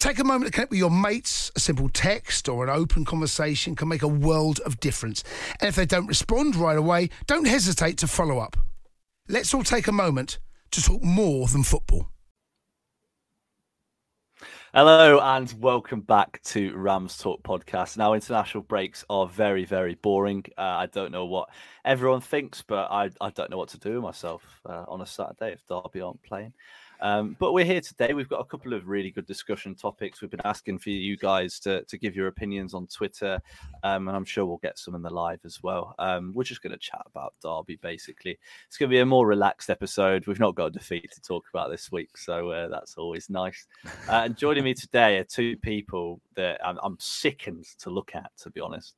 Take 0.00 0.18
a 0.18 0.24
moment 0.24 0.46
to 0.46 0.50
connect 0.50 0.70
with 0.70 0.78
your 0.78 0.90
mates. 0.90 1.52
A 1.56 1.60
simple 1.60 1.90
text 1.90 2.48
or 2.48 2.64
an 2.64 2.70
open 2.70 3.04
conversation 3.04 3.76
can 3.76 3.86
make 3.86 4.02
a 4.02 4.08
world 4.08 4.58
of 4.60 4.80
difference. 4.80 5.22
And 5.60 5.68
if 5.68 5.76
they 5.76 5.84
don't 5.84 6.06
respond 6.06 6.56
right 6.56 6.78
away, 6.78 7.10
don't 7.26 7.46
hesitate 7.46 7.98
to 7.98 8.06
follow 8.06 8.38
up. 8.38 8.56
Let's 9.28 9.52
all 9.52 9.62
take 9.62 9.88
a 9.88 9.92
moment 9.92 10.38
to 10.70 10.82
talk 10.82 11.02
more 11.02 11.48
than 11.48 11.64
football. 11.64 12.08
Hello 14.72 15.20
and 15.20 15.52
welcome 15.60 16.00
back 16.00 16.40
to 16.44 16.74
Rams 16.74 17.18
Talk 17.18 17.42
podcast. 17.42 17.98
Now, 17.98 18.14
international 18.14 18.62
breaks 18.62 19.04
are 19.10 19.26
very, 19.26 19.66
very 19.66 19.96
boring. 19.96 20.46
Uh, 20.56 20.62
I 20.62 20.86
don't 20.86 21.12
know 21.12 21.26
what 21.26 21.50
everyone 21.84 22.22
thinks, 22.22 22.62
but 22.62 22.90
I, 22.90 23.10
I 23.20 23.28
don't 23.30 23.50
know 23.50 23.58
what 23.58 23.68
to 23.70 23.78
do 23.78 24.00
myself 24.00 24.62
uh, 24.64 24.84
on 24.88 25.02
a 25.02 25.06
Saturday 25.06 25.52
if 25.52 25.66
Derby 25.66 26.00
aren't 26.00 26.22
playing. 26.22 26.54
Um, 27.02 27.36
but 27.38 27.52
we're 27.52 27.64
here 27.64 27.80
today. 27.80 28.12
We've 28.12 28.28
got 28.28 28.40
a 28.40 28.44
couple 28.44 28.74
of 28.74 28.88
really 28.88 29.10
good 29.10 29.26
discussion 29.26 29.74
topics. 29.74 30.20
We've 30.20 30.30
been 30.30 30.40
asking 30.44 30.78
for 30.78 30.90
you 30.90 31.16
guys 31.16 31.58
to, 31.60 31.82
to 31.84 31.98
give 31.98 32.14
your 32.14 32.26
opinions 32.26 32.74
on 32.74 32.86
Twitter, 32.86 33.40
um, 33.82 34.08
and 34.08 34.16
I'm 34.16 34.24
sure 34.24 34.44
we'll 34.44 34.58
get 34.58 34.78
some 34.78 34.94
in 34.94 35.02
the 35.02 35.10
live 35.10 35.40
as 35.44 35.62
well. 35.62 35.94
Um, 35.98 36.32
we're 36.34 36.44
just 36.44 36.62
going 36.62 36.72
to 36.72 36.78
chat 36.78 37.02
about 37.06 37.34
Derby, 37.42 37.76
basically. 37.80 38.38
It's 38.66 38.76
going 38.76 38.90
to 38.90 38.94
be 38.94 39.00
a 39.00 39.06
more 39.06 39.26
relaxed 39.26 39.70
episode. 39.70 40.26
We've 40.26 40.40
not 40.40 40.54
got 40.54 40.66
a 40.66 40.70
defeat 40.70 41.10
to 41.12 41.20
talk 41.20 41.46
about 41.52 41.70
this 41.70 41.90
week, 41.90 42.16
so 42.16 42.50
uh, 42.50 42.68
that's 42.68 42.96
always 42.96 43.30
nice. 43.30 43.66
Uh, 44.08 44.22
and 44.24 44.36
joining 44.36 44.64
me 44.64 44.74
today 44.74 45.18
are 45.18 45.24
two 45.24 45.56
people 45.56 46.20
that 46.36 46.60
I'm, 46.64 46.78
I'm 46.82 46.96
sickened 47.00 47.64
to 47.78 47.90
look 47.90 48.12
at, 48.14 48.30
to 48.38 48.50
be 48.50 48.60
honest. 48.60 48.94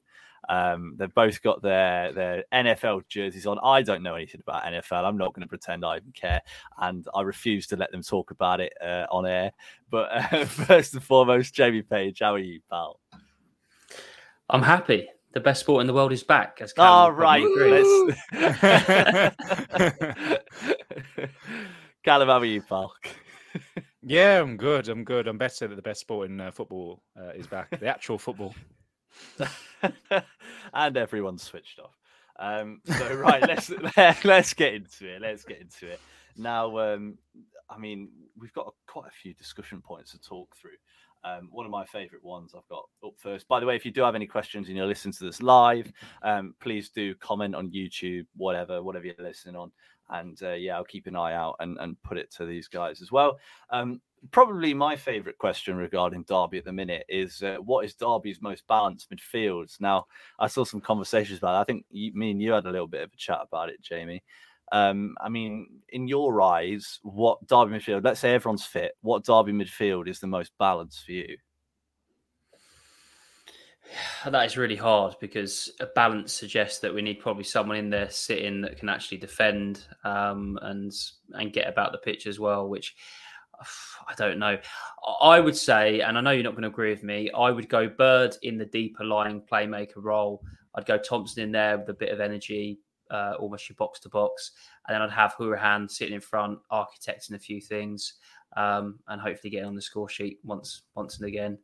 Um, 0.48 0.95
they've 0.97 1.15
both 1.15 1.43
got 1.43 1.62
their 1.62 2.12
their 2.12 2.45
NFL 2.53 3.09
jerseys 3.09 3.47
on. 3.47 3.59
I 3.62 3.83
don't 3.83 4.03
know 4.03 4.15
anything 4.15 4.41
about 4.41 4.65
NFL. 4.65 5.05
I'm 5.05 5.17
not 5.17 5.34
going 5.34 5.43
to 5.43 5.49
pretend 5.49 5.84
I 5.84 5.99
even 5.99 6.12
care, 6.12 6.41
and 6.79 7.07
I 7.15 7.23
refuse 7.23 7.67
to 7.69 7.77
let 7.77 7.91
them 7.91 8.03
talk 8.03 8.31
about 8.31 8.61
it 8.61 8.73
uh, 8.83 9.07
on 9.11 9.27
air. 9.27 9.53
But 9.91 10.09
uh, 10.12 10.45
first 10.47 10.95
and 10.95 11.03
foremost, 11.03 11.55
Jamie 11.55 11.83
Page, 11.83 12.21
how 12.21 12.34
are 12.34 12.39
you, 12.39 12.61
pal? 12.71 13.00
I'm 14.50 14.62
happy. 14.62 15.09
The 15.33 15.41
best 15.41 15.61
sport 15.61 15.81
in 15.81 15.87
the 15.87 15.94
world 15.94 16.12
is 16.12 16.22
back. 16.22 16.59
As 16.61 16.75
oh, 16.77 17.09
right. 17.09 17.43
Callum, 22.05 22.28
how 22.28 22.39
are 22.39 22.45
you, 22.45 22.61
pal? 22.61 22.93
yeah, 24.03 24.41
I'm 24.41 24.59
good. 24.59 24.89
I'm 24.89 25.05
good. 25.05 25.27
I'm 25.27 25.39
better 25.39 25.69
that 25.69 25.75
the 25.75 25.83
best 25.83 26.00
sport 26.00 26.28
in 26.28 26.41
uh, 26.41 26.50
football 26.50 27.03
uh, 27.19 27.31
is 27.31 27.47
back. 27.47 27.71
The 27.71 27.87
actual 27.87 28.19
football. 28.19 28.55
and 30.75 30.97
everyone's 30.97 31.43
switched 31.43 31.78
off. 31.78 31.97
Um, 32.39 32.81
so 32.87 33.15
right, 33.15 33.43
let's 33.43 33.71
let's 34.25 34.55
get 34.55 34.75
into 34.75 35.06
it. 35.15 35.23
Let's 35.23 35.45
get 35.45 35.61
into 35.61 35.87
it 35.87 36.00
now. 36.37 36.78
Um, 36.78 37.19
I 37.71 37.78
mean, 37.78 38.09
we've 38.39 38.53
got 38.53 38.75
quite 38.87 39.09
a 39.09 39.12
few 39.22 39.34
discussion 39.34 39.81
points 39.81 40.12
to 40.12 40.21
talk 40.21 40.56
through. 40.56 40.71
Um, 41.25 41.49
one 41.53 41.65
of 41.65 41.71
my 41.71 41.84
favorite 41.84 42.25
ones 42.25 42.53
I've 42.56 42.67
got 42.69 42.84
up 43.05 43.15
first. 43.17 43.47
By 43.47 43.61
the 43.61 43.67
way, 43.67 43.77
if 43.77 43.84
you 43.84 43.93
do 43.93 44.03
have 44.03 44.17
any 44.17 44.27
questions 44.27 44.67
and 44.67 44.77
you're 44.77 44.87
listening 44.87 45.12
to 45.15 45.25
this 45.25 45.41
live, 45.41 45.93
um, 46.22 46.55
please 46.61 46.89
do 46.91 47.15
comment 47.15 47.55
on 47.55 47.71
YouTube, 47.71 48.27
whatever, 48.37 48.83
whatever 48.83 49.06
you're 49.06 49.15
listening 49.21 49.55
on. 49.55 49.71
And 50.11 50.43
uh, 50.43 50.55
yeah, 50.55 50.77
I'll 50.77 50.84
keep 50.84 51.06
an 51.06 51.15
eye 51.15 51.34
out 51.34 51.56
and, 51.61 51.78
and 51.78 52.01
put 52.03 52.19
it 52.19 52.31
to 52.33 52.45
these 52.45 52.67
guys 52.67 53.01
as 53.01 53.12
well. 53.12 53.39
Um, 53.71 54.01
probably 54.31 54.72
my 54.72 54.97
favourite 54.97 55.38
question 55.38 55.77
regarding 55.77 56.25
Derby 56.28 56.59
at 56.59 56.65
the 56.65 56.72
minute 56.72 57.05
is 57.09 57.43
uh, 57.43 57.56
what 57.56 57.84
is 57.84 57.94
Derby's 57.94 58.41
most 58.41 58.66
balanced 58.69 59.10
midfield? 59.10 59.75
Now, 59.81 60.06
I 60.38 60.47
saw 60.47 60.65
some 60.65 60.81
conversations 60.81 61.38
about 61.38 61.56
it. 61.56 61.60
I 61.60 61.65
think 61.65 61.84
you, 61.91 62.12
me 62.15 62.31
and 62.31 62.41
you 62.41 62.53
had 62.53 62.66
a 62.66 62.71
little 62.71 62.87
bit 62.87 63.03
of 63.03 63.12
a 63.12 63.16
chat 63.16 63.41
about 63.43 63.69
it, 63.69 63.83
Jamie. 63.83 64.22
Um, 64.71 65.16
I 65.21 65.28
mean, 65.28 65.66
in 65.91 66.09
your 66.09 66.41
eyes, 66.41 67.00
what 67.03 67.47
Derby 67.47 67.77
midfield, 67.77 68.05
let's 68.05 68.21
say 68.21 68.34
everyone's 68.34 68.65
fit, 68.65 68.93
what 69.03 69.25
Derby 69.25 69.53
midfield 69.53 70.09
is 70.09 70.21
the 70.21 70.27
most 70.27 70.53
balanced 70.59 71.04
for 71.04 71.12
you? 71.12 71.37
That 74.25 74.47
is 74.47 74.56
really 74.56 74.77
hard 74.77 75.16
because 75.21 75.72
a 75.81 75.87
balance 75.87 76.33
suggests 76.33 76.78
that 76.78 76.94
we 76.94 77.03
need 77.03 77.19
probably 77.21 77.44
someone 77.44 77.77
in 77.77 77.91
there 77.91 78.09
sitting 78.09 78.62
that 78.62 78.78
can 78.78 78.89
actually 78.89 79.19
defend 79.19 79.84
um, 80.04 80.59
and 80.62 80.93
and 81.33 81.53
get 81.53 81.69
about 81.69 81.93
the 81.93 81.99
pitch 81.99 82.27
as 82.27 82.39
well, 82.39 82.69
which 82.69 82.94
I 84.09 84.15
don't 84.17 84.39
know. 84.39 84.59
I 85.21 85.41
would 85.41 85.56
say, 85.56 86.00
and 86.00 86.17
I 86.17 86.21
know 86.21 86.31
you're 86.31 86.45
not 86.45 86.53
going 86.53 86.62
to 86.62 86.69
agree 86.69 86.91
with 86.91 87.03
me, 87.03 87.31
I 87.31 87.50
would 87.50 87.69
go 87.69 87.89
Bird 87.89 88.37
in 88.43 88.59
the 88.59 88.67
deeper 88.67 89.05
lying 89.05 89.41
playmaker 89.41 89.97
role. 89.97 90.43
I'd 90.75 90.87
go 90.87 90.99
Thompson 90.99 91.43
in 91.43 91.53
there 91.53 91.78
with 91.78 91.89
a 91.89 91.95
bit 91.95 92.11
of 92.11 92.21
energy, 92.21 92.81
uh, 93.11 93.34
almost 93.39 93.69
your 93.69 93.77
box 93.77 94.01
to 94.01 94.09
box. 94.09 94.53
And 94.87 94.95
then 94.95 95.03
I'd 95.03 95.11
have 95.11 95.34
Hourihane 95.34 95.91
sitting 95.91 96.15
in 96.15 96.21
front, 96.21 96.59
architecting 96.71 97.34
a 97.34 97.39
few 97.39 97.61
things, 97.61 98.15
um, 98.56 98.99
and 99.09 99.21
hopefully 99.21 99.51
getting 99.51 99.69
on 99.69 99.75
the 99.75 99.83
score 99.83 100.09
sheet 100.09 100.39
once 100.45 100.83
once 100.95 101.19
and 101.19 101.27
again. 101.27 101.59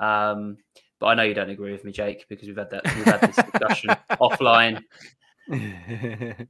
Um, 0.00 0.56
but 0.98 1.06
I 1.06 1.14
know 1.14 1.22
you 1.22 1.34
don't 1.34 1.50
agree 1.50 1.72
with 1.72 1.84
me, 1.84 1.92
Jake, 1.92 2.26
because 2.28 2.48
we've 2.48 2.56
had 2.56 2.70
that 2.70 2.84
we've 2.84 3.04
had 3.04 3.20
this 3.20 3.36
discussion 3.36 3.90
offline. 4.12 4.82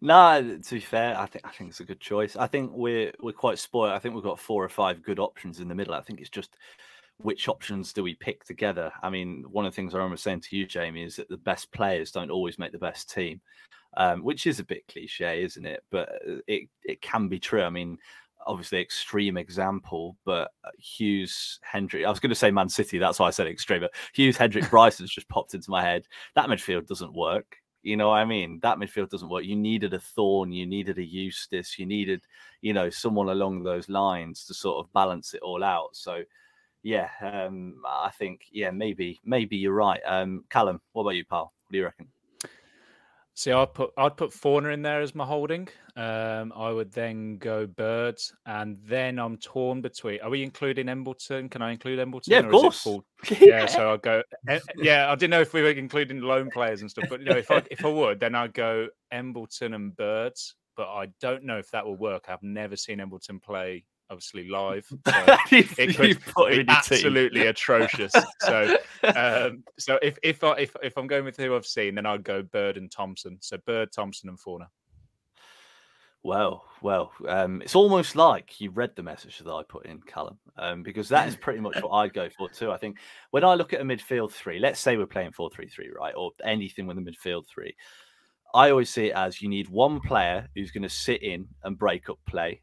no, 0.00 0.58
to 0.62 0.74
be 0.74 0.80
fair, 0.80 1.18
I 1.18 1.26
think 1.26 1.46
I 1.46 1.50
think 1.50 1.70
it's 1.70 1.80
a 1.80 1.84
good 1.84 2.00
choice. 2.00 2.36
I 2.36 2.46
think 2.46 2.72
we're 2.72 3.12
we're 3.20 3.32
quite 3.32 3.58
spoiled. 3.58 3.92
I 3.92 3.98
think 3.98 4.14
we've 4.14 4.24
got 4.24 4.38
four 4.38 4.62
or 4.62 4.68
five 4.68 5.02
good 5.02 5.18
options 5.18 5.60
in 5.60 5.68
the 5.68 5.74
middle. 5.74 5.94
I 5.94 6.02
think 6.02 6.20
it's 6.20 6.30
just 6.30 6.56
which 7.18 7.48
options 7.48 7.92
do 7.92 8.02
we 8.02 8.14
pick 8.14 8.44
together? 8.44 8.92
I 9.02 9.08
mean, 9.08 9.44
one 9.50 9.64
of 9.64 9.72
the 9.72 9.76
things 9.76 9.94
I 9.94 9.98
remember 9.98 10.16
saying 10.16 10.40
to 10.40 10.56
you, 10.56 10.66
Jamie, 10.66 11.04
is 11.04 11.16
that 11.16 11.28
the 11.28 11.36
best 11.36 11.72
players 11.72 12.10
don't 12.10 12.30
always 12.30 12.58
make 12.58 12.72
the 12.72 12.78
best 12.78 13.10
team, 13.12 13.40
um, 13.96 14.22
which 14.22 14.46
is 14.46 14.58
a 14.58 14.64
bit 14.64 14.86
cliche, 14.88 15.42
isn't 15.44 15.64
it? 15.64 15.82
But 15.90 16.10
uh, 16.28 16.36
it 16.46 16.68
it 16.84 17.00
can 17.00 17.28
be 17.28 17.38
true. 17.38 17.62
I 17.62 17.70
mean, 17.70 17.96
obviously 18.46 18.80
extreme 18.80 19.36
example, 19.36 20.16
but 20.24 20.50
uh, 20.64 20.70
Hughes, 20.78 21.60
Hendrick. 21.62 22.04
I 22.04 22.10
was 22.10 22.20
going 22.20 22.30
to 22.30 22.36
say 22.36 22.50
Man 22.50 22.68
City. 22.68 22.98
That's 22.98 23.18
why 23.18 23.28
I 23.28 23.30
said 23.30 23.46
extreme. 23.46 23.80
But 23.80 23.94
Hughes, 24.12 24.36
Hendrick, 24.36 24.68
Bryson's 24.70 25.14
just 25.14 25.28
popped 25.28 25.54
into 25.54 25.70
my 25.70 25.82
head. 25.82 26.06
That 26.34 26.48
midfield 26.48 26.86
doesn't 26.86 27.14
work. 27.14 27.56
You 27.82 27.96
know 27.96 28.10
what 28.10 28.18
I 28.18 28.24
mean? 28.24 28.60
That 28.62 28.78
midfield 28.78 29.10
doesn't 29.10 29.28
work. 29.28 29.44
You 29.44 29.56
needed 29.56 29.92
a 29.92 29.98
Thorne, 29.98 30.52
you 30.52 30.66
needed 30.66 30.98
a 30.98 31.04
Eustace, 31.04 31.78
you 31.78 31.86
needed, 31.86 32.22
you 32.60 32.72
know, 32.72 32.90
someone 32.90 33.28
along 33.28 33.62
those 33.62 33.88
lines 33.88 34.44
to 34.46 34.54
sort 34.54 34.84
of 34.84 34.92
balance 34.92 35.34
it 35.34 35.42
all 35.42 35.64
out. 35.64 35.90
So, 35.92 36.22
yeah, 36.82 37.08
um, 37.20 37.82
I 37.86 38.10
think, 38.10 38.42
yeah, 38.52 38.70
maybe, 38.70 39.20
maybe 39.24 39.56
you're 39.56 39.72
right. 39.72 40.00
Um, 40.06 40.44
Callum, 40.48 40.80
what 40.92 41.02
about 41.02 41.16
you, 41.16 41.24
pal? 41.24 41.52
What 41.64 41.72
do 41.72 41.78
you 41.78 41.84
reckon? 41.84 42.06
See, 43.34 43.50
I'd 43.50 43.72
put 43.72 43.90
I'd 43.96 44.16
put 44.16 44.32
Fornah 44.32 44.68
in 44.70 44.82
there 44.82 45.00
as 45.00 45.14
my 45.14 45.24
holding. 45.24 45.68
Um, 45.96 46.52
I 46.54 46.70
would 46.70 46.92
then 46.92 47.38
go 47.38 47.66
Birds, 47.66 48.32
and 48.44 48.78
then 48.84 49.18
I'm 49.18 49.38
torn 49.38 49.80
between. 49.80 50.20
Are 50.20 50.28
we 50.28 50.42
including 50.42 50.88
Embleton? 50.88 51.48
Can 51.48 51.62
I 51.62 51.72
include 51.72 51.98
Embleton? 51.98 52.30
Yeah, 52.30 52.40
of 52.40 52.50
course. 52.50 52.86
yeah. 53.30 53.38
yeah, 53.40 53.66
so 53.66 53.90
I'll 53.90 53.98
go. 53.98 54.22
Eh, 54.48 54.60
yeah, 54.76 55.10
I 55.10 55.14
didn't 55.14 55.30
know 55.30 55.40
if 55.40 55.54
we 55.54 55.62
were 55.62 55.70
including 55.70 56.20
loan 56.20 56.50
players 56.50 56.82
and 56.82 56.90
stuff, 56.90 57.06
but 57.08 57.20
you 57.20 57.26
know, 57.26 57.36
if 57.36 57.50
I 57.50 57.62
if 57.70 57.84
I 57.84 57.88
would, 57.88 58.20
then 58.20 58.34
I'd 58.34 58.52
go 58.52 58.88
Embleton 59.10 59.74
and 59.74 59.96
Birds. 59.96 60.54
But 60.76 60.88
I 60.88 61.08
don't 61.20 61.44
know 61.44 61.58
if 61.58 61.70
that 61.70 61.86
will 61.86 61.96
work. 61.96 62.26
I've 62.28 62.42
never 62.42 62.76
seen 62.76 63.00
Embleton 63.00 63.40
play 63.40 63.84
obviously 64.12 64.48
live. 64.48 64.86
So 65.06 65.36
it 65.50 65.96
could 65.96 66.20
put 66.34 66.50
be 66.50 66.56
your 66.56 66.64
team. 66.64 66.68
absolutely 66.68 67.46
atrocious. 67.46 68.12
So, 68.40 68.76
um, 69.14 69.64
so 69.78 69.98
if 70.02 70.18
if 70.22 70.44
I 70.44 70.52
if, 70.52 70.76
if 70.82 70.96
I'm 70.96 71.06
going 71.06 71.24
with 71.24 71.36
who 71.36 71.56
I've 71.56 71.66
seen, 71.66 71.94
then 71.94 72.06
I'd 72.06 72.22
go 72.22 72.42
Bird 72.42 72.76
and 72.76 72.90
Thompson. 72.90 73.38
So 73.40 73.58
Bird, 73.66 73.92
Thompson, 73.92 74.28
and 74.28 74.38
Fornah. 74.38 74.68
Well, 76.24 76.64
well, 76.82 77.10
um, 77.28 77.62
it's 77.62 77.74
almost 77.74 78.14
like 78.14 78.60
you 78.60 78.70
read 78.70 78.94
the 78.94 79.02
message 79.02 79.38
that 79.38 79.52
I 79.52 79.62
put 79.68 79.86
in, 79.86 80.00
Callum, 80.02 80.38
um, 80.56 80.82
because 80.84 81.08
that 81.08 81.26
is 81.26 81.34
pretty 81.34 81.58
much 81.58 81.82
what 81.82 81.90
I'd 81.90 82.14
go 82.14 82.28
for 82.30 82.48
too. 82.48 82.70
I 82.70 82.76
think 82.76 82.98
when 83.32 83.42
I 83.44 83.54
look 83.54 83.72
at 83.72 83.80
a 83.80 83.84
midfield 83.84 84.30
three, 84.30 84.60
let's 84.60 84.78
say 84.78 84.96
we're 84.96 85.06
playing 85.06 85.32
4 85.32 85.50
3 85.50 85.68
3, 85.68 85.90
right, 85.98 86.14
or 86.16 86.30
anything 86.44 86.86
with 86.86 86.96
a 86.98 87.00
midfield 87.00 87.48
three, 87.48 87.74
I 88.54 88.70
always 88.70 88.90
see 88.90 89.06
it 89.06 89.16
as 89.16 89.42
you 89.42 89.48
need 89.48 89.68
one 89.68 90.00
player 90.00 90.48
who's 90.54 90.70
going 90.70 90.82
to 90.82 90.88
sit 90.88 91.22
in 91.22 91.48
and 91.64 91.78
break 91.78 92.08
up 92.08 92.18
play 92.26 92.60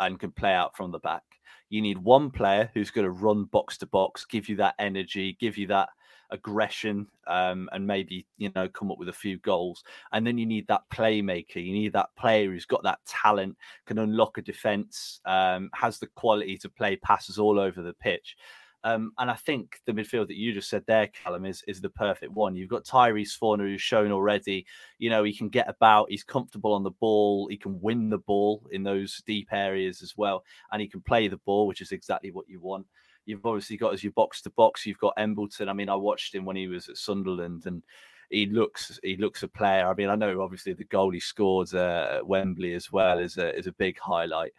and 0.00 0.18
can 0.18 0.32
play 0.32 0.52
out 0.52 0.76
from 0.76 0.90
the 0.90 0.98
back. 0.98 1.22
You 1.68 1.80
need 1.80 1.98
one 1.98 2.30
player 2.30 2.70
who's 2.74 2.90
going 2.90 3.04
to 3.04 3.10
run 3.12 3.44
box 3.44 3.78
to 3.78 3.86
box, 3.86 4.24
give 4.24 4.48
you 4.48 4.56
that 4.56 4.74
energy, 4.78 5.36
give 5.38 5.56
you 5.56 5.68
that 5.68 5.88
aggression, 6.30 7.06
um, 7.26 7.68
and 7.72 7.86
maybe 7.86 8.26
you 8.38 8.50
know 8.54 8.68
come 8.68 8.90
up 8.90 8.98
with 8.98 9.08
a 9.08 9.12
few 9.12 9.38
goals. 9.38 9.84
And 10.12 10.26
then 10.26 10.38
you 10.38 10.46
need 10.46 10.66
that 10.68 10.82
playmaker. 10.92 11.56
You 11.56 11.72
need 11.72 11.92
that 11.92 12.10
player 12.18 12.50
who's 12.50 12.66
got 12.66 12.82
that 12.82 12.98
talent, 13.06 13.56
can 13.86 13.98
unlock 13.98 14.38
a 14.38 14.42
defense, 14.42 15.20
um, 15.26 15.70
has 15.74 15.98
the 15.98 16.08
quality 16.08 16.56
to 16.58 16.68
play 16.68 16.96
passes 16.96 17.38
all 17.38 17.60
over 17.60 17.82
the 17.82 17.94
pitch. 17.94 18.36
Um, 18.82 19.12
and 19.18 19.30
I 19.30 19.34
think 19.34 19.78
the 19.84 19.92
midfield 19.92 20.28
that 20.28 20.36
you 20.36 20.52
just 20.52 20.70
said 20.70 20.84
there, 20.86 21.08
Callum, 21.08 21.44
is 21.44 21.62
is 21.68 21.80
the 21.80 21.90
perfect 21.90 22.32
one. 22.32 22.56
You've 22.56 22.70
got 22.70 22.84
Tyrese 22.84 23.36
Fornah, 23.36 23.64
who's 23.64 23.82
shown 23.82 24.10
already, 24.10 24.66
you 24.98 25.10
know, 25.10 25.22
he 25.22 25.34
can 25.34 25.48
get 25.48 25.68
about, 25.68 26.10
he's 26.10 26.24
comfortable 26.24 26.72
on 26.72 26.82
the 26.82 26.90
ball, 26.90 27.48
he 27.48 27.56
can 27.56 27.80
win 27.80 28.08
the 28.08 28.18
ball 28.18 28.66
in 28.72 28.82
those 28.82 29.22
deep 29.26 29.48
areas 29.52 30.02
as 30.02 30.16
well, 30.16 30.44
and 30.72 30.80
he 30.80 30.88
can 30.88 31.00
play 31.02 31.28
the 31.28 31.36
ball, 31.38 31.66
which 31.66 31.82
is 31.82 31.92
exactly 31.92 32.30
what 32.30 32.48
you 32.48 32.60
want. 32.60 32.86
You've 33.26 33.44
obviously 33.44 33.76
got 33.76 33.92
as 33.92 34.02
your 34.02 34.12
box 34.12 34.40
to 34.42 34.50
box, 34.50 34.86
you've 34.86 34.98
got 34.98 35.14
Embleton. 35.18 35.68
I 35.68 35.74
mean, 35.74 35.90
I 35.90 35.94
watched 35.94 36.34
him 36.34 36.44
when 36.44 36.56
he 36.56 36.68
was 36.68 36.88
at 36.88 36.96
Sunderland 36.96 37.66
and 37.66 37.82
he 38.30 38.46
looks 38.46 38.98
he 39.02 39.16
looks 39.16 39.42
a 39.42 39.48
player. 39.48 39.88
I 39.88 39.94
mean, 39.94 40.08
I 40.08 40.14
know 40.14 40.40
obviously 40.40 40.72
the 40.72 40.84
goal 40.84 41.10
he 41.10 41.20
scored 41.20 41.74
uh, 41.74 42.16
at 42.16 42.26
Wembley 42.26 42.74
as 42.74 42.90
well 42.90 43.18
is 43.18 43.36
a 43.36 43.54
is 43.56 43.66
a 43.66 43.72
big 43.72 43.98
highlight. 43.98 44.52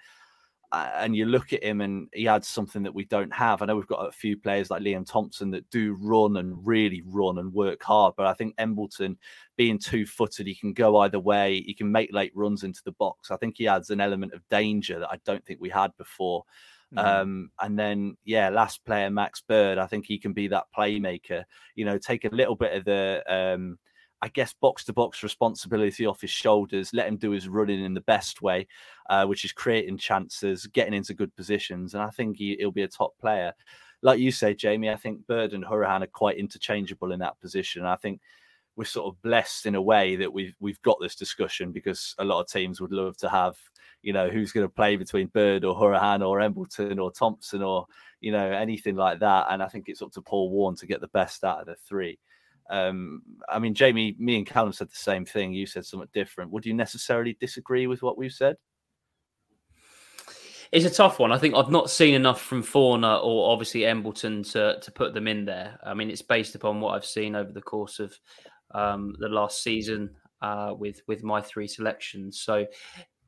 And 0.73 1.15
you 1.15 1.25
look 1.25 1.51
at 1.51 1.63
him 1.63 1.81
and 1.81 2.07
he 2.13 2.27
adds 2.27 2.47
something 2.47 2.81
that 2.83 2.93
we 2.93 3.03
don't 3.05 3.33
have. 3.33 3.61
I 3.61 3.65
know 3.65 3.75
we've 3.75 3.87
got 3.87 4.07
a 4.07 4.11
few 4.11 4.37
players 4.37 4.69
like 4.69 4.81
Liam 4.81 5.05
Thompson 5.05 5.51
that 5.51 5.69
do 5.69 5.97
run 5.99 6.37
and 6.37 6.55
really 6.65 7.03
run 7.05 7.39
and 7.39 7.53
work 7.53 7.83
hard, 7.83 8.13
but 8.15 8.25
I 8.25 8.33
think 8.33 8.55
Embleton, 8.57 9.17
being 9.57 9.77
two 9.77 10.05
footed, 10.05 10.47
he 10.47 10.55
can 10.55 10.71
go 10.71 10.99
either 10.99 11.19
way. 11.19 11.61
He 11.61 11.73
can 11.73 11.91
make 11.91 12.13
late 12.13 12.31
runs 12.35 12.63
into 12.63 12.81
the 12.85 12.93
box. 12.93 13.31
I 13.31 13.37
think 13.37 13.55
he 13.57 13.67
adds 13.67 13.89
an 13.89 13.99
element 13.99 14.33
of 14.33 14.47
danger 14.49 14.99
that 14.99 15.11
I 15.11 15.19
don't 15.25 15.45
think 15.45 15.59
we 15.59 15.69
had 15.69 15.91
before. 15.97 16.45
Um, 16.97 17.51
and 17.59 17.79
then, 17.79 18.17
yeah, 18.25 18.49
last 18.49 18.83
player, 18.83 19.09
Max 19.09 19.41
Bird, 19.41 19.77
I 19.77 19.87
think 19.87 20.05
he 20.05 20.17
can 20.17 20.33
be 20.33 20.47
that 20.49 20.65
playmaker, 20.77 21.45
you 21.75 21.85
know, 21.85 21.97
take 21.97 22.25
a 22.25 22.35
little 22.35 22.55
bit 22.55 22.73
of 22.73 22.83
the, 22.83 23.23
um, 23.27 23.77
I 24.21 24.29
guess, 24.29 24.53
box 24.53 24.83
to 24.85 24.93
box 24.93 25.23
responsibility 25.23 26.05
off 26.05 26.21
his 26.21 26.29
shoulders, 26.29 26.91
let 26.93 27.07
him 27.07 27.17
do 27.17 27.31
his 27.31 27.47
running 27.47 27.83
in 27.83 27.93
the 27.93 28.01
best 28.01 28.41
way, 28.41 28.67
uh, 29.09 29.25
which 29.25 29.43
is 29.45 29.51
creating 29.51 29.97
chances, 29.97 30.67
getting 30.67 30.93
into 30.93 31.13
good 31.13 31.35
positions. 31.35 31.93
And 31.93 32.03
I 32.03 32.09
think 32.09 32.37
he, 32.37 32.55
he'll 32.59 32.71
be 32.71 32.83
a 32.83 32.87
top 32.87 33.17
player. 33.19 33.53
Like 34.03 34.19
you 34.19 34.31
say, 34.31 34.53
Jamie, 34.53 34.89
I 34.89 34.95
think 34.95 35.25
Bird 35.27 35.53
and 35.53 35.65
Hourihane 35.65 36.03
are 36.03 36.07
quite 36.07 36.37
interchangeable 36.37 37.11
in 37.11 37.19
that 37.19 37.39
position. 37.39 37.85
I 37.85 37.95
think 37.95 38.21
we're 38.75 38.85
sort 38.85 39.13
of 39.13 39.21
blessed 39.21 39.65
in 39.65 39.75
a 39.75 39.81
way 39.81 40.15
that 40.15 40.31
we've 40.31 40.55
we've 40.59 40.81
got 40.81 40.97
this 41.01 41.15
discussion 41.15 41.71
because 41.71 42.15
a 42.19 42.23
lot 42.23 42.41
of 42.41 42.47
teams 42.47 42.79
would 42.79 42.91
love 42.91 43.17
to 43.17 43.29
have, 43.29 43.57
you 44.01 44.13
know, 44.13 44.29
who's 44.29 44.51
going 44.51 44.65
to 44.65 44.73
play 44.73 44.95
between 44.95 45.27
Bird 45.27 45.65
or 45.65 45.75
Hourihane 45.75 46.27
or 46.27 46.41
Embleton 46.41 46.97
or 46.99 47.11
Thompson 47.11 47.61
or 47.61 47.85
you 48.21 48.31
know 48.31 48.51
anything 48.51 48.95
like 48.95 49.19
that. 49.19 49.47
And 49.49 49.61
I 49.61 49.67
think 49.67 49.85
it's 49.87 50.01
up 50.01 50.11
to 50.13 50.21
Paul 50.21 50.49
Warne 50.49 50.75
to 50.77 50.87
get 50.87 51.01
the 51.01 51.07
best 51.09 51.43
out 51.43 51.59
of 51.61 51.65
the 51.65 51.75
three. 51.75 52.17
Um, 52.71 53.21
I 53.49 53.59
mean, 53.59 53.73
Jamie, 53.73 54.15
me 54.17 54.37
and 54.37 54.47
Callum 54.47 54.71
said 54.71 54.89
the 54.89 54.95
same 54.95 55.25
thing. 55.25 55.53
You 55.53 55.65
said 55.65 55.85
something 55.85 56.09
different. 56.13 56.51
Would 56.51 56.65
you 56.65 56.73
necessarily 56.73 57.37
disagree 57.39 57.85
with 57.85 58.01
what 58.01 58.17
we've 58.17 58.31
said? 58.31 58.55
It's 60.71 60.85
a 60.85 60.89
tough 60.89 61.19
one. 61.19 61.33
I 61.33 61.37
think 61.37 61.53
I've 61.53 61.69
not 61.69 61.89
seen 61.89 62.13
enough 62.13 62.41
from 62.41 62.63
Fornah 62.63 63.17
or 63.17 63.51
obviously 63.51 63.85
Embleton 63.85 64.41
to 64.43 64.79
to 64.81 64.91
put 64.91 65.13
them 65.13 65.27
in 65.27 65.43
there. 65.43 65.77
I 65.83 65.93
mean, 65.93 66.09
it's 66.09 66.21
based 66.21 66.55
upon 66.55 66.79
what 66.79 66.95
I've 66.95 67.05
seen 67.05 67.35
over 67.35 67.51
the 67.51 67.61
course 67.61 67.99
of 67.99 68.17
um, 68.73 69.13
the 69.19 69.27
last 69.27 69.63
season 69.63 70.15
uh, 70.41 70.73
with 70.77 71.01
with 71.07 71.23
my 71.23 71.41
three 71.41 71.67
selections. 71.67 72.39
So 72.39 72.65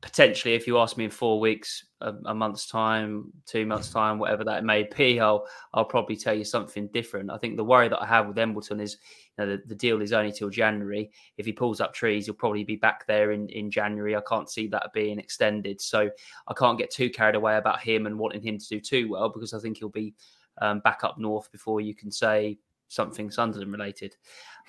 potentially, 0.04 0.52
if 0.54 0.66
you 0.66 0.78
ask 0.78 0.98
me 0.98 1.06
in 1.06 1.10
four 1.10 1.40
weeks, 1.40 1.86
a, 2.02 2.12
a, 2.26 2.34
month's 2.34 2.66
time, 2.66 3.32
two 3.46 3.64
months' 3.64 3.88
time, 3.88 4.18
whatever 4.18 4.44
that 4.44 4.62
may 4.62 4.86
be, 4.94 5.18
I'll 5.18 5.46
I'll 5.72 5.86
probably 5.86 6.14
tell 6.14 6.34
you 6.34 6.44
something 6.44 6.88
different. 6.88 7.30
I 7.30 7.38
think 7.38 7.56
the 7.56 7.64
worry 7.64 7.88
that 7.88 8.02
I 8.02 8.06
have 8.06 8.28
with 8.28 8.38
Embleton 8.38 8.80
is, 8.80 8.98
you 9.38 9.44
know, 9.44 9.56
the, 9.56 9.62
the 9.66 9.74
deal 9.74 10.02
is 10.02 10.12
only 10.12 10.30
till 10.30 10.50
January. 10.50 11.10
If 11.38 11.46
he 11.46 11.52
pulls 11.52 11.80
up 11.80 11.94
trees, 11.94 12.26
he'll 12.26 12.34
probably 12.34 12.64
be 12.64 12.76
back 12.76 13.06
there 13.06 13.32
in 13.32 13.48
in 13.48 13.70
January. 13.70 14.14
I 14.14 14.20
can't 14.28 14.50
see 14.50 14.66
that 14.68 14.92
being 14.92 15.18
extended, 15.18 15.80
so 15.80 16.10
I 16.48 16.54
can't 16.54 16.78
get 16.78 16.90
too 16.90 17.08
carried 17.08 17.34
away 17.34 17.56
about 17.56 17.80
him 17.80 18.06
and 18.06 18.18
wanting 18.18 18.42
him 18.42 18.58
to 18.58 18.68
do 18.68 18.80
too 18.80 19.08
well 19.08 19.30
because 19.30 19.54
I 19.54 19.58
think 19.58 19.78
he'll 19.78 19.88
be 19.88 20.14
um, 20.60 20.80
back 20.80 21.02
up 21.02 21.16
north 21.18 21.50
before 21.50 21.80
you 21.80 21.94
can 21.94 22.10
say 22.10 22.58
something 22.88 23.30
Sunderland 23.30 23.72
related. 23.72 24.16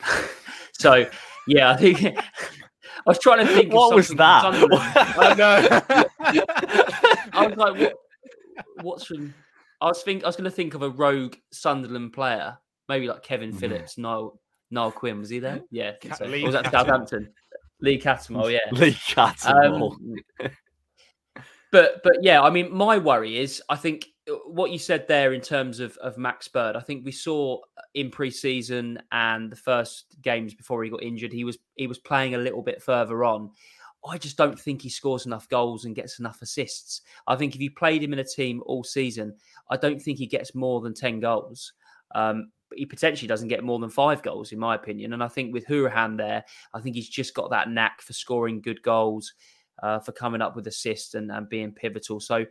so 0.72 1.06
yeah, 1.46 1.72
I 1.72 1.76
think. 1.76 2.18
I 3.00 3.02
was 3.06 3.20
trying 3.20 3.46
to 3.46 3.54
think. 3.54 3.74
What 3.74 3.96
was 3.96 4.10
that? 4.10 4.44
I 4.46 5.34
know. 5.34 6.06
I 7.34 7.48
was 7.48 7.58
like, 7.58 7.78
what, 7.80 7.94
"What's 8.82 9.06
from?" 9.06 9.34
I 9.82 9.86
was 9.88 10.02
think 10.04 10.24
I 10.24 10.28
was 10.28 10.36
going 10.36 10.46
to 10.46 10.52
think 10.52 10.74
of 10.74 10.82
a 10.82 10.90
rogue 10.90 11.36
Sunderland 11.52 12.14
player, 12.14 12.58
maybe 12.90 13.08
like 13.08 13.24
Kevin 13.24 13.50
Mm-hmm. 13.50 13.60
Phillips, 13.60 13.98
Niall 13.98 14.40
Niall 14.72 14.92
Quinn. 14.92 15.20
Was 15.20 15.30
he 15.30 15.40
there? 15.40 15.62
Yeah, 15.72 15.90
I 15.90 15.92
think 15.94 16.10
Cat- 16.12 16.18
so. 16.20 16.26
Lee 16.26 16.44
Or 16.44 16.46
was 16.48 16.54
that 16.54 16.66
Cattermole. 16.66 16.72
Southampton? 16.72 17.30
Lee 17.82 18.00
Cattermole, 18.00 18.52
yeah. 18.52 18.60
Lee 18.72 18.94
Cattermole. 18.94 19.98
Um, 20.44 20.50
but 21.72 22.02
but 22.04 22.18
yeah, 22.22 22.42
I 22.42 22.50
mean, 22.50 22.74
my 22.74 22.98
worry 22.98 23.38
is 23.38 23.62
I 23.70 23.76
think 23.76 24.08
what 24.48 24.72
you 24.72 24.80
said 24.80 25.08
there 25.08 25.34
in 25.34 25.42
terms 25.42 25.80
of 25.80 25.98
of 25.98 26.18
Max 26.18 26.48
Bird. 26.48 26.76
I 26.76 26.80
think 26.82 27.06
we 27.06 27.12
saw 27.12 27.60
in 27.94 28.10
pre-season 28.10 29.00
and 29.12 29.52
the 29.52 29.56
first 29.56 30.16
games 30.22 30.54
before 30.54 30.84
he 30.84 30.90
got 30.90 31.04
injured, 31.04 31.32
he 31.32 31.44
was 31.44 31.58
he 31.76 31.88
was 31.88 32.00
playing 32.00 32.36
a 32.36 32.40
little 32.40 32.62
bit 32.62 32.82
further 32.82 33.24
on. 33.24 33.52
I 34.08 34.18
just 34.20 34.38
don't 34.38 34.60
think 34.60 34.82
he 34.82 34.90
scores 34.90 35.26
enough 35.26 35.50
goals 35.50 35.86
and 35.86 35.96
gets 35.96 36.20
enough 36.20 36.42
assists. 36.42 37.02
I 37.28 37.36
think 37.36 37.56
if 37.56 37.62
you 37.62 37.72
played 37.72 38.04
him 38.04 38.14
in 38.14 38.20
a 38.20 38.24
team 38.24 38.62
all 38.66 38.84
season, 38.84 39.36
I 39.70 39.78
don't 39.78 40.02
think 40.02 40.20
he 40.20 40.28
gets 40.28 40.54
more 40.54 40.82
than 40.82 40.94
ten 40.94 41.20
goals. 41.20 41.74
Um, 42.14 42.52
he 42.76 42.86
potentially 42.86 43.28
doesn't 43.28 43.48
get 43.48 43.64
more 43.64 43.80
than 43.80 43.90
five 43.90 44.22
goals, 44.22 44.52
in 44.52 44.60
my 44.60 44.76
opinion. 44.76 45.14
And 45.14 45.24
I 45.24 45.28
think 45.28 45.54
with 45.54 45.66
Hourihane 45.68 46.18
there, 46.18 46.44
I 46.74 46.82
think 46.82 46.96
he's 46.96 47.10
just 47.10 47.34
got 47.34 47.50
that 47.52 47.70
knack 47.70 48.02
for 48.02 48.14
scoring 48.14 48.62
good 48.62 48.82
goals, 48.82 49.34
uh, 49.82 50.00
for 50.00 50.12
coming 50.12 50.42
up 50.42 50.56
with 50.56 50.68
assists 50.68 51.14
and, 51.14 51.32
and 51.32 51.50
being 51.50 51.72
pivotal. 51.72 52.20
So 52.20 52.46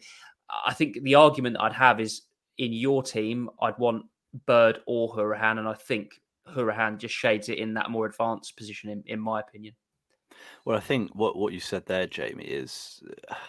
I 0.66 0.74
think 0.74 1.02
the 1.02 1.14
argument 1.14 1.56
I'd 1.60 1.72
have 1.72 2.00
is 2.00 2.22
in 2.58 2.72
your 2.72 3.02
team, 3.02 3.50
I'd 3.60 3.78
want 3.78 4.04
Bird 4.46 4.80
or 4.86 5.14
Hourihane, 5.14 5.58
and 5.58 5.68
I 5.68 5.74
think 5.74 6.20
Hourihane 6.54 6.98
just 6.98 7.14
shades 7.14 7.48
it 7.48 7.58
in 7.58 7.74
that 7.74 7.90
more 7.90 8.06
advanced 8.06 8.56
position, 8.56 8.90
in, 8.90 9.02
in 9.06 9.20
my 9.20 9.40
opinion. 9.40 9.74
Well, 10.64 10.76
I 10.76 10.80
think 10.80 11.14
what, 11.14 11.36
what 11.36 11.52
you 11.52 11.60
said 11.60 11.84
there, 11.86 12.06
Jamie, 12.06 12.44
is 12.44 13.02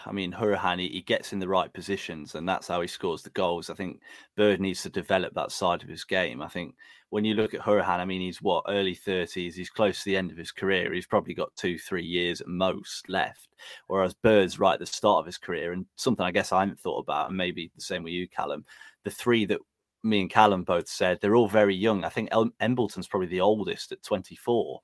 I 0.04 0.12
mean, 0.12 0.32
Hourihane, 0.32 0.80
he, 0.80 0.88
he 0.88 1.00
gets 1.02 1.32
in 1.32 1.38
the 1.38 1.48
right 1.48 1.72
positions 1.72 2.34
and 2.34 2.48
that's 2.48 2.68
how 2.68 2.80
he 2.80 2.86
scores 2.86 3.22
the 3.22 3.30
goals. 3.30 3.70
I 3.70 3.74
think 3.74 4.00
Bird 4.36 4.60
needs 4.60 4.82
to 4.82 4.90
develop 4.90 5.34
that 5.34 5.52
side 5.52 5.82
of 5.82 5.88
his 5.88 6.04
game. 6.04 6.42
I 6.42 6.48
think 6.48 6.74
when 7.10 7.24
you 7.24 7.34
look 7.34 7.54
at 7.54 7.60
Hourihane, 7.60 8.00
I 8.00 8.04
mean, 8.04 8.20
he's 8.20 8.42
what, 8.42 8.64
early 8.68 8.94
30s, 8.94 9.54
he's 9.54 9.70
close 9.70 9.98
to 9.98 10.04
the 10.06 10.16
end 10.16 10.30
of 10.30 10.36
his 10.36 10.52
career. 10.52 10.92
He's 10.92 11.06
probably 11.06 11.34
got 11.34 11.54
two, 11.56 11.78
three 11.78 12.04
years 12.04 12.40
at 12.40 12.48
most 12.48 13.08
left. 13.08 13.48
Whereas 13.86 14.14
Bird's 14.14 14.58
right 14.58 14.74
at 14.74 14.80
the 14.80 14.86
start 14.86 15.20
of 15.20 15.26
his 15.26 15.38
career. 15.38 15.72
And 15.72 15.86
something 15.96 16.24
I 16.24 16.32
guess 16.32 16.52
I 16.52 16.60
hadn't 16.60 16.80
thought 16.80 16.98
about, 16.98 17.28
and 17.28 17.36
maybe 17.36 17.70
the 17.74 17.80
same 17.80 18.02
with 18.02 18.12
you, 18.12 18.28
Callum, 18.28 18.64
the 19.04 19.10
three 19.10 19.44
that 19.46 19.60
me 20.02 20.20
and 20.20 20.30
Callum 20.30 20.64
both 20.64 20.88
said, 20.88 21.18
they're 21.20 21.36
all 21.36 21.48
very 21.48 21.74
young. 21.74 22.04
I 22.04 22.08
think 22.08 22.28
El- 22.32 22.52
Embleton's 22.60 23.08
probably 23.08 23.28
the 23.28 23.40
oldest 23.40 23.92
at 23.92 24.02
24. 24.02 24.80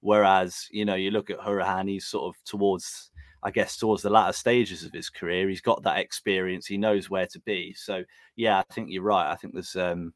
Whereas, 0.00 0.68
you 0.70 0.84
know, 0.84 0.94
you 0.94 1.10
look 1.10 1.30
at 1.30 1.38
Hourihane, 1.38 1.88
he's 1.88 2.06
sort 2.06 2.34
of 2.34 2.42
towards, 2.44 3.10
I 3.42 3.50
guess, 3.50 3.76
towards 3.76 4.02
the 4.02 4.10
latter 4.10 4.32
stages 4.32 4.84
of 4.84 4.92
his 4.92 5.10
career. 5.10 5.48
He's 5.48 5.60
got 5.60 5.82
that 5.82 5.98
experience. 5.98 6.66
He 6.66 6.78
knows 6.78 7.10
where 7.10 7.26
to 7.26 7.40
be. 7.40 7.74
So, 7.74 8.04
yeah, 8.36 8.58
I 8.58 8.72
think 8.72 8.88
you're 8.90 9.02
right. 9.02 9.30
I 9.30 9.36
think 9.36 9.54
there's 9.54 9.76
um, 9.76 10.12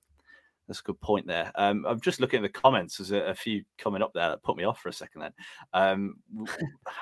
that's 0.68 0.80
a 0.80 0.84
good 0.84 1.00
point 1.00 1.26
there. 1.26 1.50
Um, 1.56 1.84
I'm 1.86 2.00
just 2.00 2.20
looking 2.20 2.38
at 2.38 2.42
the 2.42 2.60
comments. 2.60 2.96
There's 2.96 3.10
a, 3.10 3.30
a 3.30 3.34
few 3.34 3.64
coming 3.78 4.02
up 4.02 4.12
there 4.14 4.28
that 4.28 4.42
put 4.42 4.56
me 4.56 4.64
off 4.64 4.80
for 4.80 4.88
a 4.88 4.92
second. 4.92 5.22
Then, 5.22 5.32
um, 5.74 6.16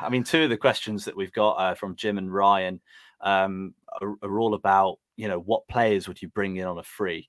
I 0.00 0.08
mean, 0.08 0.25
two 0.25 0.44
of 0.44 0.50
the 0.50 0.56
questions 0.56 1.04
that 1.04 1.16
we've 1.16 1.32
got 1.32 1.52
uh, 1.52 1.75
from 1.75 1.96
Jim 1.96 2.18
and 2.18 2.32
Ryan 2.32 2.80
um, 3.20 3.75
are, 4.00 4.14
are 4.22 4.40
all 4.40 4.54
about, 4.54 4.99
you 5.16 5.28
know, 5.28 5.38
what 5.40 5.68
players 5.68 6.08
would 6.08 6.20
you 6.20 6.28
bring 6.28 6.56
in 6.56 6.66
on 6.66 6.78
a 6.78 6.82
free? 6.82 7.28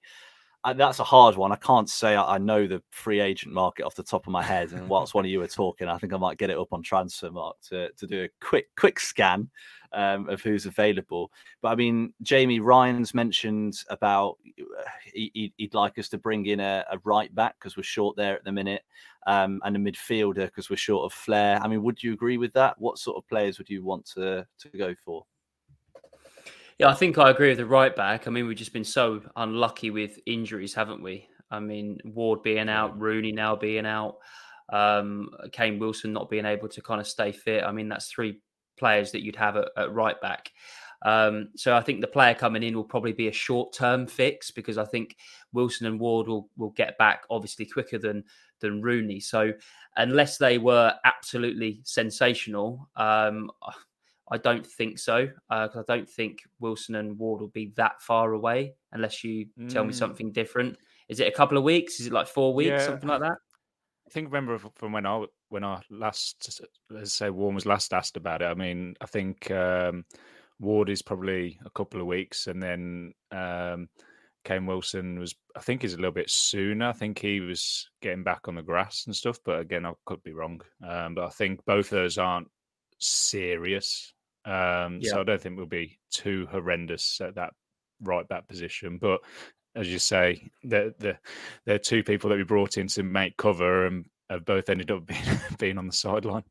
I, 0.63 0.73
that's 0.73 0.99
a 0.99 1.03
hard 1.03 1.35
one. 1.35 1.51
I 1.51 1.55
can't 1.55 1.89
say 1.89 2.15
I, 2.15 2.35
I, 2.35 2.37
know 2.37 2.67
the 2.67 2.83
free 2.91 3.19
agent 3.19 3.53
market 3.53 3.83
off 3.83 3.95
the 3.95 4.03
top 4.03 4.27
of 4.27 4.31
my 4.31 4.43
head. 4.43 4.71
And 4.73 4.87
whilst 4.89 5.13
one 5.13 5.25
of 5.25 5.31
you 5.31 5.39
were 5.39 5.47
talking, 5.47 5.87
I 5.87 5.97
think 5.97 6.13
I 6.13 6.17
might 6.17 6.37
get 6.37 6.51
it 6.51 6.57
up 6.57 6.71
on 6.71 6.83
Transfermarkt 6.83 7.69
to, 7.69 7.89
to 7.91 8.07
do 8.07 8.23
a 8.23 8.29
quick 8.45 8.67
quick 8.77 8.99
scan 8.99 9.49
um, 9.93 10.29
of 10.29 10.41
who's 10.41 10.67
available. 10.67 11.31
But 11.61 11.69
I 11.69 11.75
mean, 11.75 12.13
Jamie 12.21 12.59
Ryan's 12.59 13.13
mentioned 13.13 13.83
about 13.89 14.37
uh, 14.59 14.83
he, 15.11 15.51
would 15.59 15.73
like 15.73 15.97
us 15.97 16.09
to 16.09 16.17
bring 16.17 16.45
in 16.45 16.59
a, 16.59 16.85
a 16.91 16.99
right 17.03 17.33
back 17.33 17.55
because 17.59 17.75
we're 17.75 17.83
short 17.83 18.15
there 18.15 18.35
at 18.35 18.43
the 18.43 18.51
minute, 18.51 18.83
um, 19.25 19.61
and 19.63 19.75
a 19.75 19.79
midfielder 19.79 20.45
because 20.45 20.69
we're 20.69 20.75
short 20.75 21.05
of 21.05 21.17
flair. 21.17 21.59
I 21.61 21.67
mean, 21.67 21.81
would 21.83 22.03
you 22.03 22.13
agree 22.13 22.37
with 22.37 22.53
that? 22.53 22.79
What 22.79 22.99
sort 22.99 23.17
of 23.17 23.27
players 23.27 23.57
would 23.57 23.69
you 23.69 23.83
want 23.83 24.05
to 24.13 24.45
to 24.59 24.69
go 24.77 24.93
for? 25.03 25.25
Yeah, 26.81 26.87
I 26.87 26.95
think 26.95 27.19
I 27.19 27.29
agree 27.29 27.49
with 27.49 27.59
the 27.59 27.65
right 27.67 27.95
back. 27.95 28.27
I 28.27 28.31
mean, 28.31 28.47
we've 28.47 28.57
just 28.57 28.73
been 28.73 28.83
so 28.83 29.21
unlucky 29.35 29.91
with 29.91 30.17
injuries, 30.25 30.73
haven't 30.73 31.03
we? 31.03 31.27
I 31.51 31.59
mean, 31.59 31.99
Ward 32.05 32.41
being 32.41 32.69
out, 32.69 32.99
Rooney 32.99 33.31
now 33.31 33.55
being 33.55 33.85
out, 33.85 34.15
um, 34.73 35.29
Kane 35.51 35.77
Wilson 35.77 36.11
not 36.11 36.27
being 36.27 36.43
able 36.43 36.67
to 36.69 36.81
kind 36.81 36.99
of 36.99 37.05
stay 37.05 37.33
fit. 37.33 37.63
I 37.63 37.71
mean, 37.71 37.87
that's 37.87 38.07
three 38.07 38.41
players 38.79 39.11
that 39.11 39.21
you'd 39.21 39.35
have 39.35 39.57
at, 39.57 39.67
at 39.77 39.93
right 39.93 40.19
back. 40.21 40.51
Um, 41.03 41.49
so 41.55 41.77
I 41.77 41.81
think 41.81 42.01
the 42.01 42.07
player 42.07 42.33
coming 42.33 42.63
in 42.63 42.75
will 42.75 42.83
probably 42.83 43.13
be 43.13 43.27
a 43.27 43.31
short 43.31 43.73
term 43.73 44.07
fix 44.07 44.49
because 44.49 44.79
I 44.79 44.85
think 44.85 45.17
Wilson 45.53 45.85
and 45.85 45.99
Ward 45.99 46.27
will 46.27 46.49
will 46.57 46.71
get 46.71 46.97
back 46.97 47.25
obviously 47.29 47.67
quicker 47.67 47.99
than 47.99 48.23
than 48.59 48.81
Rooney. 48.81 49.19
So 49.19 49.53
unless 49.97 50.39
they 50.39 50.57
were 50.57 50.95
absolutely 51.05 51.81
sensational, 51.83 52.89
um, 52.95 53.51
I 54.31 54.37
don't 54.37 54.65
think 54.65 54.97
so 54.97 55.25
because 55.49 55.75
uh, 55.75 55.83
I 55.87 55.95
don't 55.95 56.09
think 56.09 56.39
Wilson 56.59 56.95
and 56.95 57.19
Ward 57.19 57.41
will 57.41 57.49
be 57.49 57.73
that 57.75 58.01
far 58.01 58.31
away 58.31 58.73
unless 58.93 59.23
you 59.23 59.47
mm. 59.59 59.69
tell 59.71 59.83
me 59.83 59.91
mm. 59.91 59.97
something 59.97 60.31
different. 60.31 60.77
Is 61.09 61.19
it 61.19 61.27
a 61.27 61.35
couple 61.35 61.57
of 61.57 61.65
weeks? 61.65 61.99
Is 61.99 62.07
it 62.07 62.13
like 62.13 62.27
four 62.27 62.53
weeks, 62.53 62.69
yeah. 62.69 62.85
something 62.85 63.09
like 63.09 63.19
that? 63.19 63.35
I 64.07 64.09
think 64.13 64.27
remember 64.27 64.57
from 64.75 64.93
when 64.93 65.05
I 65.05 65.25
when 65.49 65.63
I 65.63 65.81
last 65.89 66.61
let's 66.89 67.13
say 67.13 67.29
Warne 67.29 67.55
was 67.55 67.65
last 67.65 67.93
asked 67.93 68.17
about 68.17 68.41
it. 68.41 68.45
I 68.45 68.53
mean, 68.53 68.95
I 69.01 69.05
think 69.05 69.51
um, 69.51 70.05
Ward 70.59 70.89
is 70.89 71.01
probably 71.01 71.59
a 71.65 71.69
couple 71.69 71.99
of 71.99 72.07
weeks, 72.07 72.47
and 72.47 72.63
then 72.63 73.13
um, 73.31 73.89
Kane 74.43 74.65
Wilson 74.65 75.19
was 75.19 75.35
I 75.55 75.59
think 75.59 75.83
is 75.83 75.93
a 75.93 75.97
little 75.97 76.11
bit 76.11 76.29
sooner. 76.29 76.87
I 76.87 76.93
think 76.93 77.19
he 77.19 77.41
was 77.41 77.89
getting 78.01 78.23
back 78.23 78.47
on 78.47 78.55
the 78.55 78.61
grass 78.61 79.03
and 79.05 79.15
stuff, 79.15 79.39
but 79.43 79.59
again, 79.59 79.85
I 79.85 79.93
could 80.05 80.23
be 80.23 80.33
wrong. 80.33 80.61
Um, 80.87 81.15
but 81.15 81.25
I 81.25 81.29
think 81.29 81.65
both 81.65 81.85
of 81.91 81.97
those 81.97 82.17
aren't 82.17 82.49
serious. 82.99 84.13
Um, 84.45 84.99
yeah. 85.01 85.11
So 85.11 85.21
I 85.21 85.23
don't 85.23 85.41
think 85.41 85.57
we'll 85.57 85.65
be 85.65 85.99
too 86.09 86.47
horrendous 86.51 87.21
at 87.21 87.35
that 87.35 87.53
right 88.01 88.27
back 88.27 88.47
position. 88.47 88.97
But 88.97 89.21
as 89.75 89.87
you 89.87 89.99
say, 89.99 90.49
they're, 90.63 90.91
they're, 90.99 91.19
they're 91.65 91.79
two 91.79 92.03
people 92.03 92.29
that 92.29 92.37
we 92.37 92.43
brought 92.43 92.77
in 92.77 92.87
to 92.87 93.03
make 93.03 93.37
cover 93.37 93.85
and 93.85 94.05
have 94.29 94.45
both 94.45 94.69
ended 94.69 94.91
up 94.91 95.05
being, 95.05 95.39
being 95.59 95.77
on 95.77 95.87
the 95.87 95.93
sideline. 95.93 96.43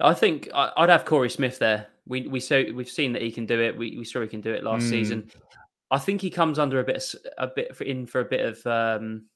I 0.00 0.14
think 0.14 0.48
I'd 0.52 0.88
have 0.88 1.04
Korey 1.04 1.30
Smith 1.30 1.58
there. 1.60 1.86
We 2.06 2.26
we 2.26 2.40
so 2.40 2.64
we've 2.74 2.88
seen 2.88 3.12
that 3.12 3.22
he 3.22 3.30
can 3.30 3.46
do 3.46 3.60
it. 3.60 3.78
We, 3.78 3.96
we 3.96 4.04
saw 4.04 4.20
he 4.20 4.26
can 4.26 4.40
do 4.40 4.52
it 4.52 4.64
last 4.64 4.86
mm. 4.86 4.90
season. 4.90 5.30
I 5.90 5.98
think 5.98 6.20
he 6.20 6.30
comes 6.30 6.58
under 6.58 6.80
a 6.80 6.84
bit 6.84 7.14
a 7.38 7.46
bit 7.46 7.80
in 7.80 8.06
for 8.06 8.20
a 8.20 8.24
bit 8.24 8.40
of 8.40 8.66
um, 8.66 9.26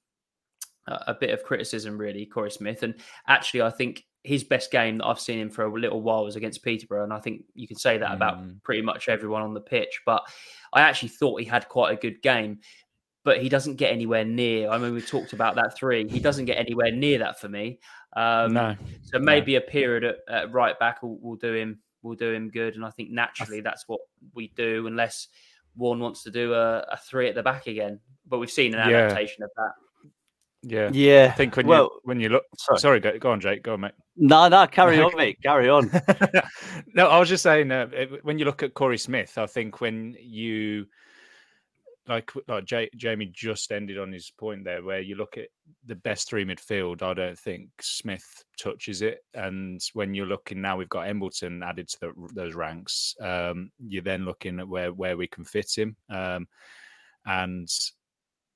a 0.89 1.15
bit 1.15 1.31
of 1.31 1.45
criticism, 1.45 1.99
really, 1.99 2.27
Korey 2.27 2.53
Smith. 2.53 2.83
And 2.83 2.95
actually, 3.27 3.63
I 3.63 3.71
think 3.71 4.05
his 4.25 4.45
best 4.45 4.71
game 4.71 4.99
that 4.99 5.07
I've 5.07 5.21
seen 5.21 5.39
him 5.39 5.51
for 5.51 5.65
a 5.65 5.73
little 5.73 6.03
while 6.03 6.25
was 6.25 6.37
against 6.37 6.63
Peterborough, 6.63 7.05
and 7.05 7.13
I 7.13 7.21
think 7.21 7.45
you 7.55 7.69
can 7.69 7.77
say 7.77 7.99
that 7.99 8.11
mm. 8.11 8.15
about 8.15 8.63
pretty 8.63 8.83
much 8.83 9.09
everyone 9.09 9.43
on 9.43 9.55
the 9.55 9.61
pitch. 9.61 10.01
But 10.05 10.23
I 10.73 10.81
actually 10.83 11.11
thought 11.11 11.41
he 11.41 11.47
had 11.47 11.69
quite 11.69 11.93
a 11.93 12.01
good 12.01 12.21
game, 12.23 12.59
but 13.25 13.41
he 13.41 13.49
doesn't 13.49 13.77
get 13.77 13.93
anywhere 13.93 14.25
near. 14.25 14.71
I 14.71 14.79
mean, 14.79 14.95
we 14.95 15.01
talked 15.01 15.33
about 15.33 15.55
that 15.57 15.77
three. 15.77 16.09
He 16.09 16.21
doesn't 16.21 16.47
get 16.47 16.59
anywhere 16.59 16.91
near 16.91 17.19
that 17.19 17.41
for 17.41 17.49
me. 17.49 17.79
Um, 18.17 18.55
no. 18.55 18.77
So 19.03 19.19
maybe 19.19 19.53
no. 19.53 19.59
a 19.59 19.61
period 19.63 20.05
at, 20.05 20.17
at 20.29 20.53
right 20.53 20.79
back 20.79 21.03
will, 21.03 21.19
will, 21.21 21.37
do 21.37 21.55
him 21.55 21.79
will 22.03 22.15
do 22.15 22.33
him 22.33 22.51
good, 22.51 22.75
and 22.75 22.85
I 22.85 22.91
think 22.91 23.11
naturally 23.11 23.61
that's 23.61 23.85
what 23.87 24.01
we 24.35 24.49
do, 24.57 24.87
unless 24.87 25.29
one 25.75 26.01
wants 26.01 26.25
to 26.25 26.31
do 26.31 26.55
a, 26.55 26.81
a 26.91 26.97
three 26.97 27.29
at 27.29 27.35
the 27.35 27.43
back 27.43 27.67
again. 27.67 28.01
But 28.27 28.39
we've 28.39 28.51
seen 28.51 28.75
an 28.75 28.81
adaptation 28.81 29.37
yeah. 29.41 29.45
of 29.47 29.51
that. 29.57 29.73
Yeah, 30.63 30.91
yeah. 30.93 31.29
I 31.33 31.37
think 31.37 31.57
when 31.57 31.67
well, 31.67 31.85
you 31.85 32.01
when 32.05 32.21
you 32.21 32.29
look, 32.31 32.45
sorry, 32.59 32.79
sorry 32.81 33.19
go, 33.19 33.31
on, 33.31 33.41
Jake, 33.41 33.63
go 33.63 33.75
on, 33.75 33.81
mate. 33.81 33.93
No, 34.17 34.49
no, 34.49 34.67
carry 34.67 35.01
on, 35.03 35.17
mate, 35.17 35.39
carry 35.43 35.69
on. 35.69 35.91
no, 36.95 37.07
I 37.07 37.19
was 37.19 37.29
just 37.29 37.45
saying 37.45 37.71
uh, 37.71 37.87
when 38.23 38.39
you 38.39 38.45
look 38.45 38.63
at 38.63 38.75
Korey 38.75 38.99
Smith, 38.99 39.39
I 39.39 39.47
think 39.47 39.81
when 39.81 40.17
you 40.21 40.87
like 42.09 42.33
like 42.49 42.65
J- 42.65 42.91
Jamie 42.97 43.31
just 43.33 43.71
ended 43.71 43.99
on 43.99 44.13
his 44.13 44.31
point 44.31 44.65
there, 44.65 44.83
where 44.83 45.01
you 45.01 45.15
look 45.15 45.37
at 45.37 45.49
the 45.87 45.95
best 45.95 46.29
three 46.29 46.45
midfield, 46.45 47.03
I 47.03 47.15
don't 47.15 47.39
think 47.39 47.69
Smith 47.81 48.45
touches 48.59 49.03
it. 49.03 49.25
And 49.35 49.81
when 49.93 50.15
you're 50.15 50.27
looking 50.27 50.61
now, 50.61 50.77
we've 50.77 50.89
got 50.89 51.07
Embleton 51.07 51.63
added 51.63 51.89
to 51.89 51.99
the, 52.01 52.29
those 52.35 52.55
ranks. 52.55 53.15
Um, 53.21 53.71
you're 53.79 54.03
then 54.03 54.25
looking 54.25 54.59
at 54.59 54.69
where 54.69 54.93
where 54.93 55.17
we 55.17 55.29
can 55.29 55.45
fit 55.45 55.73
him. 55.77 55.97
Um, 56.11 56.49
and 57.27 57.69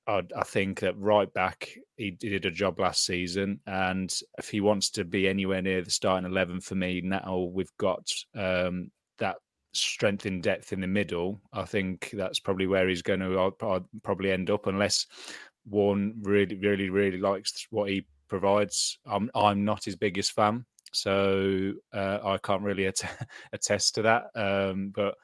I, 0.07 0.21
I 0.35 0.43
think 0.43 0.79
that 0.81 0.97
right 0.97 1.31
back, 1.33 1.69
he 1.97 2.11
did 2.11 2.45
a 2.45 2.51
job 2.51 2.79
last 2.79 3.05
season, 3.05 3.59
and 3.67 4.13
if 4.37 4.49
he 4.49 4.61
wants 4.61 4.89
to 4.91 5.05
be 5.05 5.27
anywhere 5.27 5.61
near 5.61 5.81
the 5.81 5.91
starting 5.91 6.29
eleven 6.29 6.59
for 6.59 6.75
me 6.75 7.01
now, 7.01 7.49
we've 7.53 7.75
got 7.77 8.07
um, 8.35 8.91
that 9.19 9.37
strength 9.73 10.25
in 10.25 10.41
depth 10.41 10.73
in 10.73 10.81
the 10.81 10.87
middle. 10.87 11.41
I 11.51 11.63
think 11.63 12.09
that's 12.13 12.39
probably 12.39 12.67
where 12.67 12.87
he's 12.87 13.01
going 13.01 13.21
to 13.21 13.39
I'll 13.39 13.87
probably 14.03 14.31
end 14.31 14.49
up, 14.49 14.67
unless 14.67 15.07
Warne 15.65 16.15
really, 16.21 16.57
really, 16.57 16.89
really 16.89 17.17
likes 17.17 17.67
what 17.69 17.89
he 17.89 18.05
provides. 18.27 18.99
I'm 19.05 19.29
I'm 19.35 19.63
not 19.63 19.85
his 19.85 19.95
biggest 19.95 20.33
fan, 20.33 20.65
so 20.91 21.73
uh, 21.93 22.19
I 22.23 22.37
can't 22.39 22.63
really 22.63 22.87
att- 22.87 23.27
attest 23.53 23.95
to 23.95 24.01
that. 24.03 24.25
Um, 24.35 24.91
but 24.93 25.15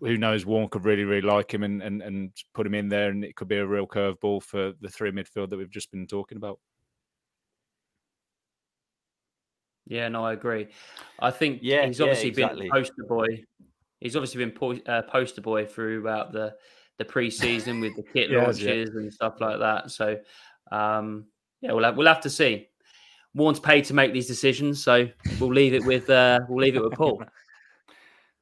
who 0.00 0.16
knows? 0.16 0.46
Warne 0.46 0.68
could 0.68 0.84
really, 0.84 1.04
really 1.04 1.26
like 1.26 1.52
him 1.52 1.62
and, 1.62 1.82
and, 1.82 2.02
and 2.02 2.30
put 2.54 2.66
him 2.66 2.74
in 2.74 2.88
there, 2.88 3.10
and 3.10 3.24
it 3.24 3.36
could 3.36 3.48
be 3.48 3.56
a 3.56 3.66
real 3.66 3.86
curveball 3.86 4.42
for 4.42 4.72
the 4.80 4.88
three 4.88 5.10
midfield 5.10 5.50
that 5.50 5.56
we've 5.56 5.70
just 5.70 5.90
been 5.90 6.06
talking 6.06 6.36
about. 6.36 6.58
Yeah, 9.86 10.08
no, 10.08 10.24
I 10.24 10.32
agree. 10.32 10.68
I 11.20 11.30
think 11.30 11.60
yeah, 11.62 11.86
he's 11.86 12.00
obviously 12.00 12.30
yeah, 12.30 12.46
exactly. 12.46 12.62
been 12.62 12.70
poster 12.70 13.04
boy. 13.08 13.44
He's 14.00 14.16
obviously 14.16 14.44
been 14.44 14.54
po- 14.54 14.80
uh, 14.86 15.02
poster 15.02 15.40
boy 15.40 15.66
throughout 15.66 16.32
the 16.32 16.54
the 16.98 17.04
preseason 17.04 17.80
with 17.80 17.96
the 17.96 18.02
kit 18.12 18.30
yeah, 18.30 18.44
launches 18.44 18.90
and 18.94 19.12
stuff 19.12 19.40
like 19.40 19.58
that. 19.58 19.90
So, 19.90 20.16
um, 20.70 21.26
yeah, 21.60 21.72
we'll 21.72 21.84
have, 21.84 21.96
we'll 21.96 22.06
have 22.06 22.20
to 22.22 22.30
see. 22.30 22.68
Warne's 23.34 23.60
paid 23.60 23.84
to 23.86 23.94
make 23.94 24.12
these 24.12 24.28
decisions, 24.28 24.82
so 24.82 25.08
we'll 25.40 25.52
leave 25.52 25.74
it 25.74 25.84
with 25.84 26.08
uh, 26.08 26.40
we'll 26.48 26.64
leave 26.64 26.76
it 26.76 26.84
with 26.84 26.92
Paul. 26.92 27.22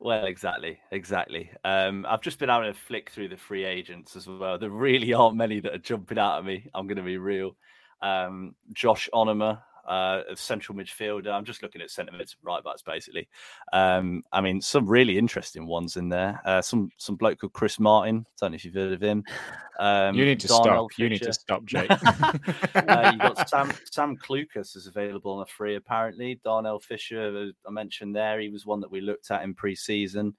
Well, 0.03 0.27
exactly, 0.27 0.81
exactly. 0.91 1.51
Um, 1.63 2.05
I've 2.09 2.23
just 2.23 2.41
been 2.41 2.49
having 2.49 2.69
a 2.71 2.75
flick 2.75 3.09
through 3.11 3.29
the 3.29 3.37
free 3.37 3.65
agents 3.65 4.17
as 4.17 4.27
well. 4.27 4.59
There 4.59 4.69
really 4.69 5.15
aren't 5.15 5.37
many 5.37 5.61
that 5.61 5.73
are 5.75 5.79
jumping 5.79 6.19
out 6.19 6.39
at 6.39 6.45
me. 6.45 6.69
I'm 6.75 6.89
going 6.89 6.97
to 6.97 7.05
be 7.05 7.19
real. 7.19 7.55
Um, 8.01 8.57
Josh 8.73 9.09
Onomah, 9.15 9.61
uh, 9.87 10.23
central 10.35 10.77
midfielder. 10.77 11.33
I'm 11.33 11.45
just 11.45 11.63
looking 11.63 11.81
at 11.83 11.91
centre 11.91 12.13
mids, 12.13 12.37
right 12.43 12.63
backs, 12.63 12.83
basically. 12.83 13.29
Um, 13.73 14.23
I 14.33 14.41
mean, 14.41 14.61
some 14.61 14.87
really 14.87 15.19
interesting 15.19 15.67
ones 15.67 15.97
in 15.97 16.09
there. 16.09 16.41
Uh, 16.45 16.63
some 16.63 16.91
some 16.97 17.17
bloke 17.17 17.41
called 17.41 17.53
Chris 17.53 17.81
Martin. 17.81 18.27
Don't 18.41 18.53
know 18.53 18.57
if 18.57 18.65
you've 18.65 18.75
heard 18.75 18.93
of 18.93 19.03
him. 19.03 19.25
Um, 19.79 20.15
you 20.15 20.25
need 20.25 20.41
to 20.41 20.49
Darnell 20.49 20.89
stop. 20.89 20.93
Fisher. 20.93 21.03
You 21.03 21.09
need 21.11 21.23
to 21.23 21.33
stop, 21.33 21.65
Jake. 21.67 21.91
uh, 21.91 23.11
you've 23.13 23.21
got 23.21 23.49
Sam 23.49 23.73
Sam 23.91 24.17
Clucas 24.17 24.77
is 24.77 24.87
available 24.87 25.33
on 25.33 25.43
a 25.43 25.47
free 25.47 25.77
apparently. 25.77 26.41
Darnell 26.45 26.81
Fisher, 26.81 27.51
I 27.67 27.71
mentioned 27.71 28.15
there, 28.15 28.41
he 28.41 28.49
was 28.49 28.67
one 28.67 28.81
that 28.81 28.91
we 28.91 29.01
looked 29.01 29.31
at 29.31 29.43
in 29.43 29.55
pre-season. 29.55 30.35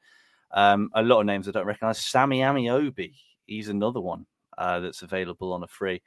Um, 0.51 0.89
a 0.93 1.01
lot 1.01 1.19
of 1.19 1.25
names 1.25 1.47
I 1.47 1.51
don't 1.51 1.65
recognise. 1.65 1.99
Sammy 1.99 2.39
Ameobi, 2.39 3.13
he's 3.47 3.69
another 3.69 3.99
one 3.99 4.25
uh, 4.57 4.79
that's 4.79 5.01
available 5.01 5.51
on 5.51 5.63
a 5.63 5.67
free. 5.67 6.01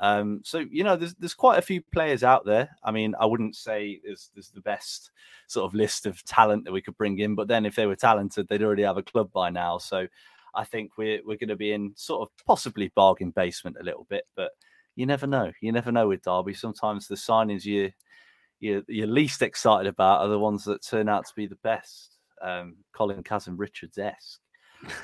Um, 0.00 0.40
so 0.44 0.64
you 0.70 0.84
know, 0.84 0.96
there's 0.96 1.14
there's 1.14 1.34
quite 1.34 1.58
a 1.58 1.62
few 1.62 1.82
players 1.82 2.22
out 2.22 2.44
there. 2.44 2.70
I 2.84 2.90
mean, 2.90 3.14
I 3.18 3.26
wouldn't 3.26 3.56
say 3.56 4.00
there's 4.04 4.30
there's 4.34 4.50
the 4.50 4.60
best 4.60 5.10
sort 5.46 5.66
of 5.66 5.74
list 5.74 6.06
of 6.06 6.24
talent 6.24 6.64
that 6.64 6.72
we 6.72 6.82
could 6.82 6.96
bring 6.96 7.18
in, 7.18 7.34
but 7.34 7.48
then 7.48 7.66
if 7.66 7.74
they 7.74 7.86
were 7.86 7.96
talented, 7.96 8.46
they'd 8.48 8.62
already 8.62 8.82
have 8.82 8.96
a 8.96 9.02
club 9.02 9.30
by 9.32 9.50
now. 9.50 9.78
So 9.78 10.06
I 10.54 10.64
think 10.64 10.92
we're 10.96 11.20
we're 11.24 11.36
going 11.36 11.48
to 11.48 11.56
be 11.56 11.72
in 11.72 11.92
sort 11.96 12.22
of 12.22 12.46
possibly 12.46 12.92
bargain 12.94 13.30
basement 13.30 13.76
a 13.80 13.84
little 13.84 14.06
bit, 14.08 14.24
but 14.36 14.52
you 14.94 15.06
never 15.06 15.26
know. 15.26 15.52
You 15.60 15.72
never 15.72 15.92
know 15.92 16.08
with 16.08 16.22
Derby. 16.22 16.54
Sometimes 16.54 17.06
the 17.06 17.14
signings 17.14 17.64
you 17.64 17.92
you 18.60 18.84
you're 18.88 19.06
least 19.06 19.42
excited 19.42 19.88
about 19.88 20.20
are 20.20 20.28
the 20.28 20.38
ones 20.38 20.64
that 20.64 20.82
turn 20.82 21.08
out 21.08 21.26
to 21.26 21.34
be 21.34 21.46
the 21.46 21.56
best. 21.56 22.18
Um, 22.40 22.76
Colin 22.92 23.22
Kazim 23.22 23.56
Richards 23.56 23.98
esque. 23.98 24.40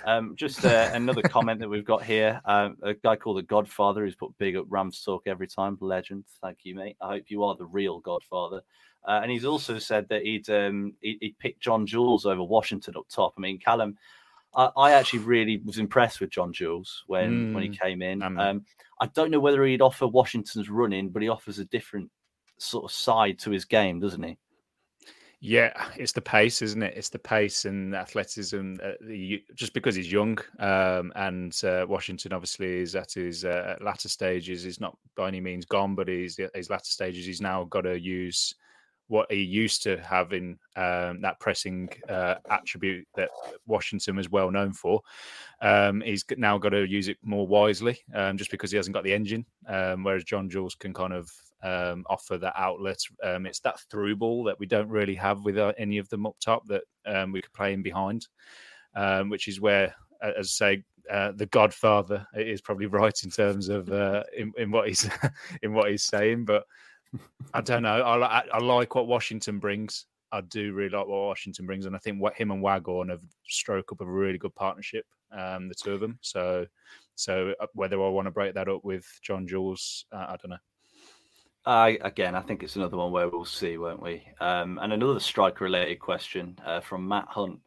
Um, 0.06 0.34
just 0.36 0.64
uh, 0.64 0.90
another 0.92 1.22
comment 1.22 1.60
that 1.60 1.68
we've 1.68 1.84
got 1.84 2.02
here. 2.02 2.40
Um, 2.44 2.76
a 2.82 2.94
guy 2.94 3.16
called 3.16 3.38
the 3.38 3.42
Godfather 3.42 4.04
who's 4.04 4.14
put 4.14 4.36
big 4.38 4.56
up 4.56 4.66
Rams 4.68 5.02
talk 5.02 5.22
every 5.26 5.46
time. 5.46 5.78
Legend. 5.80 6.24
Thank 6.42 6.58
you, 6.64 6.74
mate. 6.74 6.96
I 7.00 7.08
hope 7.08 7.24
you 7.28 7.42
are 7.44 7.56
the 7.56 7.64
real 7.64 8.00
Godfather. 8.00 8.60
Uh, 9.06 9.20
and 9.22 9.30
he's 9.30 9.44
also 9.44 9.78
said 9.78 10.06
that 10.08 10.22
he'd, 10.22 10.48
um, 10.50 10.94
he'd, 11.00 11.18
he'd 11.20 11.38
pick 11.38 11.60
John 11.60 11.86
Jules 11.86 12.26
over 12.26 12.42
Washington 12.42 12.94
up 12.96 13.06
top. 13.08 13.34
I 13.36 13.40
mean, 13.40 13.58
Callum, 13.58 13.96
I, 14.54 14.70
I 14.76 14.92
actually 14.92 15.20
really 15.20 15.60
was 15.64 15.78
impressed 15.78 16.20
with 16.20 16.30
John 16.30 16.52
Jules 16.52 17.02
when 17.06 17.46
when 17.50 17.62
he 17.64 17.70
Mm, 17.70 17.80
came 17.80 18.02
in. 18.02 18.22
Um, 18.22 18.64
I 19.00 19.06
don't 19.06 19.30
know 19.30 19.40
whether 19.40 19.64
he'd 19.64 19.82
offer 19.82 20.06
Washington's 20.06 20.70
running, 20.70 21.08
but 21.10 21.22
he 21.22 21.28
offers 21.28 21.58
a 21.58 21.64
different 21.64 22.10
sort 22.58 22.84
of 22.84 22.92
side 22.92 23.38
to 23.40 23.50
his 23.50 23.64
game, 23.64 24.00
doesn't 24.00 24.22
he? 24.22 24.38
Yeah, 25.46 25.74
it's 25.98 26.12
the 26.12 26.22
pace, 26.22 26.62
isn't 26.62 26.82
it? 26.82 26.94
It's 26.96 27.10
the 27.10 27.18
pace 27.18 27.66
and 27.66 27.94
athleticism. 27.94 28.76
Uh, 28.82 28.92
the, 29.02 29.44
just 29.54 29.74
because 29.74 29.94
he's 29.94 30.10
young, 30.10 30.38
um, 30.58 31.12
and 31.16 31.54
uh, 31.62 31.84
Washington 31.86 32.32
obviously 32.32 32.78
is 32.78 32.96
at 32.96 33.12
his 33.12 33.44
uh, 33.44 33.76
latter 33.82 34.08
stages. 34.08 34.62
He's 34.62 34.80
not 34.80 34.96
by 35.18 35.28
any 35.28 35.42
means 35.42 35.66
gone, 35.66 35.94
but 35.94 36.08
he's 36.08 36.38
at 36.38 36.56
his 36.56 36.70
latter 36.70 36.90
stages. 36.90 37.26
He's 37.26 37.42
now 37.42 37.64
got 37.64 37.82
to 37.82 38.00
use 38.00 38.54
what 39.08 39.30
he 39.30 39.42
used 39.42 39.82
to 39.82 39.98
have 39.98 40.32
in 40.32 40.58
um, 40.76 41.20
that 41.20 41.38
pressing 41.40 41.90
uh, 42.08 42.36
attribute 42.48 43.06
that 43.14 43.28
Washington 43.66 44.16
was 44.16 44.30
well 44.30 44.50
known 44.50 44.72
for. 44.72 45.02
Um, 45.60 46.00
he's 46.00 46.24
now 46.38 46.56
got 46.56 46.70
to 46.70 46.86
use 46.86 47.08
it 47.08 47.18
more 47.22 47.46
wisely, 47.46 47.98
um, 48.14 48.38
just 48.38 48.50
because 48.50 48.70
he 48.70 48.78
hasn't 48.78 48.94
got 48.94 49.04
the 49.04 49.12
engine. 49.12 49.44
Um, 49.68 50.04
whereas 50.04 50.24
John 50.24 50.48
Jules 50.48 50.74
can 50.74 50.94
kind 50.94 51.12
of 51.12 51.30
um, 51.64 52.04
offer 52.08 52.38
that 52.38 52.54
outlet. 52.56 52.98
Um, 53.22 53.46
it's 53.46 53.60
that 53.60 53.80
through 53.90 54.16
ball 54.16 54.44
that 54.44 54.58
we 54.60 54.66
don't 54.66 54.88
really 54.88 55.14
have 55.14 55.44
with 55.44 55.58
uh, 55.58 55.72
any 55.78 55.98
of 55.98 56.08
them 56.10 56.26
up 56.26 56.36
top 56.38 56.66
that 56.68 56.82
um, 57.06 57.32
we 57.32 57.42
could 57.42 57.52
play 57.52 57.72
in 57.72 57.82
behind, 57.82 58.28
um, 58.94 59.30
which 59.30 59.48
is 59.48 59.60
where, 59.60 59.94
as 60.22 60.34
I 60.60 60.76
say, 60.76 60.84
uh, 61.10 61.32
the 61.32 61.46
Godfather 61.46 62.26
is 62.34 62.60
probably 62.60 62.86
right 63.00 63.18
in 63.24 63.30
terms 63.30 63.68
of 63.68 63.90
uh, 63.90 64.22
in, 64.36 64.52
in 64.58 64.70
what 64.70 64.88
he's 64.88 65.08
in 65.62 65.72
what 65.72 65.90
he's 65.90 66.04
saying, 66.04 66.44
but. 66.44 66.64
I 67.52 67.60
don't 67.60 67.84
know. 67.84 68.02
I, 68.02 68.16
li- 68.16 68.50
I 68.52 68.58
like 68.58 68.96
what 68.96 69.06
Washington 69.06 69.60
brings. 69.60 70.06
I 70.32 70.40
do 70.40 70.72
really 70.72 70.88
like 70.88 71.06
what 71.06 71.26
Washington 71.26 71.64
brings, 71.64 71.86
and 71.86 71.94
I 71.94 72.00
think 72.00 72.20
what 72.20 72.34
him 72.34 72.50
and 72.50 72.60
Waghorn 72.60 73.08
have 73.08 73.22
struck 73.46 73.92
up 73.92 74.00
a 74.00 74.04
really 74.04 74.36
good 74.36 74.54
partnership. 74.56 75.06
Um, 75.30 75.68
the 75.68 75.76
two 75.76 75.92
of 75.92 76.00
them. 76.00 76.18
So, 76.22 76.66
so 77.14 77.54
uh, 77.60 77.66
whether 77.74 78.02
I 78.02 78.08
want 78.08 78.26
to 78.26 78.32
break 78.32 78.54
that 78.54 78.68
up 78.68 78.84
with 78.84 79.06
John 79.22 79.46
Jules, 79.46 80.06
uh, 80.10 80.26
I 80.30 80.36
don't 80.42 80.50
know. 80.50 80.56
I 81.66 81.98
again, 82.02 82.34
I 82.34 82.40
think 82.42 82.62
it's 82.62 82.76
another 82.76 82.96
one 82.96 83.10
where 83.12 83.28
we'll 83.28 83.44
see, 83.44 83.78
won't 83.78 84.02
we? 84.02 84.22
Um, 84.40 84.78
and 84.82 84.92
another 84.92 85.20
striker-related 85.20 85.98
question 85.98 86.58
uh, 86.64 86.80
from 86.80 87.08
Matt 87.08 87.26
Hunt. 87.28 87.60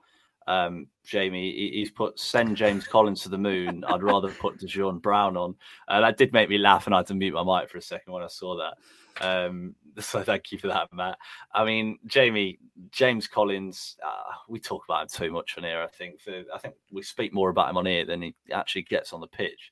Um, 0.46 0.88
Jamie, 1.04 1.52
he- 1.52 1.72
he's 1.80 1.92
put 1.92 2.20
send 2.20 2.56
James 2.56 2.88
Collins 2.88 3.22
to 3.24 3.30
the 3.30 3.38
moon. 3.38 3.84
I'd 3.86 4.04
rather 4.04 4.30
put 4.32 4.60
Dajaune 4.60 5.02
Brown 5.02 5.36
on. 5.36 5.56
Uh, 5.88 6.00
that 6.02 6.18
did 6.18 6.32
make 6.32 6.50
me 6.50 6.58
laugh, 6.58 6.86
and 6.86 6.96
I 6.96 7.00
had 7.00 7.08
to 7.08 7.16
mute 7.16 7.34
my 7.34 7.60
mic 7.62 7.70
for 7.70 7.80
a 7.80 7.82
second 7.82 8.14
when 8.14 8.24
I 8.24 8.28
saw 8.28 8.56
that. 8.58 9.26
Um, 9.26 9.76
so 10.00 10.22
thank 10.24 10.52
you 10.52 10.58
for 10.58 10.68
that, 10.68 10.94
Matt. 10.94 11.18
I 11.54 11.66
mean, 11.66 11.98
Jamie, 12.06 12.60
James 12.92 13.28
Collins, 13.28 13.98
uh, 14.06 14.32
we 14.48 14.60
talk 14.60 14.84
about 14.88 15.02
him 15.02 15.08
too 15.10 15.32
much 15.32 15.56
on 15.58 15.64
here. 15.64 15.82
I 15.82 15.88
think. 15.88 16.22
So 16.22 16.44
I 16.54 16.60
think 16.60 16.76
we 16.92 17.02
speak 17.02 17.34
more 17.34 17.50
about 17.50 17.70
him 17.70 17.78
on 17.78 17.86
here 17.88 18.06
than 18.06 18.22
he 18.22 18.36
actually 18.54 18.84
gets 18.84 19.12
on 19.12 19.22
the 19.22 19.28
pitch. 19.28 19.72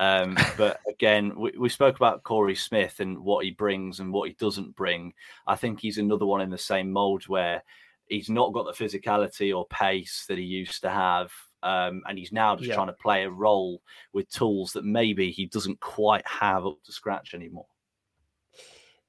Um, 0.00 0.36
but 0.56 0.80
again, 0.88 1.38
we, 1.38 1.52
we 1.56 1.68
spoke 1.68 1.94
about 1.96 2.24
Korey 2.24 2.58
Smith 2.58 2.98
and 2.98 3.20
what 3.20 3.44
he 3.44 3.52
brings 3.52 4.00
and 4.00 4.12
what 4.12 4.28
he 4.28 4.34
doesn't 4.34 4.74
bring. 4.74 5.12
I 5.46 5.54
think 5.54 5.78
he's 5.78 5.98
another 5.98 6.26
one 6.26 6.40
in 6.40 6.50
the 6.50 6.58
same 6.58 6.90
mold 6.90 7.28
where 7.28 7.62
he's 8.06 8.30
not 8.30 8.52
got 8.52 8.64
the 8.64 8.84
physicality 8.84 9.56
or 9.56 9.66
pace 9.68 10.24
that 10.28 10.38
he 10.38 10.44
used 10.44 10.80
to 10.82 10.90
have. 10.90 11.30
Um, 11.62 12.02
and 12.08 12.18
he's 12.18 12.32
now 12.32 12.56
just 12.56 12.68
Yeah. 12.70 12.74
trying 12.76 12.86
to 12.86 12.94
play 12.94 13.24
a 13.24 13.30
role 13.30 13.82
with 14.14 14.30
tools 14.30 14.72
that 14.72 14.84
maybe 14.84 15.30
he 15.30 15.44
doesn't 15.46 15.78
quite 15.80 16.26
have 16.26 16.66
up 16.66 16.82
to 16.84 16.92
scratch 16.92 17.34
anymore. 17.34 17.66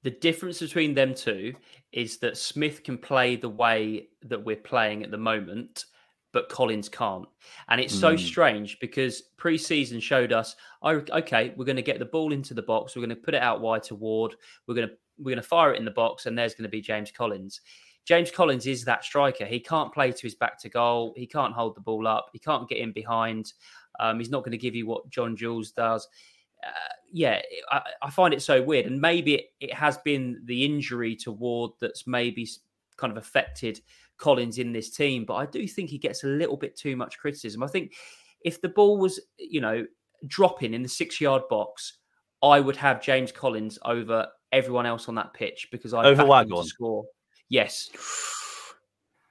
The 0.03 0.12
difference 0.12 0.60
between 0.60 0.93
them 0.93 1.13
two 1.13 1.53
is 1.93 2.17
that 2.17 2.38
Smith 2.38 2.83
can 2.83 2.98
play 2.98 3.38
the 3.38 3.50
way 3.50 4.10
that 4.24 4.43
we're 4.43 4.55
playing 4.55 5.03
at 5.03 5.12
the 5.12 5.17
moment, 5.17 5.86
but 6.33 6.50
Collins 6.50 6.89
can't. 6.89 7.25
And 7.69 7.81
it's 7.81 7.93
so 7.93 8.13
Mm. 8.13 8.19
strange 8.19 8.79
because 8.79 9.21
pre-season 9.38 10.00
showed 10.00 10.31
us, 10.31 10.55
oh, 10.81 11.03
okay, 11.11 11.53
we're 11.55 11.65
going 11.65 11.75
to 11.75 11.81
get 11.81 12.00
the 12.00 12.05
ball 12.05 12.31
into 12.31 12.53
the 12.53 12.61
box, 12.61 12.95
we're 12.95 13.01
going 13.05 13.09
to 13.09 13.15
put 13.15 13.33
it 13.33 13.41
out 13.41 13.61
wide 13.61 13.83
to 13.83 13.95
Ward, 13.95 14.35
we're 14.67 14.75
going 14.75 14.88
to 14.88 14.95
we're 15.17 15.35
going 15.35 15.41
to 15.41 15.47
fire 15.47 15.71
it 15.73 15.77
in 15.77 15.85
the 15.85 15.91
box, 15.91 16.25
and 16.25 16.35
there's 16.35 16.55
going 16.55 16.63
to 16.63 16.69
be 16.69 16.81
James 16.81 17.11
Collins. 17.11 17.61
James 18.05 18.31
Collins 18.31 18.65
is 18.65 18.83
that 18.85 19.03
striker. 19.03 19.45
He 19.45 19.59
can't 19.59 19.93
play 19.93 20.11
to 20.11 20.21
his 20.23 20.33
back 20.33 20.57
to 20.61 20.69
goal. 20.69 21.13
He 21.15 21.27
can't 21.27 21.53
hold 21.53 21.75
the 21.75 21.81
ball 21.81 22.07
up. 22.07 22.29
He 22.33 22.39
can't 22.39 22.67
get 22.67 22.79
in 22.79 22.91
behind. 22.91 23.53
Um, 24.00 24.17
he's 24.17 24.31
not 24.31 24.39
going 24.39 24.53
to 24.53 24.57
give 24.57 24.73
you 24.73 24.88
what 24.88 25.07
John 25.11 25.35
Jules 25.35 25.71
does. 25.71 26.07
Uh, 26.65 26.93
yeah, 27.11 27.39
I, 27.69 27.81
I 28.01 28.09
find 28.09 28.33
it 28.33 28.41
so 28.41 28.63
weird. 28.63 28.88
And 28.88 29.00
maybe 29.00 29.35
it, 29.35 29.45
it 29.59 29.73
has 29.75 30.00
been 30.00 30.41
the 30.45 30.65
injury 30.65 31.15
to 31.17 31.31
Ward 31.31 31.71
that's 31.79 32.07
maybe 32.07 32.50
kind 32.97 33.11
of 33.11 33.17
affected 33.17 33.79
Collins 34.21 34.57
in 34.57 34.71
this 34.71 34.89
team. 34.89 35.25
But 35.25 35.35
I 35.35 35.45
do 35.45 35.67
think 35.67 35.89
he 35.89 35.97
gets 35.97 36.23
a 36.23 36.27
little 36.27 36.55
bit 36.55 36.77
too 36.77 36.95
much 36.95 37.17
criticism. 37.19 37.62
I 37.63 37.67
think 37.67 37.93
if 38.45 38.62
the 38.62 38.69
ball 38.69 38.97
was, 38.97 39.19
you 39.38 39.60
know, 39.60 39.86
dropping 40.27 40.73
in 40.73 40.84
the 40.84 40.89
six 40.89 41.19
yard 41.19 41.43
box, 41.49 41.97
I 42.41 42.60
would 42.60 42.77
have 42.77 43.01
James 43.01 43.31
Collins 43.31 43.77
over 43.84 44.27
everyone 44.51 44.86
else 44.86 45.10
on 45.10 45.15
that 45.15 45.34
pitch 45.34 45.67
because 45.71 45.93
I 45.93 46.05
Over 46.05 46.23
back 46.25 46.43
him 46.43 46.49
to 46.49 46.55
Waghorn? 46.55 46.65
score. 46.65 47.03
Yes. 47.49 47.89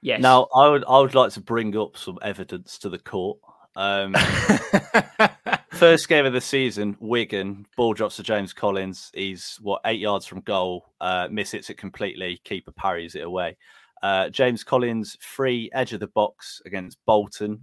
Yes. 0.01 0.21
Now, 0.21 0.47
I 0.55 0.67
would 0.67 0.83
I 0.87 0.99
would 0.99 1.15
like 1.15 1.31
to 1.33 1.41
bring 1.41 1.75
up 1.77 1.97
some 1.97 2.17
evidence 2.21 2.77
to 2.79 2.89
the 2.89 2.99
court. 2.99 3.39
Um, 3.75 4.13
first 5.71 6.09
game 6.09 6.25
of 6.25 6.33
the 6.33 6.41
season, 6.41 6.97
Wigan 6.99 7.65
ball 7.77 7.93
drops 7.93 8.17
to 8.17 8.23
James 8.23 8.53
Collins. 8.53 9.11
He's 9.13 9.57
what 9.61 9.81
eight 9.85 9.99
yards 9.99 10.25
from 10.25 10.41
goal, 10.41 10.93
uh, 10.99 11.27
miss 11.31 11.51
hits 11.51 11.69
it 11.69 11.77
completely. 11.77 12.41
Keeper 12.43 12.71
parries 12.71 13.15
it 13.15 13.23
away. 13.23 13.57
Uh, 14.01 14.29
James 14.29 14.63
Collins 14.63 15.17
free 15.21 15.69
edge 15.73 15.93
of 15.93 15.99
the 15.99 16.07
box 16.07 16.61
against 16.65 16.97
Bolton, 17.05 17.59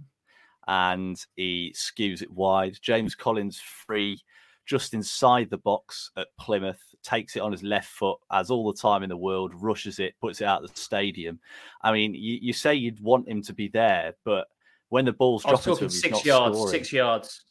and 0.67 1.23
he 1.35 1.73
skews 1.75 2.21
it 2.21 2.31
wide. 2.31 2.77
James 2.81 3.15
Collins 3.15 3.59
free 3.59 4.21
just 4.65 4.93
inside 4.93 5.49
the 5.49 5.57
box 5.57 6.11
at 6.15 6.27
Plymouth, 6.39 6.81
takes 7.03 7.35
it 7.35 7.39
on 7.41 7.51
his 7.51 7.63
left 7.63 7.87
foot, 7.89 8.19
as 8.31 8.51
all 8.51 8.71
the 8.71 8.79
time 8.79 9.01
in 9.01 9.09
the 9.09 9.17
world, 9.17 9.51
rushes 9.55 9.97
it, 9.97 10.13
puts 10.21 10.41
it 10.41 10.45
out 10.45 10.63
of 10.63 10.71
the 10.71 10.79
stadium. 10.79 11.39
I 11.81 11.91
mean, 11.91 12.13
you, 12.13 12.37
you 12.39 12.53
say 12.53 12.75
you'd 12.75 13.01
want 13.01 13.27
him 13.27 13.41
to 13.43 13.53
be 13.53 13.67
there, 13.67 14.13
but 14.23 14.47
when 14.89 15.05
the 15.05 15.11
ball's 15.13 15.43
I 15.45 15.51
was 15.51 15.63
dropping 15.63 15.77
to 15.79 15.83
him, 15.85 15.89
six 16.19 16.23
yards, 16.23 16.69
six 16.71 16.93
yards, 16.93 17.45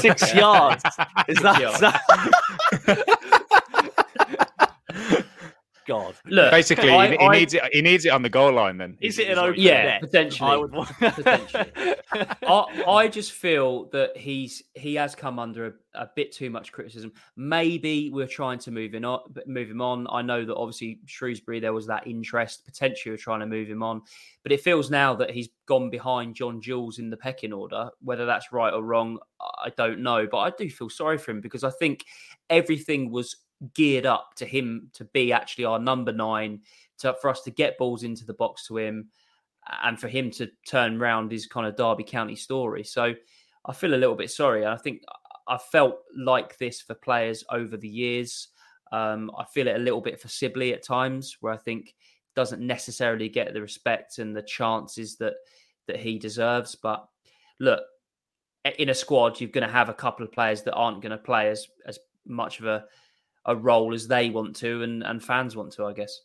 Six 0.00 0.34
yards. 0.34 0.82
Is 1.28 1.36
Six 1.38 1.42
that, 1.42 1.60
yards. 1.60 1.74
is 1.74 1.80
that- 1.80 3.15
God? 5.86 6.14
Look, 6.26 6.50
Basically, 6.50 6.90
I- 6.90 7.08
he, 7.08 7.12
he 7.16 7.18
I- 7.24 7.32
needs 7.38 7.54
it. 7.54 7.62
He 7.72 7.82
needs 7.82 8.04
it 8.04 8.10
on 8.10 8.22
the 8.22 8.28
goal 8.28 8.52
line. 8.52 8.76
Then 8.78 8.96
Is 9.00 9.14
is- 9.14 9.18
it 9.20 9.30
is 9.30 9.38
an 9.38 9.44
open 9.44 9.60
you're 9.60 9.72
Yeah, 9.72 9.76
saying. 9.76 9.86
net? 9.88 10.00
potentially. 10.00 10.50
I 10.50 10.56
would 10.56 10.72
want. 10.72 10.88
Potentially. 10.98 11.72
I, 12.46 12.84
I 12.86 13.08
just 13.08 13.32
feel 13.32 13.86
that 13.90 14.16
he's 14.16 14.62
he 14.74 14.94
has 14.94 15.14
come 15.14 15.38
under 15.38 15.66
a, 15.94 16.02
a 16.02 16.10
bit 16.16 16.32
too 16.32 16.50
much 16.50 16.72
criticism. 16.72 17.12
Maybe 17.36 18.10
we're 18.10 18.26
trying 18.26 18.58
to 18.60 18.70
move 18.70 18.94
him 18.94 19.04
on, 19.04 19.20
move 19.46 19.70
him 19.70 19.80
on. 19.80 20.06
I 20.10 20.22
know 20.22 20.44
that 20.44 20.54
obviously 20.56 21.00
Shrewsbury 21.06 21.60
there 21.60 21.72
was 21.72 21.86
that 21.86 22.06
interest. 22.06 22.64
Potentially, 22.64 23.12
we're 23.12 23.16
trying 23.18 23.40
to 23.40 23.46
move 23.46 23.68
him 23.68 23.82
on, 23.82 24.02
but 24.42 24.52
it 24.52 24.60
feels 24.60 24.90
now 24.90 25.14
that 25.16 25.30
he's 25.30 25.48
gone 25.66 25.90
behind 25.90 26.34
John 26.34 26.60
Jules 26.60 26.98
in 26.98 27.10
the 27.10 27.16
pecking 27.16 27.52
order. 27.52 27.90
Whether 28.02 28.26
that's 28.26 28.52
right 28.52 28.72
or 28.72 28.82
wrong, 28.82 29.18
I 29.40 29.70
don't 29.76 30.00
know. 30.00 30.26
But 30.30 30.38
I 30.38 30.50
do 30.56 30.70
feel 30.70 30.88
sorry 30.90 31.18
for 31.18 31.30
him 31.32 31.40
because 31.40 31.64
I 31.64 31.70
think 31.70 32.04
everything 32.48 33.10
was 33.10 33.36
geared 33.74 34.06
up 34.06 34.34
to 34.36 34.44
him 34.44 34.90
to 34.94 35.04
be 35.06 35.32
actually 35.32 35.64
our 35.64 35.78
number 35.78 36.12
nine, 36.12 36.60
to 36.98 37.14
for 37.20 37.30
us 37.30 37.42
to 37.42 37.50
get 37.50 37.78
balls 37.78 38.02
into 38.02 38.24
the 38.24 38.34
box 38.34 38.66
to 38.66 38.78
him 38.78 39.08
and 39.82 39.98
for 39.98 40.08
him 40.08 40.30
to 40.30 40.48
turn 40.66 40.98
round 40.98 41.32
his 41.32 41.46
kind 41.46 41.66
of 41.66 41.76
Derby 41.76 42.04
County 42.04 42.36
story. 42.36 42.84
So 42.84 43.14
I 43.64 43.72
feel 43.72 43.94
a 43.94 43.96
little 43.96 44.14
bit 44.14 44.30
sorry. 44.30 44.64
I 44.66 44.76
think 44.76 45.02
I 45.48 45.58
felt 45.58 45.98
like 46.16 46.56
this 46.58 46.80
for 46.80 46.94
players 46.94 47.44
over 47.50 47.76
the 47.76 47.88
years. 47.88 48.48
Um, 48.92 49.30
I 49.36 49.44
feel 49.44 49.66
it 49.66 49.76
a 49.76 49.80
little 49.80 50.00
bit 50.00 50.20
for 50.20 50.28
Sibley 50.28 50.72
at 50.72 50.84
times, 50.84 51.36
where 51.40 51.52
I 51.52 51.56
think 51.56 51.94
doesn't 52.34 52.64
necessarily 52.64 53.28
get 53.28 53.52
the 53.54 53.60
respect 53.60 54.18
and 54.18 54.36
the 54.36 54.42
chances 54.42 55.16
that 55.16 55.34
that 55.86 55.98
he 55.98 56.18
deserves. 56.18 56.74
But 56.74 57.08
look, 57.58 57.82
in 58.78 58.90
a 58.90 58.94
squad, 58.94 59.40
you're 59.40 59.50
going 59.50 59.66
to 59.66 59.72
have 59.72 59.88
a 59.88 59.94
couple 59.94 60.24
of 60.24 60.32
players 60.32 60.62
that 60.62 60.74
aren't 60.74 61.02
going 61.02 61.10
to 61.10 61.18
play 61.18 61.48
as 61.48 61.66
as 61.86 61.98
much 62.26 62.60
of 62.60 62.66
a 62.66 62.84
a 63.46 63.56
role 63.56 63.94
as 63.94 64.06
they 64.08 64.28
want 64.30 64.54
to 64.56 64.82
and 64.82 65.02
and 65.02 65.22
fans 65.22 65.56
want 65.56 65.72
to, 65.72 65.86
I 65.86 65.92
guess. 65.92 66.20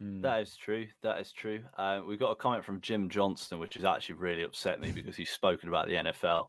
Hmm. 0.00 0.20
That 0.20 0.40
is 0.42 0.56
true. 0.56 0.86
That 1.02 1.20
is 1.20 1.32
true. 1.32 1.60
Uh, 1.78 2.00
we've 2.06 2.18
got 2.18 2.30
a 2.30 2.36
comment 2.36 2.64
from 2.64 2.80
Jim 2.80 3.08
Johnston, 3.08 3.58
which 3.58 3.74
has 3.74 3.84
actually 3.84 4.16
really 4.16 4.42
upset 4.42 4.80
me 4.80 4.90
because 4.92 5.16
he's 5.16 5.30
spoken 5.30 5.68
about 5.70 5.86
the 5.86 5.94
NFL, 5.94 6.48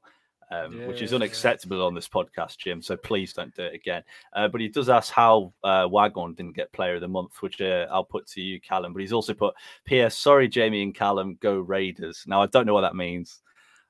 um, 0.51 0.85
which 0.85 1.01
is 1.01 1.11
Yeah. 1.11 1.17
unacceptable 1.17 1.85
on 1.85 1.93
this 1.95 2.09
podcast, 2.09 2.57
Jim. 2.57 2.81
So 2.81 2.97
please 2.97 3.31
don't 3.31 3.55
do 3.55 3.63
it 3.63 3.73
again. 3.73 4.03
Uh, 4.33 4.49
but 4.49 4.59
he 4.59 4.67
does 4.67 4.89
ask 4.89 5.13
how 5.13 5.53
uh, 5.63 5.87
Waghorn 5.89 6.33
didn't 6.35 6.57
get 6.57 6.73
Player 6.73 6.95
of 6.95 7.01
the 7.01 7.07
Month, 7.07 7.41
which 7.41 7.61
uh, 7.61 7.87
I'll 7.89 8.03
put 8.03 8.27
to 8.27 8.41
you, 8.41 8.59
Callum. 8.59 8.91
But 8.91 9.01
he's 9.01 9.13
also 9.13 9.33
put, 9.33 9.53
"P.S. 9.85 10.17
Sorry, 10.17 10.49
Jamie 10.49 10.83
and 10.83 10.93
Callum, 10.93 11.37
go 11.39 11.59
Raiders." 11.59 12.25
Now 12.27 12.41
I 12.41 12.47
don't 12.47 12.65
know 12.65 12.73
what 12.73 12.81
that 12.81 12.95
means. 12.95 13.41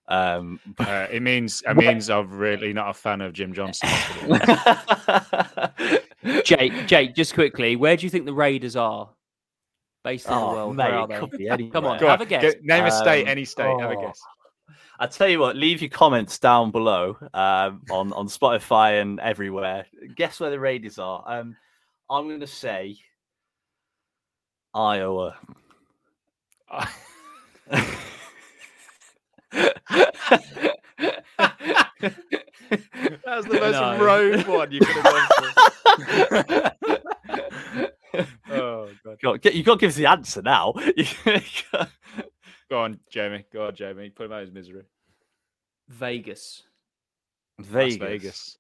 Um, 0.08 0.60
Uh, 0.80 1.08
it 1.12 1.22
means 1.22 1.62
it 1.68 1.76
means 1.76 2.10
I'm 2.10 2.30
really 2.30 2.74
not 2.74 2.90
a 2.90 2.94
fan 2.94 3.22
of 3.22 3.34
Jim 3.34 3.54
Johnson. 3.54 3.90
Jake, 6.44 6.88
Jake, 6.88 7.16
just 7.16 7.34
quickly, 7.34 7.76
where 7.76 7.96
do 7.98 8.06
you 8.06 8.10
think 8.10 8.26
the 8.26 8.34
Raiders 8.34 8.76
are 8.76 9.10
based 10.04 10.28
in 10.28 10.34
the 10.34 10.40
oh, 10.40 10.52
world? 10.54 10.76
mate, 10.76 10.92
Where 10.92 11.00
are 11.00 11.08
they? 11.08 11.20
could. 11.20 11.32
Come 11.74 11.86
on, 11.86 12.00
Go 12.00 12.08
have 12.08 12.22
on, 12.22 12.28
a 12.28 12.30
guess. 12.30 12.54
go- 12.54 12.60
name 12.62 12.86
a 12.86 12.92
state, 12.92 13.24
Um, 13.24 13.30
any 13.30 13.46
state. 13.46 13.80
Have 13.80 13.92
a 13.92 13.96
oh. 13.98 14.02
guess. 14.02 14.20
I 15.00 15.08
tell 15.08 15.28
you 15.28 15.40
what, 15.40 15.56
leave 15.56 15.82
your 15.82 15.90
comments 15.90 16.40
down 16.40 16.72
below 16.72 17.18
um, 17.34 17.82
on 17.92 18.12
on 18.14 18.28
Spotify 18.28 19.02
and 19.02 19.20
everywhere. 19.20 19.86
Guess 20.16 20.40
where 20.40 20.50
the 20.50 20.60
Raiders 20.60 20.98
are? 21.00 21.24
Um, 21.28 21.56
I'm 22.10 22.28
going 22.28 22.40
to 22.40 22.48
say 22.48 22.98
Iowa. 24.74 25.36
That 33.28 33.38
was 33.38 33.46
the 33.46 33.60
most 33.60 33.74
no. 33.74 34.04
road 34.04 34.48
one 34.48 34.72
you 34.72 34.80
could 34.80 34.96
have 34.96 35.04
gone 35.04 35.28
for. 35.38 35.54
oh 38.52 38.90
god! 39.22 39.46
You've 39.46 39.66
got 39.66 39.74
to 39.74 39.80
give 39.80 39.90
us 39.90 39.96
the 39.96 40.06
answer 40.06 40.42
now. 40.42 40.74
Go 42.70 42.80
on, 42.80 43.00
Jamie. 43.10 43.46
Go 43.52 43.68
on, 43.68 43.76
Jamie. 43.76 44.10
Put 44.10 44.26
him 44.26 44.32
out 44.34 44.42
of 44.42 44.48
his 44.48 44.54
misery. 44.54 44.84
Vegas. 45.90 46.64
Vegas. 47.60 48.00
Las 48.00 48.10
Vegas. 48.10 48.58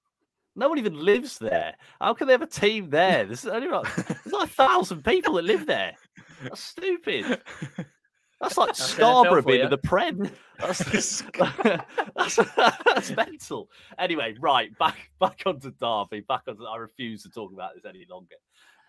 No 0.55 0.69
one 0.69 0.79
even 0.79 0.99
lives 0.99 1.37
there. 1.37 1.75
How 2.01 2.13
can 2.13 2.27
they 2.27 2.33
have 2.33 2.41
a 2.41 2.47
team 2.47 2.89
there? 2.89 3.25
There's 3.25 3.45
only 3.45 3.67
like, 3.67 3.95
there's 3.95 4.33
like 4.33 4.49
a 4.49 4.51
thousand 4.51 5.03
people 5.05 5.35
that 5.35 5.45
live 5.45 5.67
there. 5.67 5.93
That's 6.41 6.63
stupid. 6.63 7.41
That's 8.39 8.57
like 8.57 8.75
Scarborough 8.75 9.41
being 9.41 9.61
in 9.61 9.69
the 9.69 9.77
Prem. 9.77 10.29
That's, 10.59 10.79
that's, 12.15 12.35
that's, 12.55 13.15
mental. 13.15 13.69
Anyway, 13.97 14.35
right 14.39 14.77
back 14.77 15.09
back 15.19 15.41
onto 15.45 15.71
Derby. 15.71 16.21
Back 16.21 16.43
on. 16.47 16.57
I 16.69 16.77
refuse 16.77 17.23
to 17.23 17.29
talk 17.29 17.51
about 17.51 17.75
this 17.75 17.85
any 17.85 18.05
longer. 18.09 18.35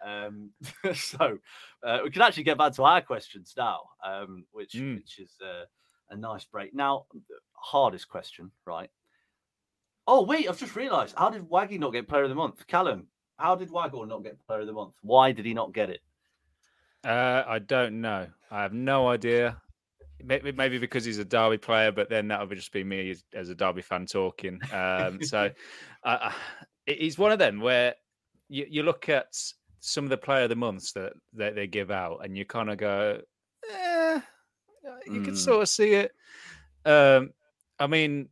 Um, 0.05 0.51
so 0.95 1.39
uh, 1.83 2.01
we 2.05 2.11
can 2.11 2.23
actually 2.23 2.45
get 2.45 2.59
back 2.59 2.75
to 2.75 2.85
our 2.85 3.01
questions 3.01 3.55
now, 3.57 3.81
um, 4.05 4.45
which 4.53 4.73
mm. 4.73 4.97
which 4.97 5.19
is 5.19 5.33
uh, 5.43 5.65
a 6.11 6.17
nice 6.17 6.45
break. 6.45 6.75
Now, 6.75 7.07
hardest 7.53 8.09
question, 8.09 8.51
right? 8.67 8.91
Oh 10.07 10.25
wait, 10.25 10.49
I've 10.49 10.59
just 10.59 10.77
realised. 10.77 11.15
How 11.17 11.31
did 11.31 11.49
Waggy 11.49 11.79
not 11.79 11.93
get 11.93 12.09
Player 12.09 12.25
of 12.25 12.29
the 12.29 12.35
Month? 12.35 12.67
Callum, 12.67 13.07
how 13.39 13.55
did 13.55 13.71
Waghorn 13.71 14.09
not 14.09 14.25
get 14.25 14.45
Player 14.47 14.61
of 14.61 14.67
the 14.67 14.73
Month? 14.73 14.95
Why 15.03 15.33
did 15.33 15.47
he 15.47 15.55
not 15.55 15.73
get 15.73 15.91
it? 15.91 16.01
Uh, 17.05 17.45
I 17.47 17.59
don't 17.59 18.01
know. 18.01 18.27
I 18.51 18.63
have 18.63 18.73
no 18.73 19.09
idea. 19.09 19.61
Maybe 20.23 20.79
because 20.79 21.05
he's 21.05 21.19
a 21.19 21.25
Derby 21.25 21.59
player, 21.59 21.93
but 21.93 22.11
then 22.11 22.29
that 22.29 22.49
would 22.49 22.57
just 22.57 22.73
be 22.73 22.83
me 22.83 23.15
as 23.35 23.49
a 23.51 23.55
Derby 23.55 23.83
fan 23.83 24.07
talking. 24.07 24.61
Um, 24.73 25.23
so 25.23 25.51
uh, 26.03 26.33
it's 26.87 27.19
one 27.19 27.31
of 27.31 27.39
them 27.39 27.61
where 27.61 27.95
you, 28.49 28.67
you 28.69 28.83
look 28.83 29.09
at 29.09 29.27
some 29.81 30.05
of 30.05 30.11
the 30.11 30.17
player 30.17 30.45
of 30.45 30.49
the 30.49 30.57
months 30.57 30.93
that, 30.93 31.13
that 31.35 31.55
they 31.55 31.69
give 31.69 31.91
out, 31.91 32.25
and 32.25 32.37
you 32.37 32.45
kind 32.45 32.69
of 32.69 32.79
go, 32.79 33.21
eh, 33.71 34.21
you 35.07 35.21
mm. 35.21 35.25
can 35.25 35.37
sort 35.37 35.63
of 35.63 35.69
see 35.69 35.93
it. 35.93 36.13
Um, 36.85 37.31
I 37.79 37.87
mean, 37.87 38.29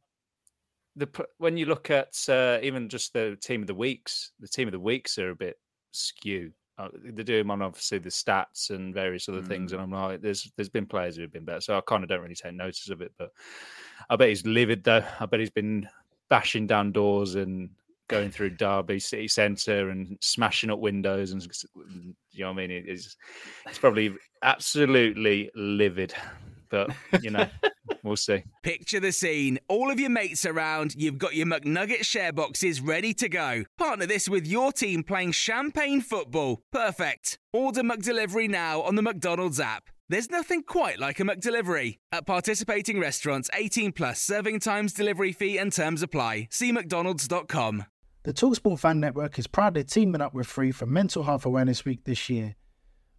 the 0.97 1.09
when 1.39 1.57
you 1.57 1.67
look 1.67 1.91
at 1.91 2.15
uh, 2.29 2.59
even 2.63 2.89
just 2.89 3.13
the 3.13 3.37
team 3.41 3.61
of 3.61 3.67
the 3.67 3.75
weeks, 3.75 4.33
the 4.41 4.49
team 4.49 4.67
of 4.67 4.73
the 4.73 4.81
weeks 4.81 5.19
are 5.19 5.31
a 5.31 5.37
bit 5.37 5.59
skew. 5.93 6.53
Uh, 6.79 6.89
they 7.03 7.23
do 7.23 7.39
them 7.39 7.51
on 7.51 7.63
obviously 7.63 7.99
the 7.99 8.11
stats 8.11 8.69
and 8.71 8.93
various 8.93 9.29
other 9.29 9.41
mm. 9.41 9.49
things, 9.49 9.73
and 9.73 9.81
I'm 9.81 9.91
like, 9.91 10.21
there's 10.21 10.51
there's 10.57 10.69
been 10.69 10.87
players 10.87 11.17
who 11.17 11.23
have 11.23 11.33
been 11.33 11.45
better, 11.45 11.61
so 11.61 11.77
I 11.77 11.81
kind 11.81 12.03
of 12.03 12.09
don't 12.09 12.21
really 12.21 12.35
take 12.35 12.55
notice 12.55 12.91
of 12.91 13.01
it. 13.01 13.13
But 13.19 13.33
I 14.11 14.17
bet 14.17 14.29
he's 14.29 14.45
livid 14.45 14.85
though. 14.85 15.05
I 15.19 15.27
bet 15.27 15.41
he's 15.41 15.51
been 15.51 15.89
bashing 16.29 16.67
down 16.67 16.93
doors 16.93 17.35
and 17.35 17.71
going 18.09 18.31
through 18.31 18.51
Derby 18.59 18.99
city 18.99 19.29
centre 19.29 19.91
and 19.91 20.19
smashing 20.21 20.71
up 20.71 20.79
windows, 20.79 21.33
and 21.33 21.43
you 22.33 22.45
know 22.45 22.53
what 22.53 22.63
I 22.63 22.67
mean. 22.67 22.85
It's 22.87 23.17
it's 23.67 23.79
probably 23.79 24.15
absolutely 24.43 25.51
livid, 25.55 26.15
but 26.69 26.91
you 27.23 27.31
know. 27.31 27.49
We'll 28.03 28.17
see. 28.17 28.45
Picture 28.63 29.01
the 29.01 29.11
scene. 29.11 29.59
All 29.69 29.91
of 29.91 29.99
your 29.99 30.11
mates 30.11 30.47
around, 30.47 30.95
you've 30.97 31.19
got 31.19 31.35
your 31.35 31.47
McNugget 31.47 32.05
share 32.05 32.33
boxes 32.33 32.81
ready 32.81 33.13
to 33.15 33.29
go. 33.29 33.65
Partner 33.79 34.07
this 34.07 34.29
with 34.29 34.47
your 34.47 34.71
team 34.71 35.03
playing 35.03 35.33
champagne 35.33 36.01
football. 36.01 36.63
Perfect. 36.73 37.39
Order 37.53 37.83
McDelivery 37.83 38.49
now 38.49 38.81
on 38.83 38.95
the 38.95 39.03
McDonald's 39.03 39.59
app. 39.59 39.91
There's 40.09 40.31
nothing 40.31 40.63
quite 40.63 41.01
like 41.01 41.19
a 41.19 41.25
McDelivery. 41.25 41.99
At 42.13 42.27
participating 42.27 43.01
restaurants, 43.01 43.51
18 43.53 43.91
plus 43.91 44.21
serving 44.21 44.61
times, 44.61 44.93
delivery 44.93 45.33
fee, 45.33 45.59
and 45.59 45.73
terms 45.73 46.01
apply. 46.01 46.47
See 46.53 46.71
McDonald's.com. 46.71 47.87
The 48.23 48.33
Talksport 48.33 48.79
Fan 48.79 49.01
Network 49.01 49.39
is 49.39 49.49
proudly 49.49 49.83
teaming 49.83 50.21
up 50.21 50.33
with 50.33 50.47
Three 50.47 50.71
for 50.71 50.87
Mental 50.87 51.25
Health 51.25 51.45
Awareness 51.45 51.85
Week 51.85 52.05
this 52.05 52.31
year. 52.31 52.55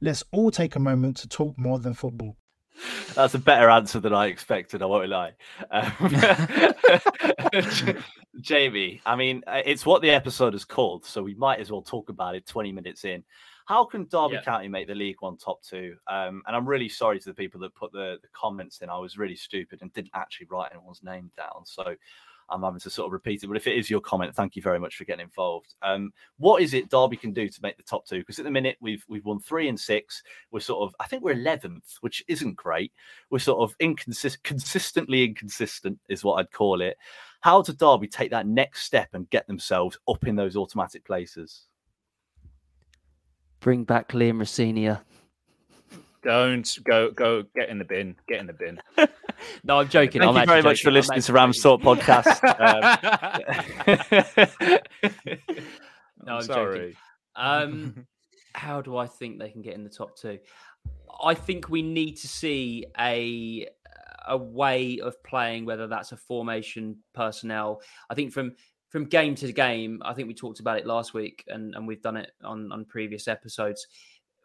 Let's 0.00 0.24
all 0.32 0.50
take 0.50 0.76
a 0.76 0.80
moment 0.80 1.16
to 1.18 1.28
talk 1.28 1.58
more 1.58 1.78
than 1.78 1.94
football. 1.94 2.36
That's 3.14 3.34
a 3.34 3.38
better 3.38 3.70
answer 3.70 4.00
than 4.00 4.12
I 4.12 4.26
expected. 4.26 4.82
I 4.82 4.86
won't 4.86 5.08
lie. 5.08 5.32
Um, 5.70 5.92
Jamie, 8.40 9.00
I 9.06 9.14
mean, 9.14 9.44
uh, 9.46 9.62
it's 9.64 9.86
what 9.86 10.02
the 10.02 10.10
episode 10.10 10.54
is 10.54 10.64
called, 10.64 11.04
so 11.04 11.22
we 11.22 11.34
might 11.34 11.60
as 11.60 11.70
well 11.70 11.82
talk 11.82 12.08
about 12.08 12.34
it 12.34 12.46
20 12.46 12.72
minutes 12.72 13.04
in. 13.04 13.22
How 13.66 13.84
can 13.84 14.06
Derby 14.10 14.34
yeah. 14.34 14.42
County 14.42 14.68
make 14.68 14.88
the 14.88 14.94
League 14.94 15.16
One 15.20 15.38
top 15.38 15.62
two? 15.62 15.94
Um, 16.10 16.42
and 16.46 16.54
I'm 16.54 16.68
really 16.68 16.88
sorry 16.88 17.18
to 17.20 17.26
the 17.26 17.34
people 17.34 17.60
that 17.60 17.74
put 17.74 17.92
the, 17.92 18.18
the 18.20 18.28
comments 18.32 18.82
in. 18.82 18.90
I 18.90 18.98
was 18.98 19.16
really 19.16 19.36
stupid 19.36 19.80
and 19.80 19.92
didn't 19.92 20.10
actually 20.14 20.48
write 20.50 20.72
anyone's 20.72 21.02
name 21.02 21.30
down. 21.36 21.64
So 21.64 21.94
I'm 22.50 22.62
having 22.62 22.80
to 22.80 22.90
sort 22.90 23.06
of 23.06 23.12
repeat 23.12 23.42
it. 23.42 23.46
But 23.46 23.56
if 23.56 23.66
it 23.66 23.76
is 23.76 23.90
your 23.90 24.00
comment, 24.00 24.34
thank 24.34 24.56
you 24.56 24.62
very 24.62 24.78
much 24.78 24.96
for 24.96 25.04
getting 25.04 25.24
involved. 25.24 25.74
Um, 25.82 26.12
what 26.38 26.62
is 26.62 26.74
it 26.74 26.90
Derby 26.90 27.16
can 27.16 27.32
do 27.32 27.48
to 27.48 27.62
make 27.62 27.76
the 27.76 27.82
top 27.82 28.06
two? 28.06 28.18
Because 28.18 28.38
at 28.38 28.44
the 28.44 28.50
minute 28.50 28.76
we've 28.80 29.04
we've 29.08 29.24
won 29.24 29.40
three 29.40 29.68
and 29.68 29.78
six. 29.78 30.22
We're 30.50 30.60
sort 30.60 30.88
of 30.88 30.94
I 31.00 31.06
think 31.06 31.22
we're 31.22 31.32
eleventh, 31.32 31.96
which 32.00 32.24
isn't 32.28 32.56
great. 32.56 32.92
We're 33.30 33.38
sort 33.38 33.60
of 33.60 33.74
inconsistent, 33.80 34.42
consistently 34.44 35.24
inconsistent 35.24 35.98
is 36.08 36.24
what 36.24 36.34
I'd 36.34 36.52
call 36.52 36.80
it. 36.80 36.96
How 37.40 37.60
does 37.62 37.74
Derby 37.74 38.08
take 38.08 38.30
that 38.30 38.46
next 38.46 38.84
step 38.84 39.10
and 39.12 39.28
get 39.30 39.46
themselves 39.46 39.98
up 40.08 40.26
in 40.26 40.36
those 40.36 40.56
automatic 40.56 41.04
places? 41.04 41.66
Bring 43.60 43.84
back 43.84 44.12
Liam 44.12 44.38
Rosenior. 44.38 45.00
Don't 46.22 46.78
go 46.84 47.10
go 47.10 47.44
get 47.54 47.68
in 47.68 47.78
the 47.78 47.84
bin. 47.84 48.16
Get 48.28 48.40
in 48.40 48.46
the 48.46 48.52
bin. 48.52 48.80
no, 49.64 49.80
I'm 49.80 49.88
joking. 49.88 50.20
Thank 50.20 50.30
I'm 50.30 50.40
you 50.40 50.46
very 50.46 50.60
joking. 50.60 50.70
much 50.70 50.82
for 50.82 50.90
listening 50.90 51.22
to 51.22 51.32
Rams 51.32 51.60
Talk 51.60 51.80
podcast. 51.80 52.40
Um, 53.84 54.78
no, 56.26 56.36
I'm 56.36 56.42
sorry. 56.42 56.78
joking. 56.78 56.96
Um, 57.36 58.06
how 58.54 58.80
do 58.80 58.96
I 58.96 59.06
think 59.06 59.38
they 59.38 59.50
can 59.50 59.62
get 59.62 59.74
in 59.74 59.84
the 59.84 59.90
top 59.90 60.16
two? 60.16 60.38
I 61.22 61.34
think 61.34 61.68
we 61.68 61.82
need 61.82 62.16
to 62.18 62.28
see 62.28 62.86
a 62.98 63.68
a 64.26 64.36
way 64.36 65.00
of 65.00 65.22
playing, 65.22 65.66
whether 65.66 65.86
that's 65.86 66.12
a 66.12 66.16
formation, 66.16 66.96
personnel. 67.14 67.82
I 68.08 68.14
think 68.14 68.32
from 68.32 68.54
from 68.88 69.06
game 69.06 69.34
to 69.36 69.52
game, 69.52 70.00
I 70.04 70.14
think 70.14 70.28
we 70.28 70.34
talked 70.34 70.60
about 70.60 70.78
it 70.78 70.86
last 70.86 71.14
week, 71.14 71.44
and 71.48 71.74
and 71.74 71.86
we've 71.86 72.02
done 72.02 72.16
it 72.16 72.32
on 72.42 72.72
on 72.72 72.84
previous 72.84 73.28
episodes. 73.28 73.86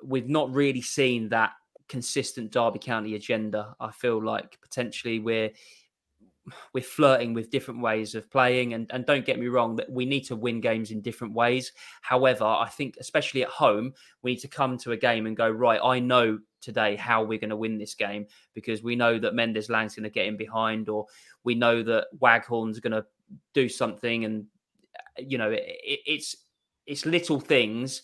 We've 0.04 0.30
not 0.30 0.54
really 0.54 0.82
seen 0.82 1.30
that 1.30 1.52
consistent 1.90 2.52
Derby 2.52 2.80
County 2.80 3.16
agenda. 3.16 3.76
I 3.80 3.92
feel 3.92 4.24
like 4.24 4.60
potentially 4.62 5.20
we're 5.20 5.52
we're 6.74 6.84
flirting 6.84 7.34
with 7.34 7.52
different 7.52 7.82
ways 7.82 8.16
of 8.16 8.30
playing 8.32 8.74
and, 8.74 8.90
and 8.92 9.06
don't 9.06 9.26
get 9.26 9.40
me 9.40 9.48
wrong 9.48 9.76
that 9.76 9.92
we 9.92 10.06
need 10.06 10.22
to 10.22 10.36
win 10.36 10.60
games 10.60 10.90
in 10.90 11.02
different 11.02 11.32
ways 11.34 11.74
however 12.02 12.44
i 12.44 12.68
think 12.68 12.96
especially 13.00 13.44
at 13.44 13.50
home 13.50 13.94
we 14.24 14.32
need 14.32 14.40
to 14.40 14.48
come 14.48 14.76
to 14.76 14.92
a 14.92 14.98
game 14.98 15.28
and 15.28 15.38
go 15.38 15.48
right 15.48 15.80
i 15.84 16.00
know 16.00 16.40
today 16.62 16.96
how 16.96 17.24
we're 17.24 17.40
going 17.40 17.50
to 17.50 17.56
win 17.56 17.78
this 17.78 17.94
game 17.94 18.26
because 18.54 18.84
we 18.84 18.96
know 18.96 19.18
that 19.18 19.34
Mendez-Laing's 19.34 19.96
going 19.96 20.04
to 20.04 20.10
get 20.10 20.26
in 20.26 20.38
behind 20.38 20.90
or 20.90 21.06
we 21.44 21.56
know 21.56 21.82
that 21.84 22.08
waghorn's 22.20 22.80
going 22.80 22.92
to 22.92 23.06
do 23.54 23.70
something 23.70 24.26
and 24.26 24.46
you 25.18 25.38
know 25.38 25.52
it, 25.52 25.64
it's 25.84 26.36
it's 26.86 27.06
little 27.06 27.40
things 27.40 28.02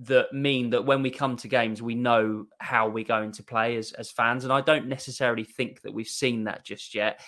that 0.00 0.32
mean 0.32 0.70
that 0.70 0.84
when 0.84 1.02
we 1.02 1.10
come 1.10 1.36
to 1.36 1.48
games, 1.48 1.82
we 1.82 1.94
know 1.94 2.46
how 2.58 2.88
we're 2.88 3.04
going 3.04 3.32
to 3.32 3.42
play 3.42 3.76
as, 3.76 3.92
as 3.92 4.10
fans. 4.10 4.44
And 4.44 4.52
I 4.52 4.60
don't 4.60 4.86
necessarily 4.86 5.44
think 5.44 5.82
that 5.82 5.92
we've 5.92 6.06
seen 6.06 6.44
that 6.44 6.64
just 6.64 6.94
yet. 6.94 7.20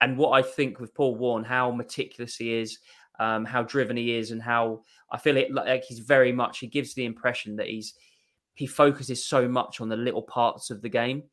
And 0.00 0.16
what 0.16 0.30
I 0.30 0.42
think 0.42 0.80
with 0.80 0.94
Paul 0.94 1.16
Warne, 1.16 1.44
how 1.44 1.70
meticulous 1.70 2.36
he 2.36 2.54
is, 2.54 2.78
um, 3.18 3.44
how 3.44 3.62
driven 3.62 3.96
he 3.96 4.16
is, 4.16 4.30
and 4.30 4.40
how 4.40 4.84
I 5.10 5.18
feel 5.18 5.36
it 5.36 5.52
like 5.52 5.84
he's 5.84 5.98
very 5.98 6.32
much, 6.32 6.60
he 6.60 6.66
gives 6.66 6.94
the 6.94 7.04
impression 7.04 7.56
that 7.56 7.66
he's, 7.66 7.94
he 8.54 8.66
focuses 8.66 9.26
so 9.26 9.48
much 9.48 9.80
on 9.80 9.88
the 9.88 9.96
little 9.96 10.22
parts 10.22 10.70
of 10.70 10.80
the 10.80 10.88
game. 10.88 11.24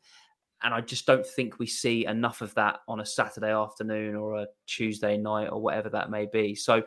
And 0.65 0.73
I 0.73 0.81
just 0.81 1.05
don't 1.05 1.25
think 1.25 1.59
we 1.59 1.67
see 1.67 2.07
enough 2.07 2.41
of 2.41 2.53
that 2.55 2.79
on 2.87 2.99
a 2.99 3.05
Saturday 3.05 3.51
afternoon 3.51 4.15
or 4.15 4.39
a 4.39 4.47
Tuesday 4.65 5.15
night 5.15 5.49
or 5.49 5.61
whatever 5.61 5.89
that 5.89 6.09
may 6.09 6.25
be. 6.25 6.55
So, 6.55 6.83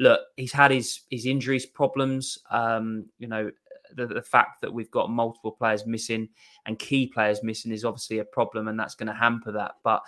look, 0.00 0.20
he's 0.36 0.52
had 0.52 0.72
his 0.72 1.02
his 1.10 1.26
injuries 1.26 1.64
problems. 1.64 2.38
Um, 2.50 3.06
you 3.20 3.28
know, 3.28 3.52
the, 3.94 4.08
the 4.08 4.22
fact 4.22 4.60
that 4.62 4.72
we've 4.72 4.90
got 4.90 5.10
multiple 5.10 5.52
players 5.52 5.86
missing 5.86 6.28
and 6.66 6.76
key 6.76 7.06
players 7.06 7.44
missing 7.44 7.70
is 7.70 7.84
obviously 7.84 8.18
a 8.18 8.24
problem, 8.24 8.66
and 8.66 8.78
that's 8.78 8.96
going 8.96 9.06
to 9.06 9.14
hamper 9.14 9.52
that. 9.52 9.76
But 9.84 10.02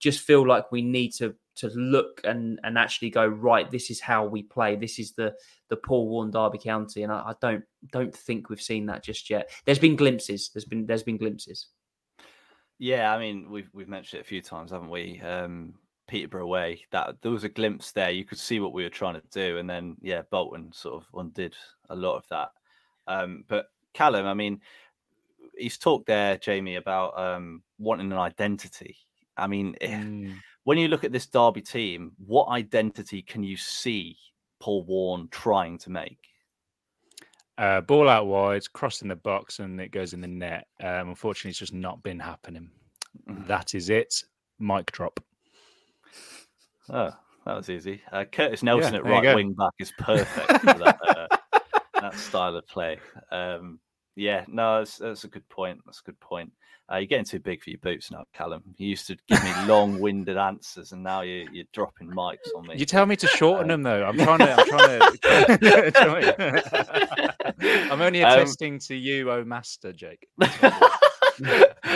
just 0.00 0.20
feel 0.20 0.46
like 0.48 0.72
we 0.72 0.80
need 0.80 1.12
to 1.16 1.34
to 1.56 1.68
look 1.74 2.22
and 2.24 2.58
and 2.64 2.78
actually 2.78 3.10
go 3.10 3.26
right. 3.26 3.70
This 3.70 3.90
is 3.90 4.00
how 4.00 4.24
we 4.24 4.44
play. 4.44 4.76
This 4.76 4.98
is 4.98 5.12
the 5.12 5.34
the 5.68 5.76
Paul 5.76 6.08
Warne 6.08 6.30
Derby 6.30 6.56
County, 6.56 7.02
and 7.02 7.12
I, 7.12 7.18
I 7.18 7.34
don't 7.42 7.64
don't 7.92 8.16
think 8.16 8.48
we've 8.48 8.62
seen 8.62 8.86
that 8.86 9.04
just 9.04 9.28
yet. 9.28 9.50
There's 9.66 9.78
been 9.78 9.94
glimpses. 9.94 10.48
There's 10.54 10.64
been 10.64 10.86
there's 10.86 11.02
been 11.02 11.18
glimpses. 11.18 11.68
Yeah, 12.82 13.14
I 13.14 13.18
mean 13.20 13.48
we've 13.48 13.70
we've 13.72 13.86
mentioned 13.86 14.18
it 14.18 14.22
a 14.22 14.28
few 14.28 14.42
times, 14.42 14.72
haven't 14.72 14.90
we? 14.90 15.20
Um, 15.20 15.74
Peterborough 16.08 16.42
away. 16.42 16.84
That 16.90 17.14
there 17.22 17.30
was 17.30 17.44
a 17.44 17.48
glimpse 17.48 17.92
there. 17.92 18.10
You 18.10 18.24
could 18.24 18.40
see 18.40 18.58
what 18.58 18.72
we 18.72 18.82
were 18.82 18.90
trying 18.90 19.14
to 19.14 19.22
do, 19.30 19.58
and 19.58 19.70
then 19.70 19.94
yeah, 20.02 20.22
Bolton 20.32 20.72
sort 20.72 21.00
of 21.00 21.06
undid 21.16 21.54
a 21.90 21.94
lot 21.94 22.16
of 22.16 22.26
that. 22.30 22.50
Um, 23.06 23.44
but 23.46 23.66
Callum, 23.94 24.26
I 24.26 24.34
mean, 24.34 24.60
he's 25.56 25.78
talked 25.78 26.06
there, 26.06 26.36
Jamie, 26.38 26.74
about 26.74 27.16
um, 27.16 27.62
wanting 27.78 28.10
an 28.10 28.18
identity. 28.18 28.96
I 29.36 29.46
mean, 29.46 29.76
mm. 29.80 30.34
when 30.64 30.76
you 30.76 30.88
look 30.88 31.04
at 31.04 31.12
this 31.12 31.26
Derby 31.26 31.62
team, 31.62 32.10
what 32.26 32.48
identity 32.48 33.22
can 33.22 33.44
you 33.44 33.56
see 33.56 34.16
Paul 34.58 34.82
Warne 34.82 35.28
trying 35.30 35.78
to 35.78 35.90
make? 35.90 36.31
Uh, 37.58 37.80
ball 37.80 38.08
out 38.08 38.26
wide, 38.26 38.62
crossing 38.72 39.08
the 39.08 39.16
box, 39.16 39.58
and 39.58 39.80
it 39.80 39.90
goes 39.90 40.14
in 40.14 40.20
the 40.20 40.28
net. 40.28 40.66
Um, 40.80 41.10
unfortunately, 41.10 41.50
it's 41.50 41.58
just 41.58 41.74
not 41.74 42.02
been 42.02 42.18
happening. 42.18 42.70
Mm. 43.28 43.46
That 43.46 43.74
is 43.74 43.90
it. 43.90 44.24
Mic 44.58 44.90
drop. 44.92 45.20
Oh, 46.88 47.10
that 47.44 47.56
was 47.56 47.68
easy. 47.68 48.00
Uh, 48.10 48.24
Curtis 48.24 48.62
Nelson 48.62 48.94
yeah, 48.94 49.00
at 49.00 49.04
right 49.04 49.34
wing 49.34 49.52
back 49.52 49.72
is 49.78 49.92
perfect 49.98 50.60
for 50.60 50.66
that, 50.66 50.98
uh, 51.08 51.60
that 52.00 52.14
style 52.18 52.56
of 52.56 52.66
play. 52.66 52.98
Um, 53.30 53.80
yeah, 54.16 54.44
no, 54.48 54.78
that's, 54.78 54.98
that's, 54.98 55.24
a 55.24 55.28
good 55.28 55.48
point. 55.48 55.80
That's 55.84 56.00
a 56.00 56.04
good 56.04 56.20
point. 56.20 56.52
Uh, 56.92 56.96
you're 56.96 57.06
getting 57.06 57.24
too 57.24 57.38
big 57.38 57.62
for 57.62 57.70
your 57.70 57.78
boots 57.78 58.10
now, 58.10 58.24
Callum. 58.34 58.62
You 58.76 58.88
used 58.88 59.06
to 59.06 59.16
give 59.28 59.42
me 59.42 59.52
long-winded 59.66 60.36
answers, 60.36 60.92
and 60.92 61.02
now 61.02 61.22
you're, 61.22 61.50
you're 61.50 61.64
dropping 61.72 62.08
mics 62.10 62.38
on 62.56 62.66
me. 62.66 62.76
You 62.76 62.84
tell 62.84 63.06
me 63.06 63.16
to 63.16 63.26
shorten 63.26 63.70
uh, 63.70 63.74
them, 63.74 63.82
though. 63.82 64.04
I'm 64.04 64.18
trying 64.18 64.38
to. 64.38 64.52
I'm 64.52 64.66
trying 64.66 66.28
to. 66.28 67.32
I'm 67.92 68.02
only 68.02 68.22
um, 68.22 68.32
attesting 68.32 68.74
um, 68.74 68.78
to 68.80 68.94
you, 68.94 69.30
oh 69.30 69.44
master, 69.44 69.92
Jake. 69.92 70.28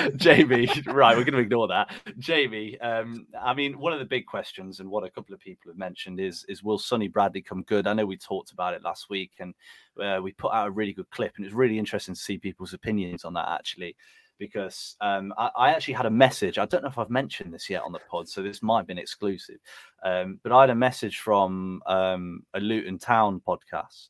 Jamie, 0.16 0.68
right, 0.86 1.16
we're 1.16 1.24
going 1.24 1.34
to 1.34 1.40
ignore 1.40 1.68
that. 1.68 1.90
Jamie, 2.18 2.78
um, 2.80 3.26
I 3.40 3.54
mean, 3.54 3.78
one 3.78 3.92
of 3.92 3.98
the 3.98 4.04
big 4.04 4.26
questions, 4.26 4.80
and 4.80 4.90
what 4.90 5.04
a 5.04 5.10
couple 5.10 5.34
of 5.34 5.40
people 5.40 5.70
have 5.70 5.78
mentioned 5.78 6.20
is, 6.20 6.44
is 6.48 6.62
will 6.62 6.78
Sonny 6.78 7.08
Bradley 7.08 7.42
come 7.42 7.62
good? 7.62 7.86
I 7.86 7.92
know 7.92 8.06
we 8.06 8.16
talked 8.16 8.52
about 8.52 8.74
it 8.74 8.82
last 8.82 9.10
week, 9.10 9.32
and 9.38 9.54
uh, 10.02 10.20
we 10.22 10.32
put 10.32 10.52
out 10.52 10.68
a 10.68 10.70
really 10.70 10.92
good 10.92 11.10
clip, 11.10 11.34
and 11.36 11.44
it 11.44 11.48
was 11.48 11.54
really 11.54 11.78
interesting 11.78 12.14
to 12.14 12.20
see 12.20 12.38
people's 12.38 12.74
opinions 12.74 13.24
on 13.24 13.34
that 13.34 13.48
actually. 13.48 13.96
Because 14.38 14.96
um, 15.00 15.32
I, 15.38 15.50
I, 15.56 15.70
actually 15.70 15.94
had 15.94 16.04
a 16.04 16.10
message. 16.10 16.58
I 16.58 16.66
don't 16.66 16.82
know 16.82 16.90
if 16.90 16.98
I've 16.98 17.08
mentioned 17.08 17.54
this 17.54 17.70
yet 17.70 17.80
on 17.80 17.92
the 17.92 18.00
pod, 18.00 18.28
so 18.28 18.42
this 18.42 18.62
might 18.62 18.80
have 18.80 18.86
been 18.86 18.98
exclusive. 18.98 19.56
Um, 20.04 20.40
but 20.42 20.52
I 20.52 20.60
had 20.60 20.68
a 20.68 20.74
message 20.74 21.20
from 21.20 21.80
um, 21.86 22.42
a 22.52 22.60
Luton 22.60 22.98
Town 22.98 23.40
podcast 23.48 24.08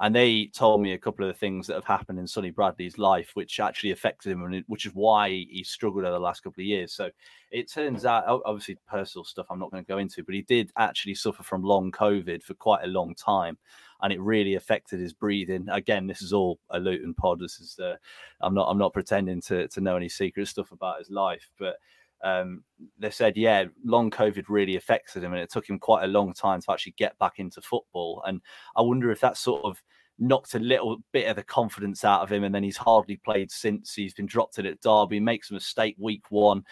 and 0.00 0.14
they 0.14 0.46
told 0.46 0.80
me 0.80 0.92
a 0.92 0.98
couple 0.98 1.24
of 1.24 1.32
the 1.32 1.38
things 1.38 1.66
that 1.66 1.74
have 1.74 1.84
happened 1.84 2.18
in 2.18 2.26
Sonny 2.26 2.50
Bradley's 2.50 2.98
life, 2.98 3.30
which 3.34 3.60
actually 3.60 3.90
affected 3.90 4.32
him, 4.32 4.42
and 4.42 4.64
which 4.66 4.86
is 4.86 4.92
why 4.94 5.28
he 5.28 5.62
struggled 5.64 6.04
over 6.04 6.12
the 6.12 6.18
last 6.18 6.42
couple 6.42 6.60
of 6.60 6.66
years. 6.66 6.92
So 6.92 7.10
it 7.50 7.70
turns 7.70 8.06
out, 8.06 8.42
obviously, 8.44 8.78
personal 8.88 9.24
stuff 9.24 9.46
I'm 9.50 9.58
not 9.58 9.70
going 9.70 9.84
to 9.84 9.88
go 9.88 9.98
into, 9.98 10.24
but 10.24 10.34
he 10.34 10.42
did 10.42 10.72
actually 10.78 11.14
suffer 11.14 11.42
from 11.42 11.62
long 11.62 11.92
COVID 11.92 12.42
for 12.42 12.54
quite 12.54 12.84
a 12.84 12.88
long 12.88 13.14
time, 13.14 13.58
and 14.00 14.12
it 14.12 14.20
really 14.20 14.54
affected 14.54 14.98
his 14.98 15.12
breathing. 15.12 15.68
Again, 15.70 16.06
this 16.06 16.22
is 16.22 16.32
all 16.32 16.58
a 16.70 16.80
Luton 16.80 17.14
pod. 17.14 17.38
This 17.38 17.60
is 17.60 17.78
uh, 17.78 17.96
I'm 18.40 18.54
not 18.54 18.68
I'm 18.68 18.78
not 18.78 18.94
pretending 18.94 19.42
to 19.42 19.68
to 19.68 19.80
know 19.80 19.96
any 19.96 20.08
secret 20.08 20.48
stuff 20.48 20.72
about 20.72 20.98
his 20.98 21.10
life, 21.10 21.50
but. 21.58 21.76
Um, 22.22 22.62
they 22.98 23.10
said, 23.10 23.36
yeah, 23.36 23.64
long 23.84 24.10
COVID 24.10 24.44
really 24.48 24.76
affected 24.76 25.24
him, 25.24 25.32
and 25.32 25.42
it 25.42 25.50
took 25.50 25.68
him 25.68 25.78
quite 25.78 26.04
a 26.04 26.08
long 26.08 26.32
time 26.32 26.60
to 26.62 26.72
actually 26.72 26.94
get 26.96 27.18
back 27.18 27.38
into 27.38 27.60
football. 27.60 28.22
And 28.26 28.40
I 28.76 28.82
wonder 28.82 29.10
if 29.10 29.20
that 29.20 29.36
sort 29.36 29.64
of 29.64 29.82
knocked 30.18 30.54
a 30.54 30.58
little 30.58 30.98
bit 31.12 31.26
of 31.26 31.36
the 31.36 31.42
confidence 31.42 32.04
out 32.04 32.22
of 32.22 32.30
him, 32.30 32.44
and 32.44 32.54
then 32.54 32.62
he's 32.62 32.76
hardly 32.76 33.16
played 33.16 33.50
since. 33.50 33.94
He's 33.94 34.14
been 34.14 34.26
dropped 34.26 34.58
in 34.58 34.66
at 34.66 34.80
Derby, 34.80 35.20
makes 35.20 35.50
a 35.50 35.54
mistake 35.54 35.96
week 35.98 36.24
one. 36.30 36.64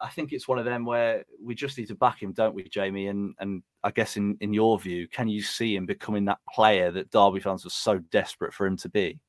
I 0.00 0.08
think 0.08 0.32
it's 0.32 0.48
one 0.48 0.58
of 0.58 0.64
them 0.64 0.84
where 0.84 1.24
we 1.40 1.54
just 1.54 1.78
need 1.78 1.86
to 1.86 1.94
back 1.94 2.20
him, 2.20 2.32
don't 2.32 2.54
we, 2.54 2.68
Jamie? 2.68 3.06
And 3.06 3.34
and 3.38 3.62
I 3.84 3.90
guess 3.90 4.16
in 4.16 4.36
in 4.40 4.52
your 4.52 4.78
view, 4.78 5.06
can 5.08 5.28
you 5.28 5.40
see 5.40 5.76
him 5.76 5.86
becoming 5.86 6.24
that 6.24 6.38
player 6.52 6.90
that 6.90 7.10
Derby 7.10 7.40
fans 7.40 7.64
were 7.64 7.70
so 7.70 7.98
desperate 8.10 8.52
for 8.52 8.66
him 8.66 8.76
to 8.78 8.88
be? 8.88 9.20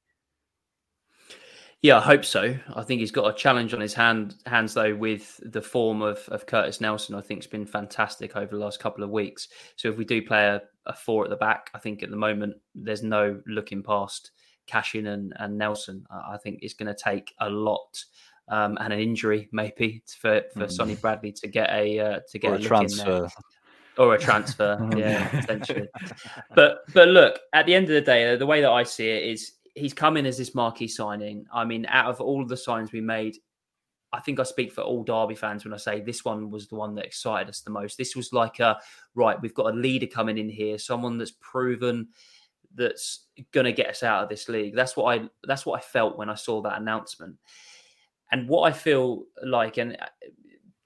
Yeah, 1.82 1.98
I 1.98 2.02
hope 2.02 2.26
so. 2.26 2.58
I 2.76 2.84
think 2.84 3.00
he's 3.00 3.12
got 3.12 3.34
a 3.34 3.38
challenge 3.38 3.74
on 3.74 3.80
his 3.80 3.94
hand 3.94 4.36
hands 4.46 4.74
though 4.74 4.94
with 4.94 5.40
the 5.44 5.62
form 5.62 6.02
of, 6.02 6.20
of 6.28 6.46
Curtis 6.46 6.82
Nelson. 6.82 7.16
I 7.16 7.22
think 7.22 7.38
it's 7.38 7.48
been 7.48 7.66
fantastic 7.66 8.36
over 8.36 8.58
the 8.58 8.62
last 8.62 8.82
couple 8.82 9.04
of 9.04 9.10
weeks. 9.10 9.48
So 9.78 9.90
if 9.90 9.98
we 9.98 10.04
do 10.04 10.22
play 10.22 10.48
a, 10.48 10.62
a 10.86 10.94
four 10.94 11.24
at 11.24 11.30
the 11.30 11.38
back, 11.38 11.70
I 11.74 11.80
think 11.80 12.04
at 12.04 12.10
the 12.10 12.18
moment 12.18 12.56
there's 12.76 13.02
no 13.02 13.40
looking 13.48 13.82
past 13.82 14.32
Cashin 14.68 15.08
and, 15.08 15.34
and 15.38 15.58
Nelson. 15.58 16.06
I 16.12 16.38
think 16.38 16.60
it's 16.62 16.74
going 16.74 16.94
to 16.94 17.02
take 17.02 17.34
a 17.40 17.50
lot 17.50 18.04
um, 18.50 18.78
and 18.82 18.92
an 18.92 19.00
injury 19.00 19.48
maybe 19.54 20.04
for 20.20 20.42
for 20.54 20.66
mm. 20.66 20.72
Sonny 20.72 20.96
Bradley 20.96 21.32
to 21.32 21.48
get 21.48 21.70
a 21.70 22.00
uh, 22.00 22.20
to 22.30 22.40
get 22.40 22.52
or 22.52 22.56
a, 22.56 22.58
a 22.58 22.62
transfer 22.62 23.30
or 23.98 24.16
a 24.16 24.20
transfer, 24.20 24.90
yeah, 24.98 25.28
potentially. 25.28 25.88
But 26.56 26.80
but 26.94 27.10
look, 27.10 27.40
at 27.54 27.66
the 27.66 27.76
end 27.76 27.86
of 27.86 27.92
the 27.92 28.02
day, 28.02 28.36
the 28.36 28.46
way 28.46 28.62
that 28.62 28.72
I 28.72 28.84
see 28.84 29.10
it 29.10 29.24
is 29.24 29.54
he's 29.76 29.94
come 29.94 30.18
in 30.18 30.26
as 30.26 30.38
this 30.38 30.56
marquee 30.56 30.88
signing. 30.88 31.46
I 31.54 31.66
mean, 31.66 31.86
out 31.88 32.10
of 32.10 32.22
all 32.22 32.46
the 32.46 32.58
signs 32.58 32.92
we 32.92 33.02
made, 33.02 33.38
I 34.12 34.20
think 34.20 34.40
I 34.40 34.44
speak 34.44 34.72
for 34.72 34.82
all 34.82 35.04
Derby 35.04 35.36
fans 35.36 35.64
when 35.64 35.74
I 35.74 35.78
say 35.78 36.02
this 36.02 36.26
one 36.26 36.50
was 36.50 36.68
the 36.68 36.76
one 36.76 36.96
that 36.96 37.06
excited 37.06 37.50
us 37.50 37.62
the 37.62 37.70
most. 37.70 37.98
This 37.98 38.16
was 38.16 38.34
like 38.34 38.60
a 38.60 38.80
right, 39.16 39.42
we've 39.42 39.54
got 39.54 39.74
a 39.74 39.78
leader 39.78 40.08
coming 40.08 40.38
in 40.38 40.50
here, 40.50 40.78
someone 40.78 41.18
that's 41.18 41.34
proven 41.40 42.08
that's 42.74 43.26
going 43.52 43.66
to 43.66 43.74
get 43.74 43.90
us 43.90 44.04
out 44.04 44.24
of 44.24 44.30
this 44.30 44.50
league. 44.50 44.76
That's 44.76 44.98
what 44.98 45.18
I 45.18 45.30
that's 45.44 45.66
what 45.66 45.80
I 45.80 45.82
felt 45.82 46.18
when 46.18 46.30
I 46.30 46.36
saw 46.36 46.62
that 46.62 46.80
announcement. 46.80 47.38
And 48.32 48.48
what 48.48 48.70
I 48.70 48.72
feel 48.72 49.24
like, 49.44 49.78
and 49.78 49.94
uh, 49.94 50.06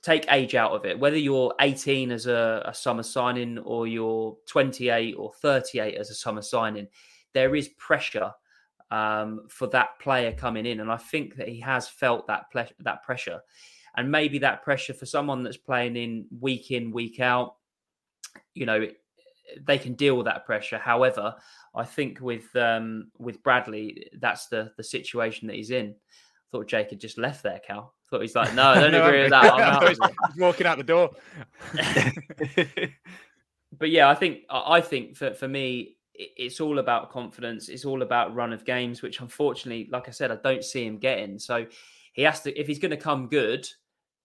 take 0.02 0.26
age 0.32 0.56
out 0.56 0.72
of 0.72 0.86
it, 0.86 1.00
whether 1.00 1.18
you're 1.18 1.54
18 1.60 2.12
as 2.12 2.26
a, 2.26 2.64
a 2.66 2.74
summer 2.74 3.04
signing 3.04 3.58
or 3.60 3.86
you're 3.88 4.38
28 4.48 5.16
or 5.18 5.32
38 5.42 5.96
as 5.96 6.10
a 6.10 6.16
summer 6.16 6.42
signing, 6.42 6.88
there 7.34 7.56
is 7.56 7.70
pressure 7.70 8.32
um, 8.94 9.48
for 9.50 9.66
that 9.68 10.00
player 10.00 10.32
coming 10.32 10.68
in. 10.68 10.80
And 10.80 10.92
I 10.92 10.98
think 10.98 11.36
that 11.38 11.48
he 11.48 11.60
has 11.62 11.88
felt 11.88 12.28
that 12.28 12.52
ple- 12.52 12.68
that 12.82 13.04
pressure, 13.04 13.42
and 13.98 14.12
maybe 14.12 14.38
that 14.40 14.64
pressure 14.64 14.94
for 14.94 15.08
someone 15.08 15.44
that's 15.44 15.58
playing 15.58 15.96
in 15.96 16.28
week 16.40 16.70
in 16.70 16.92
week 16.92 17.20
out. 17.20 17.56
You 18.54 18.68
know, 18.68 18.88
they 19.66 19.80
can 19.80 19.94
deal 19.94 20.16
with 20.16 20.26
that 20.26 20.46
pressure. 20.46 20.78
However, 20.78 21.34
I 21.74 21.86
think 21.86 22.22
with 22.22 22.56
um, 22.56 23.10
with 23.18 23.42
Bradley, 23.42 24.10
that's 24.20 24.48
the 24.48 24.72
the 24.78 24.84
situation 24.84 25.48
that 25.48 25.56
he's 25.56 25.72
in. 25.72 25.96
I 25.96 26.46
thought 26.52 26.68
Jake 26.68 26.92
had 26.92 27.00
just 27.00 27.18
left 27.18 27.42
there, 27.42 27.60
Cal. 27.66 27.96
I 27.96 28.06
thought 28.12 28.22
he's 28.22 28.36
like, 28.36 28.54
no, 28.54 28.64
I 28.64 28.80
don't 28.80 28.92
no, 28.92 29.08
agree 29.08 29.22
with 29.24 29.32
that. 29.32 29.54
I'm 29.54 29.88
he's 29.88 30.00
walking 30.38 30.68
out 30.68 30.78
the 30.78 30.84
door. 30.84 31.10
but 33.76 33.90
yeah, 33.90 34.08
I 34.08 34.14
think 34.14 34.42
I 34.52 34.82
think 34.82 35.18
for 35.18 35.34
for 35.34 35.48
me, 35.48 35.98
it's 36.16 36.60
all 36.60 36.80
about 36.80 37.12
confidence. 37.12 37.70
It's 37.70 37.86
all 37.86 38.02
about 38.02 38.36
run 38.36 38.54
of 38.54 38.66
games, 38.66 39.02
which 39.02 39.20
unfortunately, 39.20 39.90
like 39.92 40.08
I 40.08 40.12
said, 40.12 40.32
I 40.32 40.38
don't 40.44 40.64
see 40.64 40.86
him 40.86 40.98
getting. 40.98 41.40
So 41.40 41.66
he 42.14 42.22
has 42.24 42.42
to, 42.42 42.60
if 42.60 42.68
he's 42.68 42.80
going 42.80 42.92
to 42.92 42.98
come 42.98 43.28
good, 43.28 43.68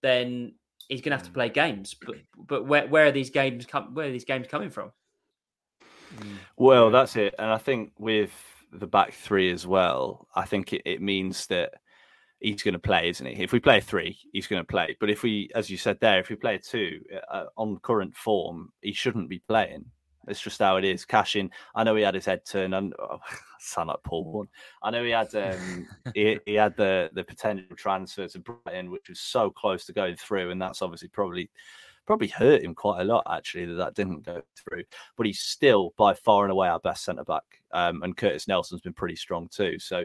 then 0.03 0.55
he's 0.89 1.01
going 1.01 1.11
to 1.11 1.17
have 1.17 1.27
to 1.27 1.31
mm. 1.31 1.35
play 1.35 1.49
games. 1.49 1.95
But 1.95 2.17
but 2.37 2.67
where 2.67 2.87
where 2.87 3.07
are 3.07 3.13
these 3.13 3.31
games 3.31 3.67
come? 3.67 3.95
Where 3.95 4.09
are 4.09 4.13
these 4.13 4.25
games 4.25 4.49
coming 4.49 4.71
from? 4.71 4.93
Mm. 6.17 6.37
Well, 6.57 6.91
that's 6.91 7.17
it. 7.17 7.35
And 7.39 7.51
I 7.51 7.59
think 7.59 7.93
with 7.99 8.33
the 8.73 8.87
back 8.87 9.13
three 9.13 9.51
as 9.51 9.67
well, 9.67 10.29
I 10.35 10.45
think 10.45 10.73
it, 10.73 10.83
it 10.85 11.01
means 11.01 11.47
that 11.47 11.75
he's 12.41 12.63
going 12.63 12.75
to 12.75 12.79
play, 12.79 13.09
isn't 13.09 13.27
he? 13.27 13.43
If 13.43 13.53
we 13.53 13.61
play 13.61 13.79
a 13.79 13.81
three, 13.81 14.19
he's 14.33 14.47
going 14.47 14.61
to 14.61 14.67
play. 14.67 14.97
But 15.01 15.11
if 15.11 15.23
we, 15.23 15.51
as 15.55 15.71
you 15.71 15.77
said 15.77 15.99
there, 16.01 16.21
if 16.21 16.29
we 16.29 16.37
play 16.37 16.55
a 16.55 16.59
two 16.59 17.01
uh, 17.31 17.45
on 17.57 17.79
current 17.83 18.15
form, 18.15 18.71
he 18.81 18.93
shouldn't 18.93 19.29
be 19.29 19.41
playing. 19.49 19.87
It's 20.29 20.41
just 20.41 20.59
how 20.59 20.77
it 20.77 20.85
is. 20.85 21.05
Cashin. 21.05 21.51
I 21.75 21.85
know 21.85 21.95
he 21.95 22.03
had 22.03 22.15
his 22.15 22.27
head 22.27 22.45
turned, 22.45 22.75
and 22.75 22.95
oh, 22.99 23.19
sound 23.59 23.89
like 23.89 24.03
Paul 24.05 24.25
Warne. 24.25 24.49
I 24.83 24.91
know 24.91 25.05
he 25.05 25.11
had 25.11 25.35
um, 25.35 25.89
he, 26.15 26.39
he 26.47 26.55
had 26.55 26.77
the 26.77 27.11
the 27.13 27.25
potential 27.25 27.77
transfer 27.77 28.29
to 28.29 28.39
Brighton, 28.39 28.91
which 28.91 29.09
was 29.09 29.21
so 29.21 29.51
close 29.51 29.85
to 29.87 29.93
going 29.93 30.17
through, 30.17 30.51
and 30.51 30.61
that's 30.61 30.83
obviously 30.83 31.09
probably 31.09 31.51
probably 32.07 32.29
hurt 32.29 32.63
him 32.63 32.75
quite 32.75 33.03
a 33.03 33.05
lot 33.05 33.23
actually 33.31 33.67
that 33.67 33.75
that 33.75 33.95
didn't 33.95 34.25
go 34.25 34.41
through. 34.57 34.83
But 35.17 35.27
he's 35.27 35.41
still 35.41 35.93
by 35.99 36.15
far 36.15 36.45
and 36.45 36.53
away 36.53 36.69
our 36.69 36.81
best 36.81 37.05
centre 37.05 37.25
back, 37.25 37.45
um, 37.73 38.03
and 38.03 38.17
Curtis 38.17 38.49
Nelson's 38.49 38.81
been 38.81 38.95
pretty 38.95 39.17
strong 39.17 39.49
too. 39.51 39.79
So 39.79 40.05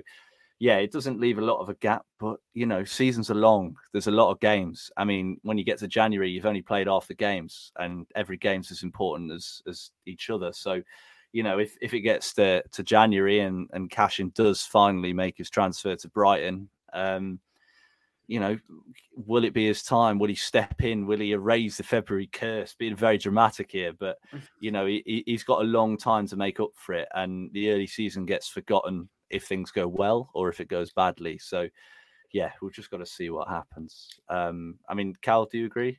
yeah, 0.64 0.78
it 0.78 0.94
doesn't 0.94 1.20
leave 1.20 1.40
a 1.40 1.42
lot 1.42 1.60
of 1.60 1.68
a 1.68 1.74
gap, 1.74 2.06
but 2.22 2.40
you 2.54 2.66
know, 2.66 2.86
seasons 2.86 3.30
are 3.30 3.36
long. 3.36 3.76
There's 3.92 4.08
a 4.08 4.12
lot 4.12 4.32
of 4.32 4.40
games. 4.40 4.90
I 4.96 5.04
mean, 5.04 5.38
when 5.42 5.58
you 5.58 5.66
get 5.66 5.78
to 5.80 5.90
January, 5.90 6.30
you've 6.30 6.46
only 6.46 6.62
played 6.62 6.88
half 6.88 7.06
the 7.06 7.16
games, 7.16 7.74
and 7.80 8.08
every 8.16 8.38
game's 8.38 8.72
as 8.72 8.82
important 8.82 9.34
as 9.34 9.62
as 9.68 9.92
each 10.06 10.30
other. 10.30 10.54
So, 10.54 10.82
you 11.34 11.44
know, 11.44 11.60
if 11.60 11.76
if 11.82 11.94
it 11.94 12.00
gets 12.00 12.34
to 12.36 12.64
to 12.72 12.82
January 12.82 13.42
and 13.42 13.70
and 13.74 13.92
Cashin 13.92 14.32
does 14.36 14.62
finally 14.62 15.12
make 15.12 15.38
his 15.38 15.50
transfer 15.50 15.98
to 15.98 16.08
Brighton, 16.08 16.70
um, 16.94 17.40
you 18.28 18.40
know, 18.40 18.58
will 19.18 19.44
it 19.44 19.54
be 19.54 19.68
his 19.68 19.84
time? 19.84 20.18
Will 20.18 20.30
he 20.30 20.36
step 20.36 20.82
in? 20.82 21.06
Will 21.06 21.20
he 21.20 21.34
erase 21.34 21.76
the 21.76 21.84
February 21.84 22.30
curse? 22.32 22.74
Being 22.74 22.96
very 22.96 23.18
dramatic 23.18 23.70
here, 23.70 23.92
but 23.92 24.18
you 24.62 24.72
know, 24.72 24.86
he, 24.86 25.24
he's 25.26 25.44
got 25.44 25.60
a 25.60 25.66
long 25.66 25.98
time 25.98 26.26
to 26.28 26.38
make 26.38 26.62
up 26.62 26.72
for 26.78 26.94
it, 26.94 27.10
and 27.16 27.52
the 27.52 27.70
early 27.70 27.88
season 27.88 28.26
gets 28.26 28.48
forgotten 28.48 29.10
if 29.34 29.46
things 29.46 29.72
go 29.72 29.88
well 29.88 30.30
or 30.34 30.50
if 30.50 30.60
it 30.60 30.68
goes 30.68 30.92
badly. 30.94 31.38
So, 31.38 31.68
yeah, 32.32 32.52
we've 32.62 32.74
just 32.74 32.92
got 32.92 32.98
to 32.98 33.06
see 33.06 33.30
what 33.30 33.48
happens. 33.48 34.08
Um, 34.30 34.80
I 34.88 34.94
mean, 34.94 35.16
Cal, 35.22 35.46
do 35.46 35.58
you 35.58 35.66
agree? 35.66 35.98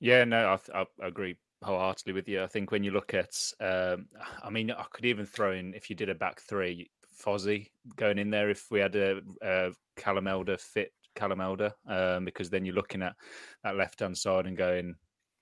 Yeah, 0.00 0.24
no, 0.24 0.58
I, 0.74 0.80
I 0.80 1.06
agree 1.06 1.36
wholeheartedly 1.62 2.12
with 2.12 2.28
you. 2.28 2.42
I 2.42 2.46
think 2.46 2.70
when 2.70 2.84
you 2.84 2.90
look 2.90 3.14
at, 3.14 3.34
um, 3.60 4.06
I 4.42 4.50
mean, 4.50 4.70
I 4.70 4.84
could 4.90 5.06
even 5.06 5.26
throw 5.26 5.52
in 5.52 5.74
if 5.74 5.88
you 5.88 5.96
did 5.96 6.10
a 6.10 6.14
back 6.14 6.40
three, 6.40 6.90
Fozzie 7.24 7.70
going 7.96 8.18
in 8.18 8.30
there 8.30 8.50
if 8.50 8.66
we 8.70 8.80
had 8.80 8.96
a, 8.96 9.20
a 9.42 9.70
Callum 9.96 10.26
Elder 10.26 10.58
fit 10.58 10.92
Callum 11.14 11.40
Elder, 11.40 11.72
um, 11.88 12.24
because 12.24 12.50
then 12.50 12.64
you're 12.64 12.74
looking 12.74 13.02
at 13.02 13.14
that 13.62 13.76
left 13.76 14.00
hand 14.00 14.18
side 14.18 14.46
and 14.46 14.56
going, 14.56 14.96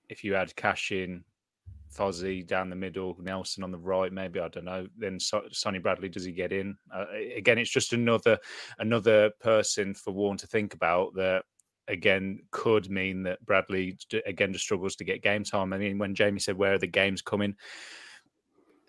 if 0.09 0.23
you 0.23 0.35
had 0.35 0.55
Cashin, 0.55 1.25
Fozzie 1.93 2.47
down 2.47 2.71
the 2.71 2.77
middle, 2.77 3.17
Nelson 3.21 3.63
on 3.63 3.71
the 3.71 3.79
right, 3.79 4.13
maybe 4.13 4.41
I 4.41 4.49
don't 4.49 4.65
know. 4.65 4.87
Then 4.97 5.21
so- 5.21 5.49
Sonny 5.51 5.79
Bradley 5.79 6.09
does 6.09 6.25
he 6.25 6.33
get 6.33 6.53
in? 6.53 6.77
Uh, 6.95 7.07
again, 7.37 7.59
it's 7.59 7.71
just 7.71 7.93
another 7.93 8.39
another 8.79 9.31
person 9.41 9.95
for 9.95 10.13
Warne 10.13 10.39
to 10.39 10.47
think 10.47 10.75
about 10.75 11.15
that. 11.15 11.45
Again, 11.89 12.39
could 12.53 12.91
mean 12.91 13.25
that 13.25 13.45
Bradley 13.45 13.99
again 14.25 14.53
just 14.53 14.65
struggles 14.65 14.97
to 14.97 15.05
get 15.05 15.23
game 15.23 15.45
time. 15.45 15.73
I 15.73 15.79
mean, 15.79 15.99
when 15.99 16.15
Jamie 16.15 16.41
said 16.41 16.57
where 16.57 16.75
are 16.75 16.79
the 16.79 16.87
games 16.87 17.23
coming, 17.23 17.57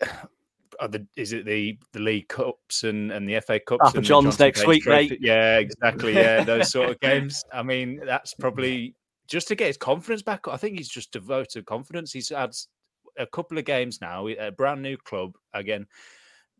the, 0.00 1.06
is 1.16 1.32
it 1.32 1.44
the 1.44 1.78
the 1.92 2.00
League 2.00 2.28
Cups 2.28 2.84
and, 2.84 3.10
and 3.10 3.28
the 3.28 3.40
FA 3.40 3.60
Cups? 3.60 3.80
Papa 3.82 3.98
and 3.98 4.06
John's 4.06 4.38
next 4.38 4.60
Page 4.60 4.68
week, 4.68 4.82
Trophy? 4.84 5.08
mate. 5.10 5.18
Yeah, 5.20 5.58
exactly. 5.58 6.14
Yeah, 6.14 6.44
those 6.44 6.70
sort 6.70 6.90
of 6.90 7.00
games. 7.00 7.42
I 7.52 7.62
mean, 7.62 8.00
that's 8.04 8.34
probably 8.34 8.94
just 9.26 9.48
to 9.48 9.54
get 9.54 9.68
his 9.68 9.76
confidence 9.76 10.22
back. 10.22 10.46
I 10.48 10.56
think 10.56 10.78
he's 10.78 10.88
just 10.88 11.12
devoted 11.12 11.66
confidence. 11.66 12.12
He's 12.12 12.28
had 12.28 12.54
a 13.18 13.26
couple 13.26 13.58
of 13.58 13.64
games 13.64 14.00
now, 14.00 14.26
a 14.28 14.50
brand 14.50 14.82
new 14.82 14.96
club. 14.96 15.36
Again, 15.52 15.86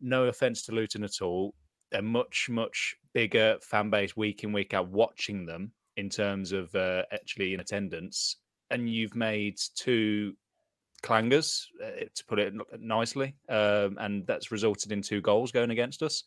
no 0.01 0.25
offense 0.25 0.63
to 0.63 0.71
Luton 0.71 1.03
at 1.03 1.21
all. 1.21 1.53
A 1.93 2.01
much, 2.01 2.47
much 2.49 2.95
bigger 3.13 3.57
fan 3.61 3.89
base 3.89 4.17
week 4.17 4.43
in, 4.43 4.51
week 4.51 4.73
out 4.73 4.89
watching 4.89 5.45
them 5.45 5.71
in 5.97 6.09
terms 6.09 6.51
of 6.51 6.73
uh, 6.75 7.03
actually 7.11 7.53
in 7.53 7.59
attendance. 7.59 8.37
And 8.69 8.89
you've 8.89 9.15
made 9.15 9.59
two 9.75 10.33
clangers, 11.03 11.65
uh, 11.83 12.05
to 12.13 12.25
put 12.25 12.39
it 12.39 12.53
nicely, 12.79 13.35
um, 13.47 13.97
and 13.99 14.25
that's 14.25 14.51
resulted 14.51 14.91
in 14.91 15.01
two 15.01 15.21
goals 15.21 15.51
going 15.51 15.69
against 15.69 16.01
us. 16.01 16.23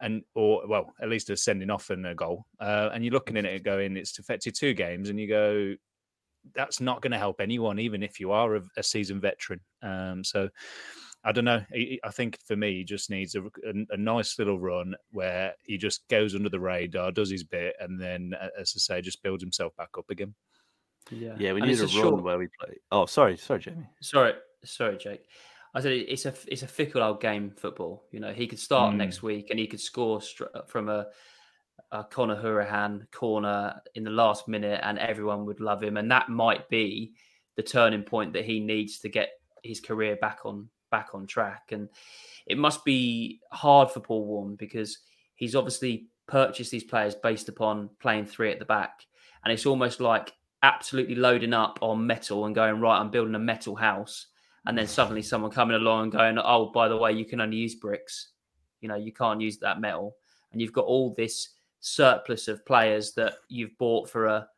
And 0.00 0.22
or 0.34 0.66
well, 0.66 0.92
at 1.00 1.08
least 1.08 1.30
a 1.30 1.36
sending 1.36 1.70
off 1.70 1.90
and 1.90 2.04
a 2.06 2.14
goal. 2.14 2.46
Uh, 2.60 2.90
and 2.92 3.04
you're 3.04 3.14
looking 3.14 3.36
at 3.36 3.44
it 3.44 3.62
going, 3.62 3.96
it's 3.96 4.18
affected 4.18 4.56
two 4.56 4.74
games, 4.74 5.08
and 5.08 5.20
you 5.20 5.28
go, 5.28 5.74
that's 6.54 6.80
not 6.80 7.02
going 7.02 7.12
to 7.12 7.18
help 7.18 7.40
anyone, 7.40 7.78
even 7.78 8.02
if 8.02 8.20
you 8.20 8.32
are 8.32 8.56
a, 8.56 8.62
a 8.76 8.82
seasoned 8.82 9.22
veteran. 9.22 9.60
Um, 9.82 10.24
so 10.24 10.48
I 11.24 11.32
don't 11.32 11.44
know. 11.44 11.62
I, 11.74 11.98
I 12.04 12.10
think 12.10 12.38
for 12.46 12.56
me, 12.56 12.78
he 12.78 12.84
just 12.84 13.10
needs 13.10 13.34
a, 13.34 13.42
a, 13.42 13.72
a, 13.90 13.96
nice 13.96 14.38
little 14.38 14.58
run 14.58 14.94
where 15.12 15.54
he 15.62 15.78
just 15.78 16.08
goes 16.08 16.34
under 16.34 16.48
the 16.48 16.60
radar, 16.60 17.12
does 17.12 17.30
his 17.30 17.44
bit, 17.44 17.76
and 17.80 18.00
then, 18.00 18.32
as 18.58 18.72
I 18.76 18.78
say, 18.78 19.00
just 19.00 19.22
builds 19.22 19.42
himself 19.42 19.74
back 19.76 19.90
up 19.96 20.10
again. 20.10 20.34
Yeah, 21.10 21.34
Yeah, 21.38 21.52
we 21.52 21.60
And 21.60 21.70
need 21.70 21.80
it's 21.80 21.94
a, 21.94 21.98
a 21.98 22.04
run 22.10 22.22
where 22.22 22.38
we 22.38 22.48
play. 22.60 22.76
Oh, 22.90 23.06
sorry, 23.06 23.36
sorry, 23.36 23.60
Jamie. 23.60 23.88
Sorry, 24.00 24.32
sorry, 24.64 24.96
Jake. 24.98 25.24
I 25.74 25.80
said 25.80 25.92
it's 25.92 26.26
a 26.26 26.34
it's 26.48 26.62
a 26.62 26.66
fickle 26.66 27.02
old 27.02 27.20
game 27.20 27.50
football. 27.56 28.04
You 28.10 28.20
know, 28.20 28.32
he 28.32 28.46
could 28.46 28.58
start 28.58 28.94
Mm. 28.94 28.98
next 28.98 29.22
week 29.22 29.48
and 29.50 29.58
he 29.58 29.66
could 29.66 29.80
score 29.80 30.20
str- 30.20 30.44
from 30.66 30.88
a, 30.88 31.06
a 31.90 32.04
Conor 32.04 32.36
Hourihane 32.36 33.10
corner 33.10 33.80
in 33.94 34.04
the 34.04 34.10
last 34.10 34.48
minute, 34.48 34.80
and 34.82 34.98
everyone 34.98 35.44
would 35.46 35.60
love 35.60 35.82
him. 35.82 35.96
And 35.96 36.10
that 36.10 36.28
might 36.28 36.68
be 36.68 37.12
the 37.56 37.62
turning 37.62 38.02
point 38.02 38.32
that 38.32 38.44
he 38.44 38.60
needs 38.60 38.98
to 39.00 39.08
get 39.08 39.30
his 39.62 39.80
career 39.80 40.16
back 40.16 40.40
on 40.44 40.68
back 40.90 41.10
on 41.14 41.26
track. 41.26 41.70
And 41.70 41.88
it 42.46 42.58
must 42.58 42.84
be 42.84 43.40
hard 43.50 43.90
for 43.90 44.00
Paul 44.00 44.24
Warne 44.24 44.56
because 44.56 44.98
he's 45.34 45.54
obviously 45.54 46.08
purchased 46.26 46.70
these 46.70 46.84
players 46.84 47.14
based 47.14 47.48
upon 47.48 47.90
playing 48.00 48.26
three 48.26 48.50
at 48.50 48.58
the 48.58 48.64
back, 48.64 49.06
and 49.44 49.52
it's 49.52 49.66
almost 49.66 50.00
like 50.00 50.32
absolutely 50.62 51.16
loading 51.16 51.52
up 51.52 51.78
on 51.82 52.06
metal 52.06 52.46
and 52.46 52.54
going 52.54 52.80
right. 52.80 52.98
I'm 52.98 53.10
building 53.10 53.34
a 53.34 53.38
metal 53.38 53.74
house 53.74 54.28
and 54.64 54.78
then 54.78 54.86
suddenly 54.86 55.22
someone 55.22 55.50
coming 55.50 55.76
along 55.76 56.04
and 56.04 56.12
going, 56.12 56.38
"Oh, 56.38 56.70
by 56.70 56.88
the 56.88 56.96
way, 56.96 57.12
you 57.12 57.24
can 57.24 57.40
only 57.40 57.56
use 57.56 57.74
bricks. 57.74 58.28
You 58.80 58.88
know, 58.88 58.94
you 58.96 59.12
can't 59.12 59.40
use 59.40 59.58
that 59.58 59.80
metal." 59.80 60.16
And 60.52 60.60
you've 60.60 60.72
got 60.72 60.84
all 60.84 61.14
this 61.14 61.48
surplus 61.82 62.48
of 62.48 62.64
players 62.64 63.12
that 63.14 63.34
you've 63.48 63.76
bought 63.76 64.08
for 64.08 64.26
a 64.26 64.48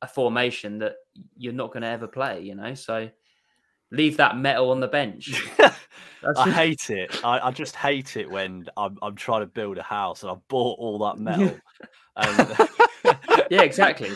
a 0.00 0.06
formation 0.06 0.78
that 0.78 0.94
you're 1.36 1.52
not 1.52 1.72
going 1.72 1.82
to 1.82 1.88
ever 1.88 2.06
play. 2.06 2.40
You 2.40 2.54
know, 2.54 2.74
so 2.74 3.10
leave 3.90 4.16
that 4.18 4.36
metal 4.36 4.70
on 4.70 4.80
the 4.80 4.86
bench. 4.86 5.42
I 6.36 6.50
hate 6.50 6.90
it. 6.90 7.24
I, 7.24 7.48
I 7.48 7.50
just 7.50 7.74
hate 7.74 8.16
it 8.16 8.30
when 8.30 8.66
I'm, 8.76 8.98
I'm 9.02 9.16
trying 9.16 9.40
to 9.40 9.46
build 9.46 9.78
a 9.78 9.82
house 9.82 10.22
and 10.22 10.30
I've 10.30 10.46
bought 10.48 10.78
all 10.78 10.98
that 11.00 11.18
metal. 11.18 11.58
and 12.16 12.40
um, 12.60 12.68
yeah, 13.50 13.62
exactly. 13.62 14.10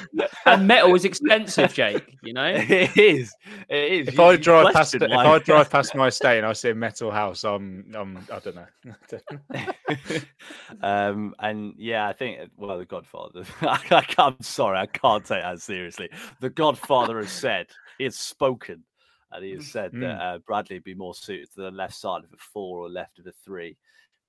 And 0.46 0.66
metal 0.66 0.94
is 0.94 1.04
expensive, 1.04 1.72
Jake. 1.72 2.16
You 2.22 2.32
know, 2.32 2.44
it 2.54 2.96
is. 2.96 3.34
It 3.68 3.92
is. 3.92 4.08
If 4.08 4.14
You- 4.18 4.24
I 4.24 4.36
drive 4.36 4.64
past, 4.72 4.92
question 4.92 5.02
if 5.10 5.16
I 5.18 5.38
drive 5.38 5.70
past 5.70 5.94
my 5.96 6.08
estate 6.08 6.38
and 6.38 6.46
I 6.46 6.52
see 6.52 6.70
a 6.70 6.74
metal 6.74 7.10
house, 7.10 7.44
I'm, 7.44 7.84
I'm, 7.94 8.18
I 8.32 8.38
don't 8.40 8.56
know. 8.56 9.62
um, 10.82 11.34
and 11.38 11.74
yeah, 11.78 12.08
I 12.08 12.12
think 12.12 12.50
well, 12.56 12.78
the 12.78 12.84
Godfather. 12.84 13.44
I, 13.62 13.80
I 13.90 14.06
I'm 14.18 14.40
sorry, 14.40 14.78
I 14.78 14.86
can't 14.86 15.24
take 15.24 15.42
that 15.42 15.60
seriously. 15.60 16.08
The 16.40 16.50
Godfather 16.50 17.18
has 17.18 17.30
said 17.30 17.66
he 17.98 18.04
has 18.04 18.16
spoken, 18.16 18.82
and 19.30 19.44
he 19.44 19.52
has 19.52 19.66
said 19.70 19.92
that 19.92 19.98
Mm. 20.02 20.20
uh, 20.20 20.38
Bradley 20.46 20.76
would 20.76 20.84
be 20.84 20.94
more 20.94 21.14
suited 21.14 21.52
to 21.54 21.62
the 21.62 21.70
left 21.70 21.94
side 21.94 22.24
of 22.24 22.32
a 22.32 22.36
four 22.36 22.78
or 22.80 22.88
left 22.88 23.18
of 23.18 23.26
a 23.26 23.32
three. 23.44 23.76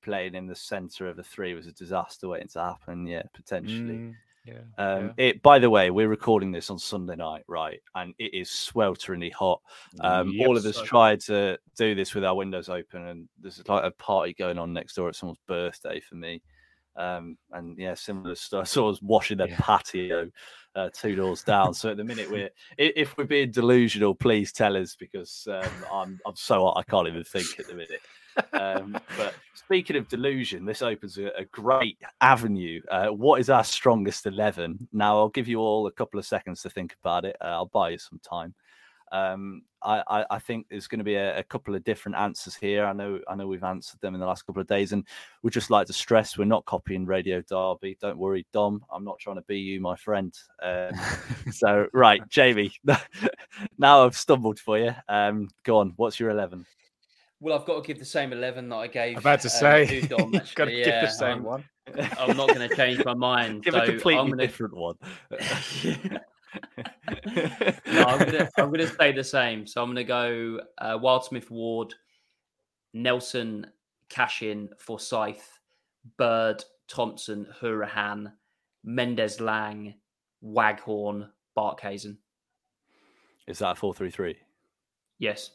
Playing 0.03 0.35
in 0.35 0.47
the 0.47 0.55
centre 0.55 1.07
of 1.07 1.17
a 1.17 1.23
three 1.23 1.53
was 1.53 1.65
a 1.65 1.71
disaster 1.71 2.27
waiting 2.27 2.49
to 2.49 2.59
happen. 2.61 3.07
Yeah, 3.07 3.23
potentially. 3.33 3.93
Mm, 3.99 4.13
yeah, 4.45 4.61
Um, 4.77 5.13
yeah. 5.17 5.25
It. 5.25 5.41
By 5.41 5.59
the 5.59 5.69
way, 5.69 5.91
we're 5.91 6.07
recording 6.09 6.51
this 6.51 6.69
on 6.69 6.79
Sunday 6.79 7.15
night, 7.15 7.43
right? 7.47 7.79
And 7.95 8.13
it 8.17 8.33
is 8.33 8.49
swelteringly 8.49 9.31
hot. 9.31 9.61
Um, 9.99 10.33
all 10.39 10.57
of 10.57 10.65
Yep. 10.65 10.75
us 10.75 10.81
tried 10.81 11.19
to 11.21 11.57
do 11.77 11.95
this 11.95 12.13
with 12.15 12.25
our 12.25 12.35
windows 12.35 12.69
open, 12.69 13.07
and 13.07 13.29
there's 13.39 13.61
like 13.67 13.83
a 13.83 13.91
party 13.91 14.33
going 14.33 14.57
on 14.57 14.73
next 14.73 14.95
door 14.95 15.09
at 15.09 15.15
someone's 15.15 15.39
birthday 15.47 15.99
for 15.99 16.15
me. 16.15 16.41
Um, 16.95 17.37
and 17.51 17.77
yeah, 17.77 17.95
similar 17.95 18.35
stuff. 18.35 18.67
So 18.67 18.85
I 18.85 18.87
was 18.87 19.01
washing 19.01 19.37
their 19.37 19.47
Yeah. 19.47 19.57
patio 19.59 20.29
uh, 20.75 20.89
two 20.93 21.15
doors 21.15 21.43
down. 21.43 21.73
So 21.73 21.89
at 21.91 21.97
the 21.97 22.03
minute, 22.03 22.29
we're 22.29 22.49
if 22.77 23.17
we're 23.17 23.25
being 23.25 23.51
delusional, 23.51 24.15
please 24.15 24.51
tell 24.51 24.75
us 24.77 24.95
because 24.95 25.47
um, 25.49 25.83
I'm 25.91 26.19
I'm 26.25 26.35
so 26.35 26.65
hot 26.65 26.77
I 26.77 26.83
can't 26.83 27.07
even 27.07 27.23
think 27.23 27.47
at 27.59 27.67
the 27.67 27.73
minute. 27.73 28.01
Um, 28.53 28.97
but 29.17 29.33
speaking 29.53 29.95
of 29.95 30.07
delusion, 30.07 30.65
this 30.65 30.81
opens 30.81 31.17
a, 31.17 31.27
a 31.37 31.45
great 31.45 31.97
avenue. 32.21 32.81
Uh, 32.89 33.07
what 33.07 33.39
is 33.39 33.49
our 33.49 33.63
strongest 33.63 34.25
11? 34.25 34.87
Now, 34.91 35.17
I'll 35.17 35.29
give 35.29 35.47
you 35.47 35.59
all 35.59 35.87
a 35.87 35.91
couple 35.91 36.19
of 36.19 36.25
seconds 36.25 36.61
to 36.61 36.69
think 36.69 36.95
about 37.03 37.25
it. 37.25 37.35
Uh, 37.41 37.47
I'll 37.47 37.65
buy 37.65 37.89
you 37.89 37.97
some 37.97 38.19
time. 38.19 38.53
Um, 39.13 39.61
I, 39.83 40.01
I, 40.07 40.25
I 40.31 40.39
think 40.39 40.65
there's 40.69 40.87
going 40.87 40.99
to 40.99 41.05
be 41.05 41.15
a, 41.15 41.37
a 41.37 41.43
couple 41.43 41.75
of 41.75 41.83
different 41.83 42.17
answers 42.17 42.55
here. 42.55 42.85
I 42.85 42.93
know 42.93 43.19
I 43.27 43.35
know 43.35 43.45
we've 43.45 43.63
answered 43.63 44.01
them 44.01 44.15
in 44.15 44.19
the 44.19 44.25
last 44.25 44.41
couple 44.47 44.61
of 44.61 44.67
days, 44.67 44.91
and 44.91 45.05
we'd 45.43 45.53
just 45.53 45.69
like 45.69 45.85
to 45.87 45.93
stress 45.93 46.35
we're 46.35 46.45
not 46.45 46.65
copying 46.65 47.05
Radio 47.05 47.41
Derby. 47.41 47.95
Don't 48.01 48.17
worry, 48.17 48.47
Dom. 48.53 48.83
I'm 48.91 49.03
not 49.03 49.19
trying 49.19 49.35
to 49.35 49.43
be 49.43 49.59
you, 49.59 49.79
my 49.79 49.95
friend. 49.95 50.33
Um, 50.63 50.91
so, 51.51 51.87
right, 51.93 52.27
Jamie. 52.27 52.73
now 53.77 54.03
I've 54.03 54.17
stumbled 54.17 54.59
for 54.59 54.79
you. 54.79 54.95
Um, 55.07 55.49
go 55.63 55.77
on. 55.77 55.93
What's 55.95 56.19
your 56.19 56.31
11? 56.31 56.65
Well, 57.43 57.59
I've 57.59 57.65
got 57.65 57.83
to 57.83 57.85
give 57.85 57.99
the 57.99 58.05
same 58.05 58.31
eleven 58.31 58.69
that 58.69 58.77
I 58.77 58.87
gave. 58.87 59.17
I'm 59.17 59.21
about 59.21 59.41
to 59.41 59.47
um, 59.47 59.51
say, 59.51 59.99
to 59.99 60.07
Dom, 60.07 60.31
got 60.31 60.31
to 60.31 60.37
actually. 60.61 60.75
give 60.75 61.01
the 61.01 61.09
same 61.09 61.29
I'm- 61.29 61.43
one. 61.43 61.65
I'm 62.17 62.37
not 62.37 62.47
going 62.47 62.69
to 62.69 62.73
change 62.73 63.03
my 63.03 63.13
mind. 63.13 63.63
Give 63.63 63.73
so 63.73 63.81
a 63.81 63.85
completely 63.85 64.21
I'm 64.21 64.29
gonna, 64.29 64.47
different 64.47 64.73
one. 64.73 64.95
no, 65.35 66.19
I'm 68.05 68.19
gonna 68.19 68.49
I'm 68.57 68.71
gonna 68.71 68.87
stay 68.87 69.11
the 69.11 69.23
same. 69.23 69.67
So 69.67 69.83
I'm 69.83 69.89
gonna 69.89 70.05
go 70.05 70.61
uh, 70.77 70.97
Wildsmith 70.97 71.49
Ward, 71.49 71.93
Nelson, 72.93 73.67
Cashin, 74.07 74.69
Forsyth, 74.79 75.59
Bird, 76.17 76.63
Thompson, 76.87 77.45
Hourihane, 77.61 78.31
Mendez 78.85 79.41
Laing, 79.41 79.93
Waghorn, 80.41 81.27
Barkhuizen. 81.57 82.15
Is 83.45 83.59
that 83.59 83.71
a 83.71 83.75
four 83.75 83.93
three 83.93 84.09
three? 84.09 84.37
Yes, 85.19 85.51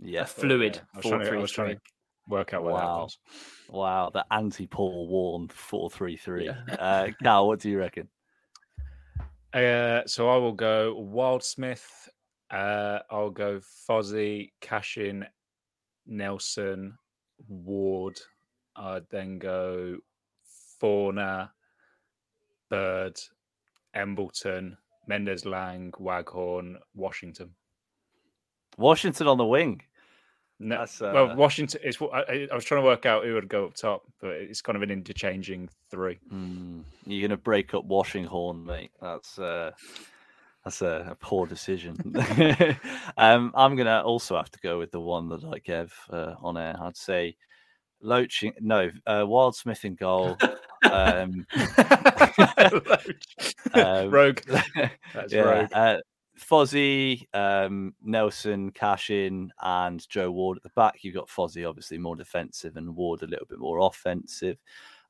Yeah. 0.00 0.24
fluid 0.24 0.80
I 0.94 0.96
was 0.98 1.02
four 1.02 1.18
to, 1.18 1.24
I 1.24 1.28
three 1.28 1.38
was 1.38 1.50
trying 1.52 1.68
three. 1.68 1.74
to, 1.76 1.80
work 2.28 2.52
out 2.54 2.62
what 2.62 2.74
that 2.76 2.84
Wow. 2.84 3.02
was. 3.04 3.18
Wow, 3.70 4.10
the 4.12 4.24
anti 4.30 4.66
Paul 4.66 5.08
Warne 5.08 5.48
four 5.48 5.88
three 5.90 6.16
three. 6.16 6.48
Uh, 6.48 7.08
Cal, 7.22 7.46
what 7.48 7.60
do 7.60 7.70
you 7.70 7.78
reckon? 7.78 8.08
Uh, 9.52 10.02
so 10.06 10.28
I 10.28 10.36
will 10.36 10.52
go 10.52 10.94
Wildsmith. 11.12 11.86
Uh, 12.50 13.00
I'll 13.10 13.30
go 13.30 13.60
Fozzie, 13.88 14.52
Cashin, 14.60 15.26
Nelson, 16.06 16.96
Ward. 17.48 18.20
I'd 18.76 19.08
then 19.10 19.38
go 19.38 19.96
Fornah, 20.78 21.50
Bird, 22.70 23.18
Embleton, 23.94 24.76
Mendez 25.06 25.44
Laing, 25.44 25.92
Waghorn, 25.98 26.76
Washington. 26.94 27.50
Washington 28.76 29.26
on 29.26 29.38
the 29.38 29.44
wing. 29.46 29.82
No, 30.60 30.78
That's, 30.78 31.00
well, 31.00 31.30
uh, 31.30 31.34
Washington. 31.36 31.80
It's, 31.84 32.00
what- 32.00 32.12
I, 32.28 32.48
I- 32.50 32.54
was 32.54 32.64
trying 32.64 32.82
to 32.82 32.86
work 32.86 33.06
out 33.06 33.24
who 33.24 33.34
would 33.34 33.48
go 33.48 33.66
up 33.66 33.74
top, 33.74 34.02
but 34.20 34.30
it's 34.30 34.60
kind 34.60 34.76
of 34.76 34.82
an 34.82 34.90
interchanging 34.90 35.68
three. 35.90 36.18
Hmm, 36.28 36.80
you're 37.06 37.26
going 37.28 37.36
to 37.36 37.42
break 37.42 37.74
up 37.74 37.86
Washinghorn, 37.86 38.64
mate. 38.64 38.90
That's 39.00 39.38
uh, 39.38 39.70
that's 40.64 40.82
a, 40.82 41.08
a 41.10 41.14
poor 41.14 41.46
decision. 41.46 41.96
um, 43.16 43.52
I'm 43.54 43.76
going 43.76 43.86
to 43.86 44.02
also 44.02 44.36
have 44.36 44.50
to 44.50 44.58
go 44.60 44.78
with 44.78 44.90
the 44.90 45.00
one 45.00 45.28
that 45.28 45.44
I 45.44 45.58
gave 45.60 45.94
uh, 46.10 46.34
on 46.42 46.56
air. 46.56 46.76
I'd 46.80 46.96
say 46.96 47.36
Loaching, 48.00 48.52
no, 48.60 48.90
uh, 49.06 49.22
Wildsmith 49.22 49.84
in 49.84 49.94
goal. 49.96 50.36
um, 50.90 51.46
um, 53.74 54.10
Rogue. 54.10 54.40
That's 55.14 55.32
yeah, 55.32 55.40
rogue. 55.40 55.68
Uh, 55.72 55.96
Fozzie, 56.38 57.26
um, 57.34 57.94
Nelson, 58.02 58.70
Cashin, 58.72 59.52
and 59.62 60.08
Joe 60.08 60.30
Ward 60.30 60.58
at 60.58 60.62
the 60.62 60.70
back. 60.76 61.02
You've 61.02 61.14
got 61.14 61.28
Fozzie, 61.28 61.68
obviously 61.68 61.98
more 61.98 62.16
defensive, 62.16 62.76
and 62.76 62.94
Ward 62.94 63.22
a 63.22 63.26
little 63.26 63.46
bit 63.46 63.58
more 63.58 63.78
offensive. 63.80 64.56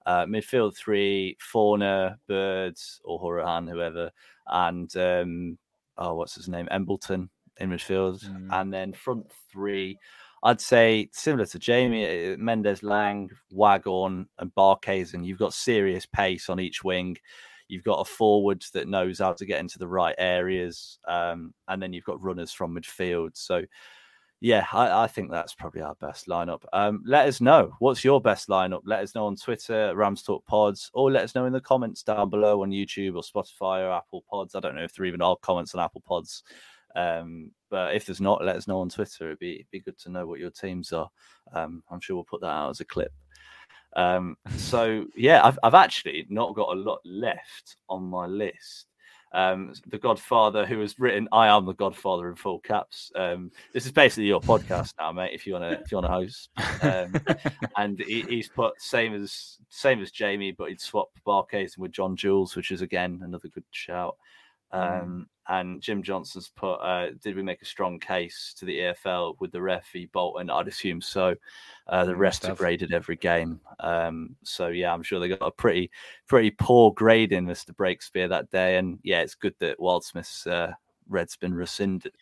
Uh, 0.06 0.24
midfield 0.24 0.76
three: 0.76 1.36
Fornah, 1.40 2.18
Birds, 2.28 3.00
or 3.04 3.20
Hourihane, 3.20 3.68
whoever, 3.70 4.10
and 4.46 4.96
um, 4.96 5.58
oh, 5.98 6.14
what's 6.14 6.34
his 6.34 6.48
name? 6.48 6.68
Embleton 6.70 7.28
in 7.58 7.70
midfield, 7.70 8.24
Mm. 8.24 8.48
and 8.52 8.72
then 8.72 8.92
front 8.92 9.30
three. 9.52 9.98
I'd 10.44 10.60
say 10.60 11.08
similar 11.12 11.46
to 11.46 11.58
Jamie, 11.58 12.32
uh, 12.32 12.36
Mendez, 12.38 12.82
Laing, 12.84 13.28
Waghorn, 13.52 14.28
and 14.38 14.54
Barkhuizen. 14.54 15.24
You've 15.26 15.40
got 15.40 15.52
serious 15.52 16.06
pace 16.06 16.48
on 16.48 16.60
each 16.60 16.84
wing. 16.84 17.16
You've 17.68 17.84
got 17.84 18.00
a 18.00 18.04
forward 18.04 18.64
that 18.72 18.88
knows 18.88 19.18
how 19.18 19.32
to 19.32 19.46
get 19.46 19.60
into 19.60 19.78
the 19.78 19.88
right 19.88 20.14
areas, 20.18 20.98
um, 21.06 21.54
and 21.68 21.82
then 21.82 21.92
you've 21.92 22.04
got 22.04 22.22
runners 22.22 22.52
from 22.52 22.74
midfield. 22.74 23.30
So, 23.34 23.64
yeah, 24.40 24.66
I, 24.72 25.04
I 25.04 25.06
think 25.06 25.30
that's 25.30 25.54
probably 25.54 25.82
our 25.82 25.96
best 25.96 26.26
lineup. 26.28 26.62
Um, 26.72 27.02
let 27.06 27.26
us 27.26 27.40
know 27.40 27.74
what's 27.80 28.04
your 28.04 28.20
best 28.20 28.48
lineup. 28.48 28.82
Let 28.84 29.00
us 29.00 29.14
know 29.14 29.26
on 29.26 29.36
Twitter, 29.36 29.94
Rams 29.96 30.22
Talk 30.22 30.46
Pods, 30.46 30.90
or 30.94 31.10
let 31.10 31.24
us 31.24 31.34
know 31.34 31.46
in 31.46 31.52
the 31.52 31.60
comments 31.60 32.02
down 32.02 32.30
below 32.30 32.62
on 32.62 32.70
YouTube 32.70 33.16
or 33.16 33.22
Spotify 33.22 33.80
or 33.80 33.92
Apple 33.92 34.24
Pods. 34.30 34.54
I 34.54 34.60
don't 34.60 34.76
know 34.76 34.84
if 34.84 34.94
there 34.94 35.06
even 35.06 35.22
are 35.22 35.36
comments 35.42 35.74
on 35.74 35.82
Apple 35.82 36.02
Pods, 36.06 36.44
um, 36.94 37.50
but 37.68 37.94
if 37.94 38.06
there's 38.06 38.20
not, 38.20 38.44
let 38.44 38.56
us 38.56 38.66
know 38.66 38.80
on 38.80 38.88
Twitter. 38.88 39.26
It'd 39.26 39.38
be 39.38 39.54
it'd 39.56 39.70
be 39.70 39.80
good 39.80 39.98
to 39.98 40.10
know 40.10 40.26
what 40.26 40.40
your 40.40 40.50
teams 40.50 40.92
are. 40.92 41.10
Um, 41.52 41.82
I'm 41.90 42.00
sure 42.00 42.16
we'll 42.16 42.24
put 42.24 42.40
that 42.40 42.46
out 42.46 42.70
as 42.70 42.80
a 42.80 42.84
clip. 42.84 43.12
Um, 43.98 44.36
so 44.56 45.06
yeah, 45.16 45.44
I've 45.44 45.58
I've 45.64 45.74
actually 45.74 46.24
not 46.28 46.54
got 46.54 46.68
a 46.68 46.80
lot 46.80 47.00
left 47.04 47.76
on 47.88 48.04
my 48.04 48.26
list. 48.26 48.86
Um, 49.32 49.74
the 49.88 49.98
Godfather, 49.98 50.64
who 50.64 50.80
has 50.80 50.98
written 51.00 51.28
"I 51.32 51.48
am 51.48 51.66
the 51.66 51.74
Godfather" 51.74 52.28
in 52.28 52.36
full 52.36 52.60
caps. 52.60 53.10
Um, 53.16 53.50
this 53.74 53.86
is 53.86 53.92
basically 53.92 54.28
your 54.28 54.40
podcast 54.40 54.92
now, 55.00 55.10
mate. 55.10 55.32
If 55.34 55.48
you 55.48 55.54
want 55.54 55.64
to, 55.64 55.80
if 55.80 55.90
you 55.90 55.98
want 55.98 56.06
to 56.06 56.12
host, 56.12 56.48
um, 56.82 57.12
and 57.76 57.98
he, 57.98 58.22
he's 58.22 58.48
put 58.48 58.80
same 58.80 59.14
as 59.14 59.58
same 59.68 60.00
as 60.00 60.12
Jamie, 60.12 60.52
but 60.52 60.68
he'd 60.68 60.80
swap 60.80 61.08
Barcase 61.26 61.76
with 61.76 61.90
John 61.90 62.14
Jules, 62.14 62.54
which 62.54 62.70
is 62.70 62.82
again 62.82 63.20
another 63.24 63.48
good 63.48 63.64
shout. 63.72 64.16
Um, 64.72 65.28
And 65.50 65.80
Jim 65.80 66.02
Johnson's 66.02 66.50
put, 66.54 66.74
uh, 66.74 67.08
did 67.22 67.34
we 67.34 67.42
make 67.42 67.62
a 67.62 67.64
strong 67.64 67.98
case 67.98 68.54
to 68.58 68.66
the 68.66 68.78
EFL 68.80 69.34
with 69.40 69.50
the 69.50 69.62
ref 69.62 69.88
v 69.94 70.04
Bolton? 70.12 70.50
I'd 70.50 70.68
assume 70.68 71.00
so. 71.00 71.34
Uh, 71.86 72.04
the 72.04 72.10
Must 72.10 72.20
rest 72.20 72.42
have. 72.46 72.58
graded 72.58 72.92
every 72.92 73.16
game. 73.16 73.58
Um, 73.80 74.36
so 74.42 74.68
yeah, 74.68 74.92
I'm 74.92 75.02
sure 75.02 75.18
they 75.18 75.28
got 75.28 75.40
a 75.40 75.50
pretty, 75.50 75.90
pretty 76.26 76.50
poor 76.50 76.92
grading, 76.92 77.46
Mr. 77.46 77.70
Breakspear, 77.74 78.28
that 78.28 78.50
day. 78.50 78.76
And 78.76 78.98
yeah, 79.04 79.20
it's 79.22 79.34
good 79.34 79.54
that 79.60 79.78
Wildsmith's 79.78 80.46
uh, 80.46 80.72
red's 81.08 81.36
been 81.36 81.54
rescinded. 81.54 82.12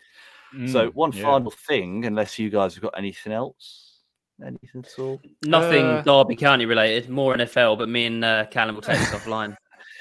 so 0.69 0.91
Mm, 0.91 0.95
one 0.95 1.11
yeah. 1.13 1.23
final 1.25 1.51
thing, 1.51 2.05
unless 2.05 2.39
you 2.39 2.49
guys 2.49 2.75
have 2.75 2.83
got 2.85 2.95
anything 2.97 3.33
else, 3.33 4.03
anything 4.41 4.85
at 4.85 4.99
all. 5.01 5.21
Nothing 5.43 5.85
Uh, 5.85 6.03
Derby 6.03 6.37
County 6.37 6.65
related, 6.65 7.11
more 7.11 7.35
NFL, 7.35 7.77
but 7.77 7.89
me 7.89 8.07
and 8.07 8.25
uh, 8.25 8.47
Callum 8.53 8.77
will 8.77 8.83
take 8.83 8.99
this 9.01 9.11
offline. 9.19 9.57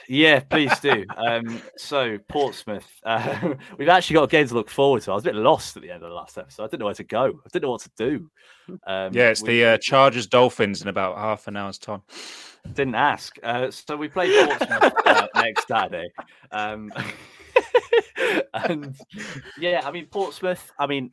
Yeah, 0.08 0.40
please 0.40 0.78
do. 0.80 1.06
Um, 1.16 1.62
so 1.78 2.18
Portsmouth, 2.30 2.88
uh, 3.06 3.56
we've 3.78 3.90
actually 3.90 4.16
got 4.16 4.24
a 4.24 4.28
game 4.28 4.48
to 4.48 4.54
look 4.54 4.70
forward 4.70 5.02
to. 5.04 5.12
I 5.12 5.16
was 5.16 5.24
a 5.24 5.30
bit 5.32 5.36
lost 5.36 5.76
at 5.78 5.84
the 5.84 5.92
end 5.92 6.04
of 6.04 6.10
the 6.10 6.16
last 6.16 6.38
episode. 6.38 6.64
I 6.64 6.68
didn't 6.68 6.80
know 6.80 6.86
where 6.86 6.94
to 6.96 7.04
go. 7.04 7.26
I 7.26 7.50
didn't 7.52 7.64
know 7.64 7.72
what 7.72 7.82
to 7.82 7.92
do. 7.98 8.30
Um, 8.86 9.14
Yeah, 9.14 9.30
it's 9.30 9.42
we 9.42 9.48
the 9.50 9.66
uh, 9.66 9.78
Chargers 9.78 10.28
Dolphins 10.28 10.82
in 10.82 10.88
about 10.88 11.18
half 11.18 11.48
an 11.48 11.58
hour's 11.58 11.78
time. 11.78 12.02
didn't 12.74 12.96
ask. 12.96 13.36
Uh, 13.44 13.72
so 13.72 13.96
we 13.98 14.08
play 14.08 14.46
Portsmouth 14.46 14.94
uh, 15.06 15.28
next 15.36 15.68
Saturday. 15.68 16.10
Um, 16.52 16.92
and 18.54 18.96
yeah, 19.60 19.82
I 19.84 19.92
mean 19.92 20.08
Portsmouth. 20.08 20.72
I 20.78 20.88
mean 20.88 21.12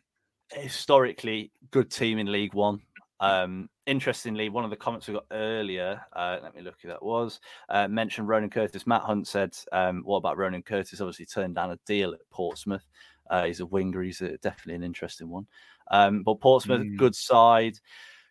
historically 0.53 1.51
good 1.71 1.91
team 1.91 2.19
in 2.19 2.31
League 2.31 2.55
One. 2.55 2.81
Um, 3.21 3.69
interestingly, 3.87 4.49
one 4.49 4.65
of 4.65 4.71
the 4.71 4.77
comments 4.77 5.09
we 5.09 5.15
got 5.15 5.27
earlier, 5.31 6.01
uh, 6.15 6.39
let 6.43 6.55
me 6.55 6.63
look 6.63 6.77
who 6.83 6.89
that 6.89 7.03
was, 7.03 7.41
uh, 7.69 7.89
mentioned 7.89 8.29
Ronan 8.29 8.51
Curtis. 8.51 8.87
Matt 8.87 9.03
Hunt 9.03 9.27
said, 9.27 9.57
um, 9.73 10.03
"What 10.05 10.19
about 10.19 10.37
Ronan 10.39 10.63
Curtis? 10.63 11.01
Obviously 11.01 11.27
turned 11.27 11.55
down 11.55 11.73
a 11.73 11.79
deal 11.87 12.13
at 12.13 12.21
Portsmouth. 12.31 12.87
Uh, 13.31 13.45
he's 13.45 13.61
a 13.61 13.67
winger. 13.67 14.03
He's 14.03 14.21
a, 14.21 14.37
definitely 14.39 14.75
an 14.75 14.83
interesting 14.85 15.29
one. 15.29 15.47
Um, 15.91 16.23
but 16.23 16.41
Portsmouth, 16.41 16.83
Mm. 16.83 16.97
good 16.97 17.15
side. 17.15 17.79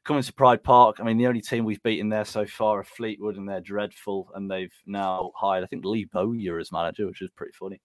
Coming 0.04 0.24
to 0.24 0.34
Pride 0.34 0.64
Park, 0.64 0.98
I 1.00 1.04
mean, 1.04 1.18
the 1.18 1.28
only 1.28 1.42
team 1.42 1.64
we've 1.64 1.84
beaten 1.84 2.10
there 2.10 2.26
so 2.26 2.46
far 2.46 2.80
are 2.80 2.84
Fleetwood, 2.84 3.38
and 3.38 3.48
they're 3.48 3.62
dreadful. 3.62 4.32
And 4.34 4.50
they've 4.50 4.74
now 4.88 5.32
hired, 5.36 5.64
I 5.64 5.68
think, 5.68 5.86
Lee 5.86 6.06
Bowyer 6.06 6.60
as 6.60 6.72
manager, 6.72 7.06
which 7.06 7.22
is 7.22 7.30
pretty 7.32 7.54
funny. 7.54 7.80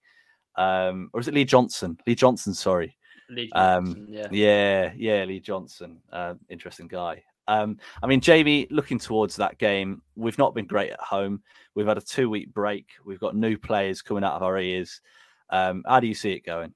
Um, 0.55 1.11
or 1.13 1.19
is 1.19 1.27
it 1.27 1.35
Lee 1.35 1.45
Johnson? 1.45 1.99
Lee 2.07 2.15
Johnson, 2.15 2.53
sorry. 2.55 2.97
Lee 3.29 3.51
Um, 3.51 4.07
yeah. 4.09 4.27
Yeah, 4.31 4.93
yeah, 4.95 5.23
Lee 5.25 5.39
Johnson, 5.39 6.01
uh, 6.11 6.33
interesting 6.49 6.87
guy. 6.87 7.23
Um, 7.47 7.77
I 8.01 8.07
mean, 8.07 8.21
Jamie, 8.21 8.67
looking 8.69 8.99
towards 8.99 9.35
that 9.37 9.57
game, 9.57 10.01
we've 10.15 10.37
not 10.37 10.53
been 10.53 10.65
great 10.65 10.91
at 10.91 10.99
home. 10.99 11.41
We've 11.75 11.87
had 11.87 11.97
a 11.97 12.01
two 12.01 12.29
week 12.29 12.53
break. 12.53 12.89
We've 13.05 13.19
got 13.19 13.35
new 13.35 13.57
players 13.57 14.01
coming 14.01 14.23
out 14.23 14.33
of 14.33 14.43
our 14.43 14.57
ears. 14.57 15.01
Um, 15.49 15.83
how 15.87 15.99
do 15.99 16.07
you 16.07 16.13
see 16.13 16.31
it 16.31 16.45
going? 16.45 16.73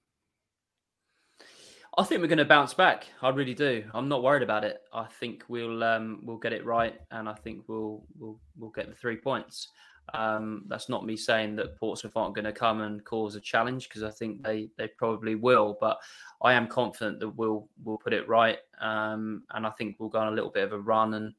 I 1.97 2.03
think 2.03 2.21
we're 2.21 2.27
going 2.27 2.37
to 2.37 2.45
bounce 2.45 2.73
back. 2.73 3.05
I 3.21 3.29
really 3.29 3.53
do. 3.53 3.83
I'm 3.93 4.07
not 4.07 4.23
worried 4.23 4.43
about 4.43 4.63
it. 4.63 4.79
I 4.93 5.05
think 5.19 5.43
we'll 5.49 5.83
um, 5.83 6.21
we'll 6.23 6.37
get 6.37 6.53
it 6.53 6.65
right, 6.65 6.97
and 7.11 7.27
I 7.27 7.33
think 7.33 7.67
we'll 7.67 8.05
we'll 8.17 8.39
we'll 8.57 8.69
get 8.69 8.87
the 8.87 8.95
three 8.95 9.17
points. 9.17 9.67
Um, 10.13 10.63
that's 10.67 10.89
not 10.89 11.05
me 11.05 11.15
saying 11.15 11.55
that 11.57 11.77
Portsmouth 11.77 12.15
aren't 12.15 12.35
going 12.35 12.45
to 12.45 12.51
come 12.51 12.81
and 12.81 13.03
cause 13.03 13.35
a 13.35 13.41
challenge 13.41 13.87
because 13.87 14.03
I 14.03 14.11
think 14.11 14.43
they 14.43 14.69
they 14.77 14.87
probably 14.97 15.35
will. 15.35 15.77
But 15.79 15.97
I 16.41 16.53
am 16.53 16.67
confident 16.67 17.19
that 17.19 17.29
we'll 17.29 17.67
we'll 17.83 17.97
put 17.97 18.13
it 18.13 18.27
right, 18.27 18.57
um, 18.79 19.43
and 19.51 19.65
I 19.65 19.69
think 19.71 19.97
we'll 19.99 20.09
go 20.09 20.19
on 20.19 20.31
a 20.31 20.35
little 20.35 20.51
bit 20.51 20.63
of 20.63 20.73
a 20.73 20.79
run 20.79 21.13
and. 21.13 21.33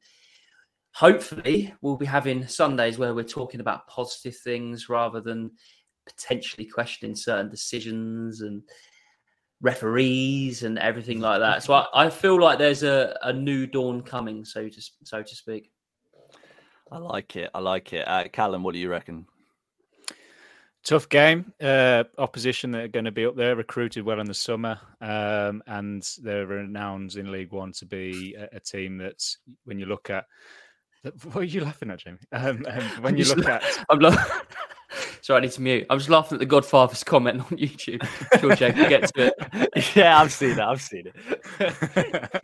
Hopefully, 0.95 1.73
we'll 1.81 1.97
be 1.97 2.05
having 2.05 2.45
Sundays 2.47 2.99
where 2.99 3.15
we're 3.15 3.23
talking 3.23 3.61
about 3.61 3.87
positive 3.87 4.37
things 4.37 4.89
rather 4.89 5.21
than 5.21 5.49
potentially 6.05 6.67
questioning 6.67 7.15
certain 7.15 7.49
decisions 7.49 8.41
and 8.41 8.61
referees 9.61 10.63
and 10.63 10.77
everything 10.77 11.19
like 11.19 11.39
that. 11.39 11.63
So 11.63 11.73
I, 11.73 11.87
I 11.93 12.09
feel 12.09 12.39
like 12.39 12.59
there's 12.59 12.83
a, 12.83 13.17
a 13.23 13.33
new 13.33 13.65
dawn 13.65 14.01
coming, 14.01 14.45
so 14.45 14.67
to 14.67 14.81
so 15.03 15.23
to 15.23 15.35
speak. 15.35 15.71
I 16.91 16.97
like 16.97 17.35
it. 17.35 17.49
I 17.53 17.59
like 17.59 17.93
it. 17.93 18.07
Uh, 18.07 18.25
Callum, 18.31 18.63
what 18.63 18.73
do 18.73 18.79
you 18.79 18.89
reckon? 18.89 19.25
Tough 20.83 21.07
game. 21.07 21.53
Uh, 21.61 22.03
opposition 22.17 22.71
that 22.71 22.83
are 22.83 22.87
going 22.89 23.05
to 23.05 23.11
be 23.11 23.25
up 23.25 23.37
there, 23.37 23.55
recruited 23.55 24.03
well 24.03 24.19
in 24.19 24.27
the 24.27 24.33
summer, 24.33 24.79
um, 24.99 25.63
and 25.65 26.05
they're 26.21 26.45
renowned 26.45 27.15
in 27.15 27.31
League 27.31 27.53
One 27.53 27.71
to 27.73 27.85
be 27.85 28.35
a, 28.37 28.57
a 28.57 28.59
team 28.59 28.97
that's 28.97 29.37
when 29.63 29.79
you 29.79 29.85
look 29.85 30.09
at. 30.09 30.25
What 31.23 31.37
are 31.37 31.43
you 31.43 31.61
laughing 31.61 31.89
at, 31.91 31.99
Jamie? 31.99 32.17
Um, 32.31 32.65
um, 32.69 32.83
when 33.01 33.17
you 33.17 33.25
look 33.25 33.45
at 33.45 33.63
I'm 33.89 33.99
la- 33.99 34.15
Sorry, 35.23 35.37
I 35.37 35.41
need 35.41 35.53
to 35.53 35.61
mute. 35.61 35.85
I'm 35.89 35.99
just 35.99 36.09
laughing 36.09 36.35
at 36.35 36.39
the 36.39 36.45
Godfather's 36.45 37.01
comment 37.01 37.39
on 37.39 37.45
YouTube. 37.57 38.05
Sure, 38.41 38.53
Jake, 38.57 38.75
we'll 38.75 38.89
get 38.89 39.07
to 39.15 39.27
it. 39.27 39.95
yeah, 39.95 40.19
I've 40.19 40.33
seen 40.33 40.57
that. 40.57 40.67
I've 40.67 40.81
seen 40.81 41.05
it. 41.61 42.41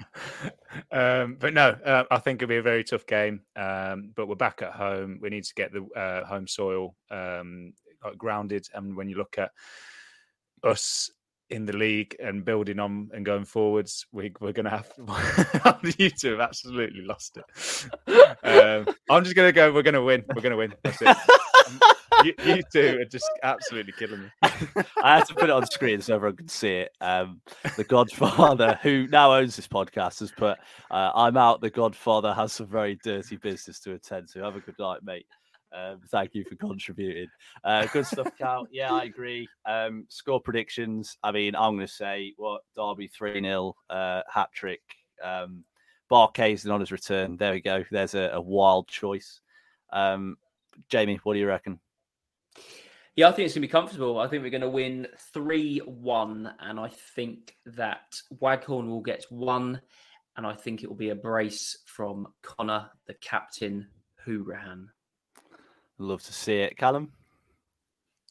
um, 0.90 1.36
but 1.38 1.54
no, 1.54 1.72
uh, 1.72 2.06
I 2.10 2.20
think 2.20 2.42
it'll 2.42 2.48
be 2.48 2.56
a 2.56 2.62
very 2.62 2.86
tough 2.86 3.06
game. 3.06 3.42
Um, 3.58 4.14
but 4.16 4.30
we're 4.30 4.36
back 4.36 4.62
at 4.62 4.72
home. 4.72 5.20
We 5.22 5.30
need 5.30 5.44
to 5.44 5.54
get 5.56 5.74
the 5.74 5.84
uh, 5.94 6.26
home 6.26 6.48
soil 6.48 6.96
um, 7.12 7.74
grounded. 8.18 8.66
And 8.74 8.96
when 8.96 9.10
you 9.10 9.18
look 9.18 9.38
at 9.38 9.52
us 10.64 11.12
in 11.50 11.66
the 11.66 11.76
league 11.76 12.16
and 12.24 12.46
building 12.46 12.80
on 12.80 13.10
and 13.14 13.26
going 13.26 13.44
forwards, 13.44 14.06
we, 14.14 14.32
we're 14.40 14.54
going 14.54 14.64
to 14.64 14.70
have 14.70 15.80
you 15.98 16.10
two 16.12 16.32
have 16.32 16.40
absolutely 16.40 17.02
lost 17.02 17.38
it. 17.38 17.90
Um, 18.42 18.96
I'm 19.10 19.26
just 19.26 19.36
going 19.36 19.50
to 19.50 19.54
go. 19.54 19.74
We're 19.74 19.84
going 19.84 19.96
to 19.96 20.04
win. 20.04 20.24
We're 20.34 20.42
going 20.42 20.52
to 20.52 20.58
win. 20.58 20.74
That's 20.82 21.02
it. 21.02 21.18
You, 22.24 22.34
you 22.46 22.62
two 22.72 23.00
are 23.02 23.06
just 23.06 23.30
absolutely 23.44 23.94
killing 23.94 24.22
me. 24.22 24.30
I 25.04 25.18
had 25.18 25.28
to 25.28 25.34
put 25.34 25.46
it 25.46 25.50
on 25.52 25.66
screen 25.66 26.02
so 26.02 26.16
everyone 26.16 26.38
could 26.38 26.52
see 26.52 26.74
it. 26.74 26.92
Um, 27.02 27.42
the 27.78 27.84
Godfather, 27.84 28.80
who 28.84 29.08
now 29.08 29.34
owns 29.34 29.56
this 29.56 29.68
podcast, 29.68 30.20
has 30.20 30.32
put, 30.32 30.58
uh, 30.92 31.12
"I'm 31.14 31.38
out. 31.38 31.62
The 31.62 31.70
Godfather 31.70 32.34
has 32.34 32.54
some 32.54 32.68
very 32.68 33.00
dirty 33.04 33.38
business 33.38 33.80
to 33.82 33.94
attend 33.94 34.30
to. 34.30 34.44
Have 34.44 34.56
a 34.56 34.62
good 34.62 34.80
night, 34.80 35.04
mate." 35.04 35.26
Um, 35.72 36.02
thank 36.10 36.34
you 36.34 36.44
for 36.46 36.56
contributing. 36.56 37.28
Uh, 37.64 37.86
good 37.88 38.06
stuff, 38.06 38.32
Cal. 38.38 38.68
Yeah, 38.72 38.92
I 38.92 39.04
agree. 39.04 39.48
Um, 39.66 40.06
score 40.10 40.42
predictions. 40.42 41.18
I 41.24 41.32
mean, 41.32 41.56
I'm 41.56 41.76
going 41.76 41.86
to 41.86 41.94
say 41.94 42.34
what 42.38 42.62
Derby 42.76 43.08
3 43.08 43.42
0, 43.42 43.76
uh, 43.90 44.22
hat 44.28 44.50
trick. 44.54 44.82
Um, 45.24 45.64
Barkhuizen 46.10 46.74
on 46.74 46.80
his 46.80 46.92
return. 46.92 47.38
There 47.38 47.54
we 47.54 47.62
go. 47.62 47.84
There's 47.92 48.16
a, 48.16 48.32
a 48.34 48.42
wild 48.42 48.88
choice. 48.88 49.42
Um, 49.94 50.38
Jamie, 50.90 51.20
what 51.24 51.34
do 51.34 51.40
you 51.40 51.48
reckon? 51.48 51.80
Yeah, 53.20 53.28
I 53.28 53.32
think 53.34 53.48
it's 53.48 53.54
going 53.54 53.64
to 53.64 53.68
be 53.68 53.72
comfortable. 53.72 54.18
I 54.18 54.30
think 54.30 54.44
we're 54.44 54.50
going 54.50 54.62
to 54.62 54.70
win 54.70 55.06
3 55.34 55.80
1. 55.80 56.54
And 56.62 56.80
I 56.80 56.88
think 56.88 57.54
that 57.66 58.16
Waghorn 58.40 58.90
will 58.90 59.02
get 59.02 59.26
one. 59.30 59.82
And 60.38 60.48
I 60.48 60.54
think 60.54 60.84
it 60.84 60.88
will 60.88 60.96
be 60.96 61.10
a 61.10 61.16
brace 61.16 61.80
from 61.86 62.28
Connor, 62.42 62.90
the 63.08 63.16
captain, 63.16 63.90
Hourihane. 64.26 64.86
Love 65.98 66.24
to 66.24 66.32
see 66.32 66.60
it. 66.60 66.78
Callum? 66.78 67.12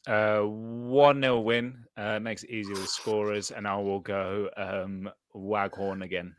Uh, 0.07 0.39
1 0.39 1.21
0 1.21 1.39
win 1.41 1.85
uh, 1.95 2.19
makes 2.19 2.41
it 2.41 2.49
easier 2.49 2.73
with 2.73 2.89
scorers. 2.89 3.51
And 3.51 3.67
I 3.67 3.75
will 3.75 3.99
go 3.99 4.49
um, 4.57 5.07
Waghorn 5.35 6.01
again. 6.01 6.33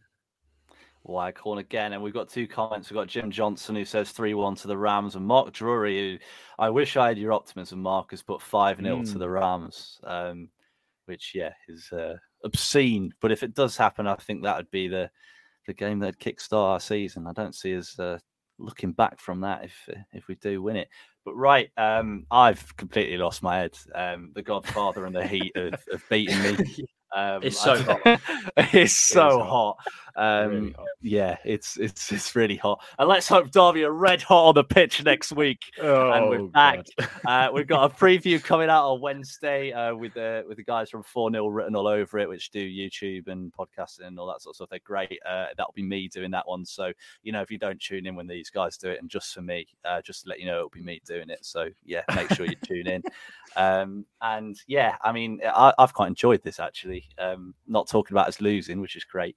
Waghorn 1.04 1.58
again. 1.58 1.92
And 1.92 2.02
we've 2.02 2.14
got 2.14 2.28
two 2.28 2.46
comments. 2.46 2.90
We've 2.90 2.96
got 2.96 3.08
Jim 3.08 3.30
Johnson 3.30 3.76
who 3.76 3.84
says 3.84 4.10
3 4.10 4.34
1 4.34 4.54
to 4.56 4.68
the 4.68 4.76
Rams, 4.76 5.16
and 5.16 5.26
Mark 5.26 5.52
Drury, 5.52 5.98
who 5.98 6.18
I 6.58 6.70
wish 6.70 6.96
I 6.96 7.08
had 7.08 7.18
your 7.18 7.32
optimism, 7.32 7.80
Mark, 7.82 8.10
has 8.10 8.22
put 8.22 8.42
5 8.42 8.78
0 8.80 8.96
mm. 8.96 9.12
to 9.12 9.18
the 9.18 9.30
Rams, 9.30 10.00
um, 10.04 10.48
which, 11.06 11.32
yeah, 11.34 11.52
is 11.68 11.90
uh, 11.92 12.16
obscene. 12.44 13.12
But 13.20 13.32
if 13.32 13.42
it 13.42 13.54
does 13.54 13.76
happen, 13.76 14.06
I 14.06 14.16
think 14.16 14.42
that 14.42 14.56
would 14.56 14.70
be 14.70 14.88
the, 14.88 15.10
the 15.66 15.74
game 15.74 15.98
that'd 15.98 16.18
kickstart 16.18 16.52
our 16.52 16.80
season. 16.80 17.26
I 17.26 17.32
don't 17.32 17.54
see 17.54 17.76
us 17.76 17.98
uh, 17.98 18.18
looking 18.58 18.92
back 18.92 19.18
from 19.18 19.40
that 19.40 19.64
if 19.64 19.88
if 20.12 20.28
we 20.28 20.34
do 20.36 20.62
win 20.62 20.76
it. 20.76 20.88
But 21.24 21.34
right, 21.34 21.70
um, 21.76 22.26
I've 22.30 22.76
completely 22.76 23.16
lost 23.18 23.42
my 23.42 23.58
head. 23.58 23.78
Um, 23.94 24.32
the 24.34 24.42
Godfather 24.42 25.04
and 25.04 25.14
the 25.14 25.26
Heat 25.26 25.52
have, 25.56 25.84
have 25.90 26.08
beaten 26.08 26.42
me. 26.42 26.86
Um, 27.12 27.42
it's 27.42 27.60
so 27.62 27.82
hot. 27.82 28.20
it's 28.56 28.92
so 28.92 29.42
hot. 29.42 29.78
Um, 30.20 30.50
really. 30.50 30.74
Yeah, 31.00 31.36
it's 31.46 31.78
it's 31.78 32.12
it's 32.12 32.36
really 32.36 32.56
hot. 32.56 32.84
And 32.98 33.08
let's 33.08 33.26
hope 33.26 33.50
Derby 33.50 33.84
are 33.84 33.90
red 33.90 34.20
hot 34.20 34.48
on 34.48 34.54
the 34.54 34.64
pitch 34.64 35.02
next 35.02 35.32
week. 35.32 35.60
Oh, 35.80 36.10
and 36.10 36.28
we're 36.28 36.48
back. 36.48 36.84
uh, 37.26 37.48
we've 37.52 37.66
got 37.66 37.90
a 37.90 37.94
preview 38.04 38.42
coming 38.42 38.68
out 38.68 38.90
on 38.90 39.00
Wednesday 39.00 39.72
uh, 39.72 39.94
with 39.94 40.12
the 40.12 40.44
with 40.46 40.58
the 40.58 40.62
guys 40.62 40.90
from 40.90 41.02
Four 41.02 41.32
0 41.32 41.46
written 41.48 41.74
all 41.74 41.88
over 41.88 42.18
it, 42.18 42.28
which 42.28 42.50
do 42.50 42.60
YouTube 42.60 43.28
and 43.28 43.50
podcasting 43.52 44.08
and 44.08 44.18
all 44.18 44.26
that 44.26 44.42
sort 44.42 44.52
of 44.52 44.56
stuff. 44.56 44.68
They're 44.68 44.80
great. 44.84 45.18
Uh, 45.26 45.46
that'll 45.56 45.72
be 45.74 45.82
me 45.82 46.06
doing 46.08 46.30
that 46.32 46.46
one. 46.46 46.66
So 46.66 46.92
you 47.22 47.32
know, 47.32 47.40
if 47.40 47.50
you 47.50 47.56
don't 47.56 47.80
tune 47.80 48.06
in 48.06 48.14
when 48.14 48.26
these 48.26 48.50
guys 48.50 48.76
do 48.76 48.90
it, 48.90 49.00
and 49.00 49.08
just 49.08 49.32
for 49.32 49.40
me, 49.40 49.66
uh, 49.86 50.02
just 50.02 50.24
to 50.24 50.28
let 50.28 50.38
you 50.38 50.44
know, 50.44 50.56
it'll 50.56 50.68
be 50.68 50.82
me 50.82 51.00
doing 51.06 51.30
it. 51.30 51.46
So 51.46 51.70
yeah, 51.82 52.02
make 52.14 52.30
sure 52.34 52.44
you 52.44 52.56
tune 52.62 52.86
in. 52.86 53.02
Um, 53.56 54.04
and 54.20 54.56
yeah, 54.66 54.96
I 55.02 55.12
mean, 55.12 55.40
I, 55.44 55.72
have 55.78 55.94
quite 55.94 56.08
enjoyed 56.08 56.42
this 56.42 56.60
actually. 56.60 57.04
Um, 57.18 57.54
not 57.66 57.88
talking 57.88 58.14
about 58.14 58.28
us 58.28 58.42
losing, 58.42 58.82
which 58.82 58.96
is 58.96 59.04
great. 59.04 59.36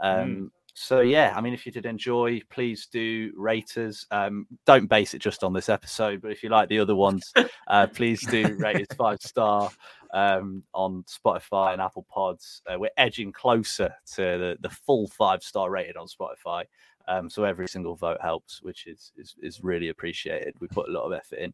Um, 0.00 0.28
mm. 0.28 0.50
So 0.74 1.00
yeah, 1.00 1.34
I 1.36 1.40
mean, 1.40 1.52
if 1.52 1.66
you 1.66 1.72
did 1.72 1.84
enjoy, 1.84 2.40
please 2.48 2.86
do 2.86 3.32
rate 3.36 3.76
us. 3.76 4.06
Um, 4.10 4.46
don't 4.66 4.86
base 4.86 5.14
it 5.14 5.18
just 5.18 5.44
on 5.44 5.52
this 5.52 5.68
episode, 5.68 6.22
but 6.22 6.30
if 6.30 6.42
you 6.42 6.48
like 6.48 6.68
the 6.68 6.78
other 6.78 6.94
ones, 6.94 7.32
uh, 7.66 7.86
please 7.94 8.24
do 8.26 8.56
rate 8.58 8.76
us 8.76 8.96
five 8.96 9.20
star 9.20 9.70
um, 10.14 10.62
on 10.72 11.04
Spotify 11.04 11.72
and 11.72 11.82
Apple 11.82 12.06
Pods. 12.08 12.62
Uh, 12.66 12.78
we're 12.78 12.90
edging 12.96 13.32
closer 13.32 13.94
to 14.14 14.22
the, 14.22 14.56
the 14.60 14.70
full 14.70 15.08
five 15.08 15.42
star 15.42 15.70
rated 15.70 15.96
on 15.96 16.06
Spotify. 16.06 16.64
Um, 17.08 17.28
so 17.28 17.44
every 17.44 17.66
single 17.66 17.96
vote 17.96 18.18
helps, 18.22 18.62
which 18.62 18.86
is, 18.86 19.12
is 19.16 19.34
is 19.42 19.64
really 19.64 19.88
appreciated. 19.88 20.54
We 20.60 20.68
put 20.68 20.88
a 20.88 20.92
lot 20.92 21.04
of 21.04 21.12
effort 21.12 21.40
in. 21.40 21.52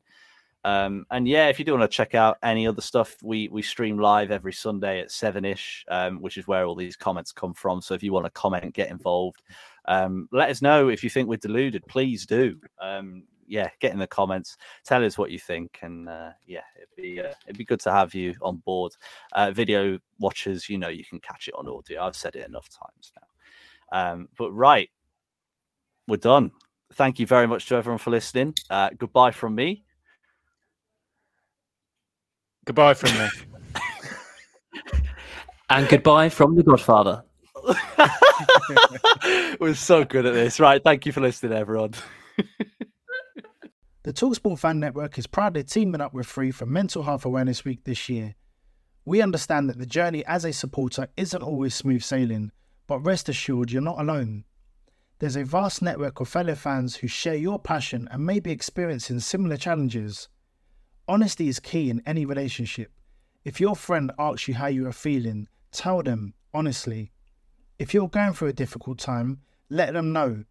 Um, 0.67 1.07
and 1.13 1.29
yeah, 1.29 1.47
if 1.47 1.61
you 1.61 1.65
do 1.65 1.79
want 1.79 1.89
to 1.89 1.97
check 1.97 2.17
out 2.17 2.39
any 2.43 2.67
other 2.67 2.81
stuff, 2.81 3.17
we 3.23 3.47
we 3.49 3.63
stream 3.63 4.01
live 4.01 4.33
every 4.33 4.53
Sunday 4.53 4.99
at 5.01 5.13
seven 5.13 5.45
ish, 5.45 5.85
um, 5.87 6.21
which 6.21 6.37
is 6.37 6.49
where 6.49 6.67
all 6.67 6.75
these 6.75 6.97
comments 6.97 7.31
come 7.31 7.55
from. 7.55 7.81
So 7.81 7.95
if 7.95 8.03
you 8.03 8.13
want 8.13 8.27
to 8.27 8.31
comment, 8.31 8.75
get 8.75 8.91
involved. 8.91 9.45
Um, 9.85 10.29
let 10.33 10.51
us 10.51 10.63
know 10.63 10.89
if 10.89 11.05
you 11.05 11.09
think 11.09 11.29
we're 11.29 11.37
deluded. 11.37 11.87
Please 11.87 12.27
do. 12.27 12.59
Um, 12.81 13.23
yeah, 13.47 13.71
get 13.79 13.93
in 13.93 14.01
the 14.01 14.09
comments. 14.09 14.57
Tell 14.85 15.05
us 15.05 15.17
what 15.17 15.31
you 15.31 15.39
think, 15.39 15.79
and 15.83 16.09
uh, 16.09 16.31
yeah, 16.49 16.63
it'd 16.77 16.97
be 16.97 17.21
uh, 17.21 17.35
it'd 17.47 17.59
be 17.59 17.65
good 17.65 17.79
to 17.83 17.93
have 17.93 18.13
you 18.13 18.35
on 18.43 18.57
board. 18.57 18.91
Uh, 19.35 19.53
video 19.53 20.01
watchers, 20.19 20.69
you 20.69 20.79
know, 20.79 20.89
you 20.89 21.05
can 21.05 21.21
catch 21.21 21.47
it 21.47 21.55
on 21.55 21.69
audio. 21.69 22.03
I've 22.03 22.17
said 22.17 22.35
it 22.35 22.45
enough 22.45 22.69
times 22.69 23.13
now. 23.15 24.13
Um, 24.13 24.29
but 24.37 24.51
right, 24.51 24.91
we're 26.09 26.17
done. 26.17 26.51
Thank 26.95 27.21
you 27.21 27.27
very 27.29 27.47
much 27.47 27.67
to 27.67 27.77
everyone 27.77 27.99
for 27.99 28.11
listening. 28.11 28.55
Uh, 28.69 28.91
goodbye 28.99 29.31
from 29.31 29.55
me. 29.55 29.85
Goodbye 32.67 32.95
from 32.95 33.17
me. 33.17 33.29
and 35.71 35.89
goodbye 35.89 36.29
from 36.29 36.57
the 36.57 36.65
Godfather. 36.65 37.23
We're 39.61 39.75
so 39.75 40.05
good 40.05 40.27
at 40.27 40.35
this. 40.35 40.59
Right. 40.59 40.83
Thank 40.83 41.07
you 41.07 41.13
for 41.13 41.21
listening, 41.21 41.57
everyone. 41.57 41.93
the 44.03 44.13
Talksport 44.13 44.59
Fan 44.59 44.81
Network 44.81 45.17
is 45.17 45.29
proudly 45.29 45.63
teaming 45.63 46.01
up 46.01 46.13
with 46.13 46.27
Three 46.27 46.51
for 46.51 46.67
Mental 46.67 47.05
Health 47.05 47.25
Awareness 47.25 47.65
Week 47.65 47.85
this 47.85 48.09
year. 48.09 48.35
We 49.05 49.23
understand 49.23 49.71
that 49.71 49.79
the 49.79 49.87
journey 49.87 50.25
as 50.27 50.45
a 50.45 50.53
supporter 50.53 51.07
isn't 51.17 51.43
always 51.43 51.73
smooth 51.73 52.03
sailing, 52.03 52.51
but 52.89 52.99
rest 52.99 53.29
assured 53.29 53.71
you're 53.71 53.81
not 53.81 54.01
alone. 54.01 54.45
There's 55.21 55.37
a 55.37 55.45
vast 55.45 55.83
network 55.83 56.19
of 56.19 56.29
fellow 56.29 56.57
fans 56.57 56.97
who 56.97 57.07
share 57.07 57.37
your 57.37 57.61
passion 57.61 58.09
and 58.11 58.27
may 58.27 58.41
be 58.41 58.51
experiencing 58.51 59.21
similar 59.21 59.57
challenges. 59.57 60.29
Honesty 61.09 61.47
is 61.47 61.61
key 61.61 61.89
in 61.89 62.03
any 62.05 62.27
relationship. 62.27 62.91
If 63.45 63.61
your 63.61 63.77
friend 63.77 64.11
asks 64.19 64.49
you 64.49 64.55
how 64.55 64.67
you 64.67 64.89
are 64.89 64.93
feeling, 64.93 65.47
tell 65.71 66.03
them 66.03 66.35
honestly. 66.53 67.13
If 67.79 67.95
you're 67.95 68.09
going 68.09 68.33
through 68.33 68.49
a 68.49 68.53
difficult 68.53 68.99
time, 68.99 69.43
let 69.71 69.93
them 69.93 70.13
know. 70.13 70.45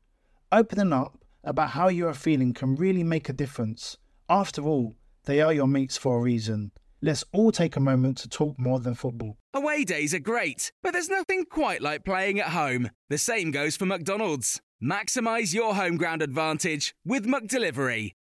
Opening 0.53 0.93
up 0.93 1.18
about 1.43 1.72
how 1.72 1.89
you 1.89 2.08
are 2.08 2.14
feeling 2.14 2.53
can 2.53 2.76
really 2.76 3.03
make 3.03 3.28
a 3.28 3.34
difference. 3.34 3.97
After 4.30 4.62
all, 4.62 4.95
they 5.26 5.41
are 5.41 5.51
your 5.51 5.68
mates 5.68 5.97
for 5.97 6.18
a 6.18 6.22
reason. 6.22 6.72
Let's 7.01 7.26
all 7.34 7.51
take 7.51 7.76
a 7.76 7.82
moment 7.82 8.18
to 8.20 8.30
talk 8.30 8.58
more 8.58 8.80
than 8.80 8.95
football. 8.95 9.36
Away 9.53 9.84
days 9.84 10.14
are 10.14 10.20
great, 10.20 10.72
but 10.82 10.93
there's 10.93 11.10
nothing 11.10 11.43
quite 11.49 11.82
like 11.82 12.06
playing 12.06 12.39
at 12.39 12.47
home. 12.47 12.91
The 13.10 13.18
same 13.18 13.51
goes 13.51 13.76
for 13.76 13.86
McDonald's. 13.86 14.62
Maximize 14.82 15.53
your 15.53 15.76
home 15.76 15.97
ground 15.97 16.22
advantage 16.22 16.95
with 17.06 17.26
McDelivery. 17.26 18.12